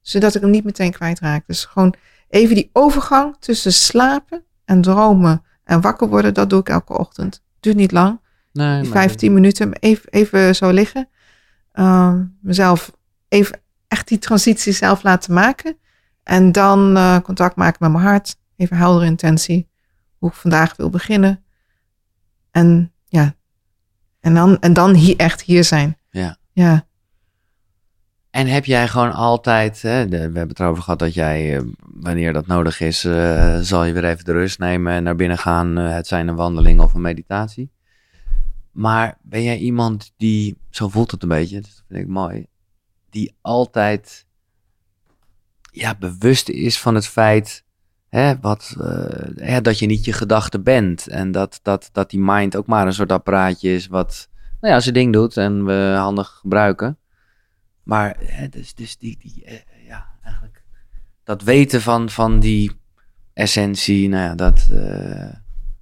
[0.00, 1.46] Zodat ik hem niet meteen kwijtraak.
[1.46, 1.94] Dus gewoon
[2.28, 7.42] even die overgang tussen slapen en dromen En wakker worden, dat doe ik elke ochtend.
[7.60, 8.20] Duurt niet lang.
[8.52, 11.08] Nee, Die maar- 15 minuten even, even zo liggen.
[11.72, 12.92] Ehm, mezelf
[13.28, 15.76] even echt die transitie zelf laten maken.
[16.22, 18.36] En dan eh, contact maken met mijn hart.
[18.56, 19.68] Even heldere intentie.
[20.18, 21.44] Hoe ik vandaag wil beginnen.
[22.50, 23.34] En ja.
[24.20, 25.98] En dan, en dan hier, echt hier zijn.
[26.10, 26.36] Ja.
[26.52, 26.86] Ja.
[28.30, 31.62] En heb jij gewoon altijd, hè, de- we hebben het erover gehad dat jij, eh,
[31.78, 35.38] wanneer dat nodig is, eh, zal je weer even de rust nemen en naar binnen
[35.38, 35.78] gaan.
[35.78, 37.70] eh, het zijn een wandeling of een meditatie.
[38.70, 42.46] Maar ben jij iemand die, zo voelt het een beetje, dus dat vind ik mooi,
[43.10, 44.26] die altijd
[45.70, 47.64] ja, bewust is van het feit
[48.12, 51.08] hè, wat, eh, hè, dat je niet je gedachte bent.
[51.08, 54.28] En dat, dat, dat die mind ook maar een soort apparaatje is wat
[54.60, 56.98] nou ja, zijn ding doet en we handig gebruiken.
[57.82, 59.54] Maar hè, dus, dus die, die eh,
[59.86, 60.62] ja, eigenlijk
[61.24, 62.80] dat weten van, van die
[63.32, 65.32] essentie, nou ja, dat, eh,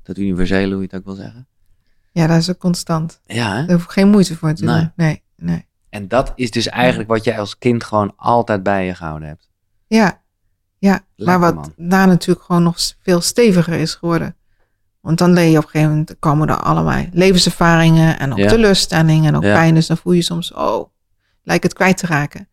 [0.03, 1.47] dat universele, hoe je het ook wil zeggen.
[2.13, 3.21] ja, dat is ook constant.
[3.27, 3.67] Ja, hè?
[3.67, 4.75] Daar hoef ik geen moeite voor te Nee.
[4.79, 4.93] doen.
[4.97, 5.69] Nee, nee.
[5.89, 9.49] En dat is dus eigenlijk wat jij als kind gewoon altijd bij je gehouden hebt.
[9.87, 10.20] Ja,
[10.81, 11.05] ja.
[11.17, 11.89] Lekker, maar wat man.
[11.89, 14.35] daar natuurlijk gewoon nog veel steviger is geworden.
[15.01, 18.49] Want dan leer je op een gegeven moment, komen er allemaal levenservaringen en ook Ja.
[18.49, 19.55] teleurstellingen en ook Ja.
[19.55, 19.75] pijn.
[19.75, 20.91] Dus dan voel je soms, oh,
[21.43, 22.49] lijkt het kwijt te raken.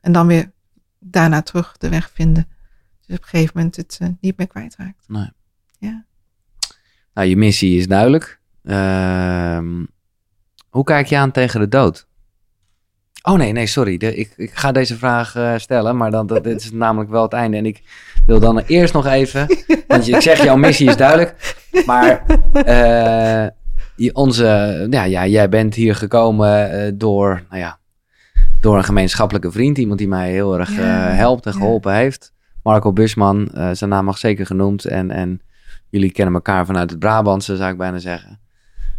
[0.00, 0.52] En dan weer
[0.98, 2.48] daarna terug de weg vinden.
[3.06, 5.04] Dus op een gegeven moment het eh, niet meer kwijtraakt.
[5.06, 5.30] Nee.
[5.78, 6.04] Ja.
[7.14, 8.40] Nou, je missie is duidelijk.
[8.64, 9.84] Ehm,
[10.68, 12.06] hoe kijk je aan tegen de dood?
[13.26, 13.96] Oh nee, nee, sorry.
[13.96, 17.22] De- ik, ik ga deze vraag eh, stellen, maar dan, dat, dit is namelijk wel
[17.22, 17.56] het einde.
[17.56, 17.82] En ik
[18.26, 19.46] wil dan eerst nog even,
[19.88, 21.56] want ik zeg, jouw missie is duidelijk.
[21.86, 23.46] Maar eh,
[24.12, 27.78] onze, ja, ja, jij bent hier gekomen eh, door, nou ja,
[28.60, 29.78] door een gemeenschappelijke vriend.
[29.78, 30.76] Iemand die mij heel erg
[31.16, 31.58] helpt en ja.
[31.58, 32.32] geholpen heeft.
[32.62, 34.84] Marco Busman, zijn naam mag zeker genoemd.
[34.84, 35.40] En, en
[35.90, 38.43] jullie kennen elkaar vanuit het Brabantse, zou ik bijna zeggen.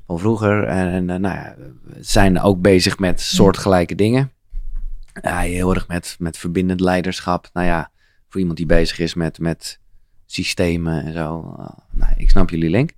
[0.08, 0.64] Van vroeger.
[0.64, 1.56] En, en eh, nou ja,
[2.00, 4.32] zijn ook bezig met soortgelijke dingen.
[5.22, 7.50] Ja, heel erg met, met verbindend leiderschap.
[7.54, 7.92] Nou ja,
[8.30, 9.80] voor iemand die bezig is met, met
[10.26, 11.56] systemen en zo.
[11.60, 12.92] eh, nou, ik snap jullie link.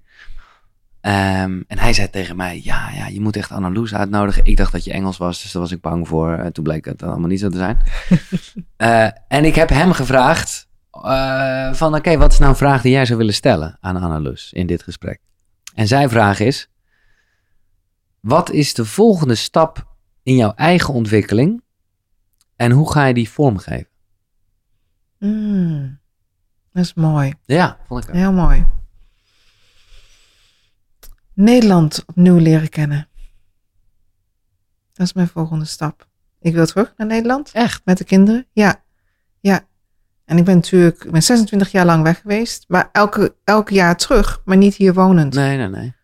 [1.01, 4.45] Ehm, en hij zei tegen mij, ja, ja, je moet echt Annaloes uitnodigen.
[4.45, 6.33] Ik dacht dat je Engels was, dus daar was ik bang voor.
[6.33, 7.77] En toen bleek het allemaal niet zo te zijn.
[8.77, 10.67] Eh, en ik heb hem gevraagd
[11.71, 14.67] van, oké, wat is nou een vraag die jij zou willen stellen aan Annaloes in
[14.67, 15.19] dit gesprek?
[15.73, 16.69] En zijn vraag is,
[18.27, 21.63] wat is de volgende stap in jouw eigen ontwikkeling
[22.55, 23.89] en hoe ga je die vormgeven?
[25.19, 25.99] Mm,
[26.71, 27.33] dat is mooi.
[27.45, 28.15] Ja, vond ik ook.
[28.15, 28.65] Heel mooi.
[31.33, 33.07] Nederland opnieuw leren kennen.
[34.93, 36.07] Dat is mijn volgende stap.
[36.39, 37.51] Ik wil terug naar Nederland.
[37.51, 37.81] Echt?
[37.85, 38.47] Met de kinderen.
[38.51, 38.83] Ja.
[39.39, 39.67] Ja.
[40.25, 42.65] En ik ben natuurlijk, ik ben 26 jaar lang weg geweest.
[42.67, 45.33] Maar elke, elk jaar terug, maar niet hier wonend.
[45.33, 45.95] Nee, nee, nee.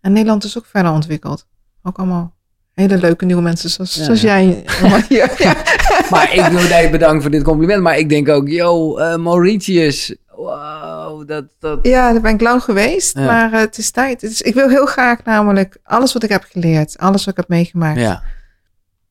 [0.00, 1.46] En Nederland is ook verder ontwikkeld.
[1.88, 2.36] Ook allemaal
[2.74, 4.40] hele leuke nieuwe mensen zoals, Ja, zoals ja.
[4.40, 4.64] jij.
[5.38, 5.54] ja.
[6.10, 7.82] Maar ik wil jij bedanken voor dit compliment.
[7.82, 10.16] Maar ik denk ook, yo, eh, Mauritius.
[10.34, 11.78] Wow, dat, dat...
[11.82, 13.14] Ja, daar ben ik lang geweest.
[13.14, 14.22] Maar eh, het is tijd.
[14.22, 17.48] Is, ik wil heel graag namelijk alles wat ik heb geleerd, alles wat ik heb
[17.48, 18.22] meegemaakt, Ja,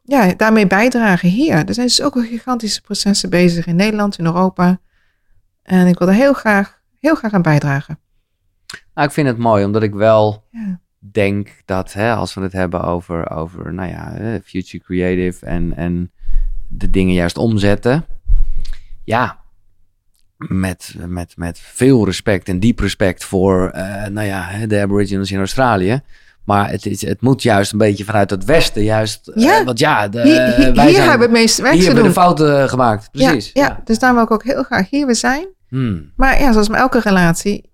[0.03, 1.65] ja, daarmee bijdragen hier.
[1.65, 4.79] Er zijn zulke gigantische processen bezig in Nederland, in Europa.
[5.63, 7.99] En ik wil er heel graag, heel graag aan bijdragen.
[8.93, 10.79] nou, ik vind het mooi, omdat ik wel Ja,
[11.11, 16.11] denk dat hè, als we het hebben over, over nou ja, future creative en, en
[16.67, 18.05] de dingen juist omzetten.
[19.03, 19.37] Ja,
[20.37, 25.37] met, met, met veel respect en diep respect voor eh, nou ja, de Aboriginals in
[25.37, 26.01] Australië.
[26.43, 29.27] Maar het, is, het moet juist een beetje vanuit het westen, juist.
[29.27, 29.63] eh, Ja.
[29.63, 32.05] want ja, de, hier hier, wij zijn, hebben we het meeste werk hier te hebben
[32.13, 32.23] we doen.
[32.23, 33.11] de fouten gemaakt.
[33.11, 33.49] Precies.
[33.53, 35.47] Ja, ja, dus daar wil ik ook heel graag hier weer zijn.
[35.69, 36.11] Hmm.
[36.15, 37.69] Maar ja, zoals met elke relatie,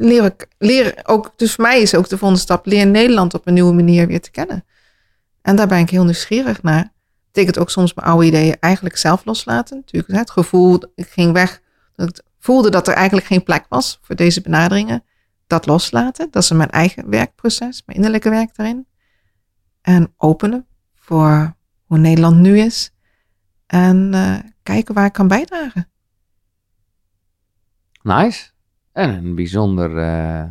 [0.00, 3.46] leer ik, leer ook, dus voor mij is ook de volgende stap, leer Nederland op
[3.46, 4.64] een nieuwe manier weer te kennen.
[5.42, 6.92] En daar ben ik heel nieuwsgierig naar.
[7.26, 9.76] Betekent ook soms mijn oude ideeën eigenlijk zelf loslaten.
[9.76, 11.60] Natuurlijk, het gevoel, ik ging weg,
[11.96, 15.04] dat ik voelde dat er eigenlijk geen plek was voor deze benaderingen.
[15.46, 18.86] Dat loslaten, dat is mijn eigen werkproces, mijn innerlijke werk daarin.
[19.82, 22.90] En openen voor hoe Nederland nu is.
[23.66, 25.88] En eh, kijken waar ik kan bijdragen.
[28.02, 28.50] Nice.
[28.92, 30.44] En een bijzonder, eh,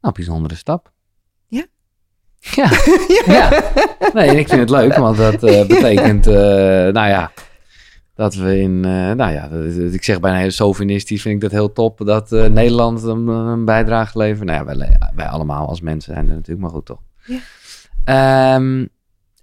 [0.00, 0.92] nou, bijzondere stap.
[1.46, 1.64] Ja.
[2.56, 2.70] Ja.
[3.26, 3.72] ja.
[4.14, 6.32] Nee, ik vind het leuk, want dat eh, betekent, eh,
[6.92, 7.32] nou ja,
[8.14, 11.72] dat we in, nou ja, dat- ik zeg bijna heel sovinistisch, vind ik dat heel
[11.72, 14.46] top, dat Nederland een, een bijdrage levert.
[14.48, 17.02] Nou ja, wij, wij allemaal als mensen zijn er natuurlijk, maar goed toch.
[17.24, 17.38] Ja.
[18.04, 18.86] Ehm,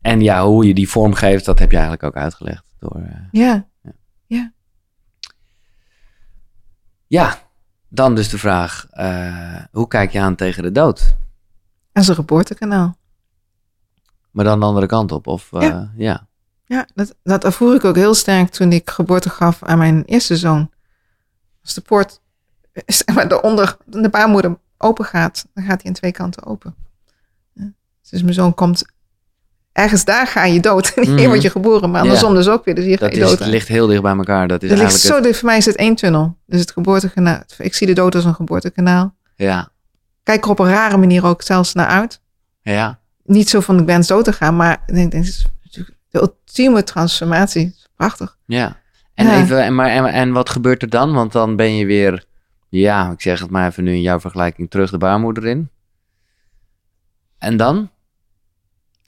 [0.01, 2.64] en ja, hoe je die vorm geeft, dat heb je eigenlijk ook uitgelegd.
[2.80, 3.68] Door, eh, Ja,
[7.07, 7.38] ja,
[7.89, 11.15] Dan dus de vraag, eh, hoe kijk je aan tegen de dood?
[11.93, 12.97] Als een geboortekanaal.
[14.31, 15.91] Maar dan de andere kant op, of eh, Ja.
[15.95, 16.27] ja.
[16.65, 20.38] Ja, dat, dat ervoer ik ook heel sterk toen ik geboorte gaf aan mijn eerste
[20.38, 20.69] zoon.
[21.64, 22.22] Als de poort,
[22.72, 26.76] eh, zeg maar, daaronder, de baarmoeder open gaat, dan gaat hij aan twee kanten open.
[27.53, 27.72] Ja.
[28.09, 28.85] Dus mijn zoon komt,
[29.78, 30.91] ergens daar ga je dood.
[30.95, 31.28] En hier Mhm.
[31.28, 32.08] word je geboren, maar Ja.
[32.10, 32.76] andersom dus ook weer.
[32.76, 33.40] Dus hier Dat ga je is, dood.
[33.40, 34.48] het ligt heel dicht bij elkaar.
[34.48, 36.38] Dat is ligt zo dicht, voor mij is het één tunnel.
[36.45, 39.16] Dus het geboortekanaal, ik zie de dood als een geboortekanaal.
[39.36, 39.70] ja,
[40.24, 42.22] Kijk er op een rare manier ook zelfs naar uit.
[42.62, 45.98] ja, Niet zo van ik wens dood te gaan, maar ik denk, dit is natuurlijk
[46.10, 47.76] de ultieme transformatie.
[47.95, 48.38] Prachtig.
[48.45, 48.78] ja.
[49.14, 49.41] En, Ja.
[49.41, 51.14] Even, en, maar, en, en wat gebeurt er dan?
[51.14, 52.26] Want dan ben je weer,
[52.70, 55.70] ja, ik zeg het maar even nu in jouw vergelijking, terug de baarmoeder in.
[57.38, 57.90] En dan?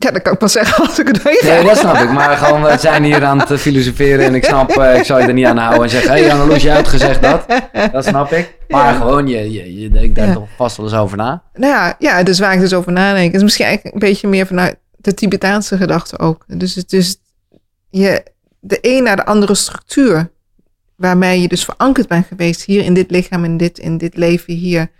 [0.01, 1.41] Ja, dat kan ik pas zeggen als ik het weet.
[1.43, 2.11] Nee, dat snap ik.
[2.11, 5.27] Maar gewoon, we zijn hier aan het filosoferen en ik snap, eh, ik zou je
[5.27, 7.45] er niet aan houden en zeggen, hé hey, Anneloes, je hebt gezegd dat.
[7.91, 8.57] Dat snap ik.
[8.67, 8.97] Maar Ja.
[8.99, 10.33] gewoon, je, je, je denkt daar Ja.
[10.33, 11.41] toch vast wel eens over na.
[11.53, 13.25] Nou ja, ja, dus waar ik dus over nadenk.
[13.25, 16.43] Het is misschien eigenlijk een beetje meer vanuit de Tibetaanse gedachte ook.
[16.47, 17.17] Dus het is
[17.89, 18.23] je,
[18.59, 20.31] de een naar de andere structuur.
[20.95, 24.53] Waarmee je dus verankerd bent geweest hier in dit lichaam, in dit, in dit leven
[24.53, 24.91] hier.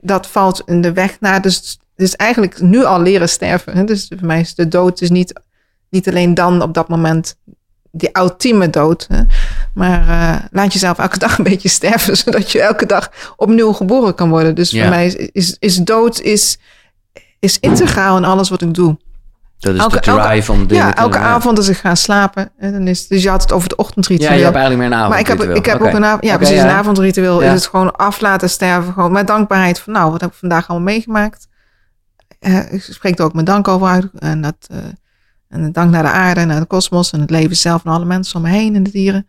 [0.00, 1.42] Dat valt in de weg naar.
[1.42, 3.76] Dus, dus eigenlijk nu al leren sterven.
[3.76, 3.84] hè.
[3.84, 5.40] Dus voor mij is de dood dus niet,
[5.90, 7.36] niet alleen dan op dat moment
[7.90, 9.06] die ultieme dood.
[9.08, 9.22] Hè.
[9.74, 14.14] Maar eh, laat jezelf elke dag een beetje sterven, zodat je elke dag opnieuw geboren
[14.14, 14.54] kan worden.
[14.54, 14.80] Dus Ja.
[14.80, 16.58] voor mij is, is, is dood is,
[17.38, 18.96] is integraal in alles wat ik doe.
[19.58, 21.24] Dat is Elke- de drive om dingen ja, elke ja.
[21.24, 22.50] avond als ik ga slapen.
[22.58, 24.32] En dan is, dus je had het over het Ja, ochtendritueel.
[24.38, 25.10] je hebt eigenlijk meer een avond.
[25.10, 26.62] maar ik heb, ik heb ook een avond, ja, precies, ja.
[26.64, 27.42] een avondritueel.
[27.42, 27.48] Ja.
[27.52, 28.92] Is het gewoon af laten sterven.
[28.92, 31.46] Gewoon met dankbaarheid van, nou, wat heb ik vandaag allemaal meegemaakt?
[32.44, 34.06] Eh, ik spreek er ook mijn dank over uit.
[34.18, 34.78] En, dat, eh,
[35.48, 38.36] en dank naar de aarde, naar de kosmos en het leven zelf en alle mensen
[38.36, 39.26] om me heen en de dieren.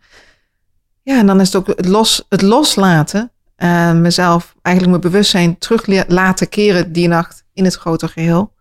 [1.02, 3.30] Ja, en dan is het ook het, los, het loslaten.
[3.56, 8.52] En mezelf, eigenlijk mijn bewustzijn terug laten keren die nacht in het grote geheel.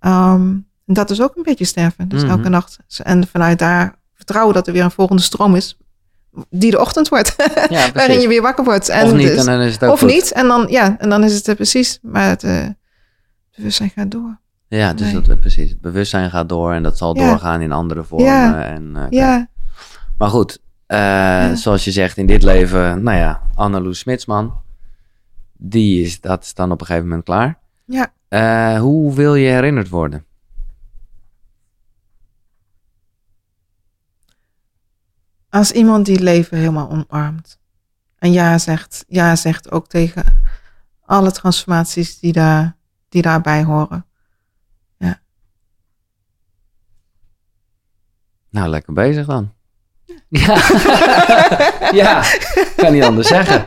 [0.00, 0.52] Ehm,
[0.86, 2.08] dat is ook een beetje sterven.
[2.08, 2.30] Dus Mhm.
[2.30, 2.78] elke nacht.
[3.02, 5.78] En vanuit daar vertrouwen dat er weer een volgende stroom is.
[6.50, 7.34] Die de ochtend wordt.
[7.68, 8.88] Ja, waarin je weer wakker wordt.
[8.88, 10.08] En Of niet, dus- en dan is het ook of goed.
[10.10, 10.32] niet.
[10.32, 11.98] En dan, ja, en dan is het er precies.
[12.02, 12.42] Maar het
[13.56, 14.38] bewustzijn gaat door.
[14.68, 15.20] Ja, dus Nee.
[15.22, 15.70] dat, precies.
[15.70, 17.26] Het bewustzijn gaat door en dat zal Ja.
[17.28, 18.26] doorgaan in andere vormen.
[18.28, 18.64] Ja.
[18.64, 19.06] En, eh.
[19.10, 19.48] Ja,
[20.18, 24.60] Maar goed, eh, zoals je zegt, in dit leven, nou ja, Anneloes Smitsman,
[25.52, 27.58] die is, dat is dan op een gegeven moment klaar.
[27.84, 28.12] ja.
[28.28, 30.24] Eh, hoe wil je herinnerd worden?
[35.50, 37.58] Als iemand die leven helemaal omarmt.
[38.18, 40.24] En ja zegt, ja zegt ook tegen
[41.04, 42.76] alle transformaties die, daar,
[43.14, 44.06] die daarbij horen.
[48.54, 49.52] Nou, lekker bezig dan.
[50.28, 50.56] Ja,
[52.02, 52.22] ja
[52.76, 53.66] kan niet anders zeggen.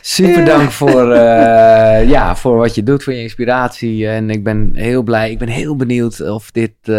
[0.00, 4.08] Super dank voor, eh, ja, voor wat je doet, voor je inspiratie.
[4.08, 6.74] En ik ben heel blij, ik ben heel benieuwd of dit...
[6.82, 6.94] eh,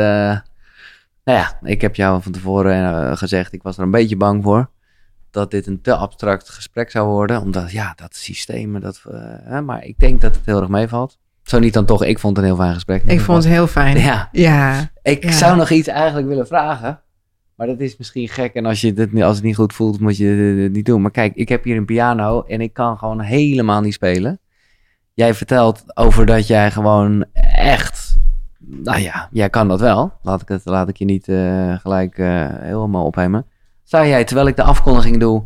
[1.23, 4.43] nou ja, ik heb jou van tevoren eh, gezegd, ik was er een beetje bang
[4.43, 4.69] voor.
[5.31, 7.41] Dat dit een te abstract gesprek zou worden.
[7.41, 9.03] Omdat, ja, dat systemen, dat...
[9.43, 11.17] hè, maar ik denk dat het heel erg meevalt.
[11.49, 13.03] Zo niet dan toch, ik vond het een heel fijn gesprek.
[13.05, 13.97] Ik vond het heel fijn.
[13.97, 15.31] Ja, Ja, ik Ja.
[15.31, 16.99] zou nog iets eigenlijk willen vragen.
[17.55, 18.53] Maar dat is misschien gek.
[18.53, 20.27] En als, je dit, als het niet goed voelt, moet je
[20.63, 21.01] het niet doen.
[21.01, 24.39] Maar kijk, ik heb hier een piano en ik kan gewoon helemaal niet spelen.
[25.13, 28.17] Jij vertelt over dat jij gewoon echt...
[28.59, 30.13] Nou ja, jij kan dat wel.
[30.21, 33.45] Laat ik, het, laat ik je niet eh, gelijk eh, helemaal ophemen.
[33.83, 35.43] Zou jij, terwijl ik de afkondiging doe,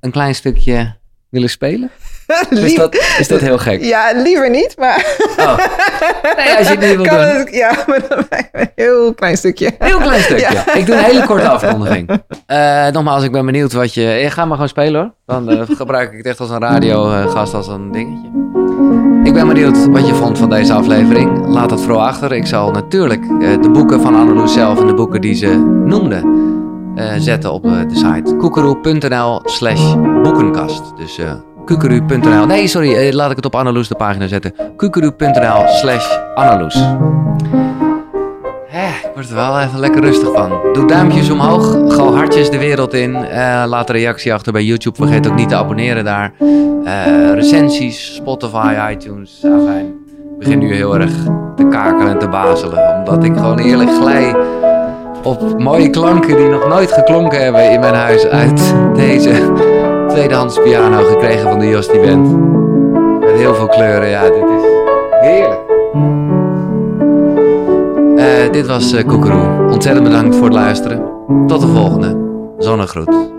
[0.00, 0.96] een klein stukje
[1.28, 1.90] willen spelen?
[2.50, 3.82] Is Lief- dat, is dat heel gek?
[3.84, 5.06] ja liever niet, maar...
[5.38, 5.56] Oh.
[6.36, 7.26] Nee, als je het niet wil Kan doen.
[7.26, 8.18] het- ja, maar dan
[8.52, 9.70] een heel klein stukje.
[9.78, 10.46] Heel klein stukje.
[10.74, 12.10] Ik doe een hele korte afkondiging.
[12.46, 14.06] Eh, nogmaals, ik ben benieuwd wat je...
[14.10, 15.12] eh, ga maar gewoon spelen hoor.
[15.26, 18.28] Dan eh, gebruik ik het echt als een radiogast, als een dingetje.
[19.24, 21.46] Ik ben benieuwd wat je vond van deze aflevering.
[21.46, 22.32] Laat dat vooral achter.
[22.32, 25.46] Ik zal natuurlijk eh, de boeken van Anneloes zelf en de boeken die ze
[25.84, 26.48] noemde...
[26.96, 30.82] eh, zetten op eh, de site koekeroe.nl slash boekenkast.
[30.96, 31.18] Dus
[31.60, 32.46] eh kukeru.nl...
[32.46, 34.54] Nee, sorry, eh, laat ik het op Anneloes de pagina zetten.
[34.76, 36.74] kukeru.nl slash Anneloes.
[38.68, 40.50] Hè, ik word er wel even lekker rustig van.
[40.72, 41.94] Doe duimpjes omhoog.
[41.94, 43.14] Gooi hartjes de wereld in.
[43.14, 44.96] Eh, laat een reactie achter bij YouTube.
[44.96, 46.32] Vergeet ook niet te abonneren daar.
[46.84, 49.44] Eh, recensies, Spotify, iTunes.
[49.44, 49.86] Afijn.
[50.32, 51.12] Ik begin nu heel erg
[51.56, 52.98] te kakelen en te bazelen.
[52.98, 54.34] Omdat ik gewoon eerlijk glij
[55.22, 58.26] op mooie klanken die nog nooit geklonken hebben in mijn huis.
[58.26, 59.69] Uit deze
[60.10, 61.86] tweedehands piano gekregen van de Jos.
[63.20, 64.08] Met heel veel kleuren.
[64.08, 64.62] Ja, dit is
[65.20, 65.60] heerlijk.
[68.16, 69.72] Eh, dit was eh Koekeroe.
[69.72, 71.02] Ontzettend bedankt voor het luisteren.
[71.46, 72.16] Tot de volgende.
[72.58, 73.30] Zonnegroet.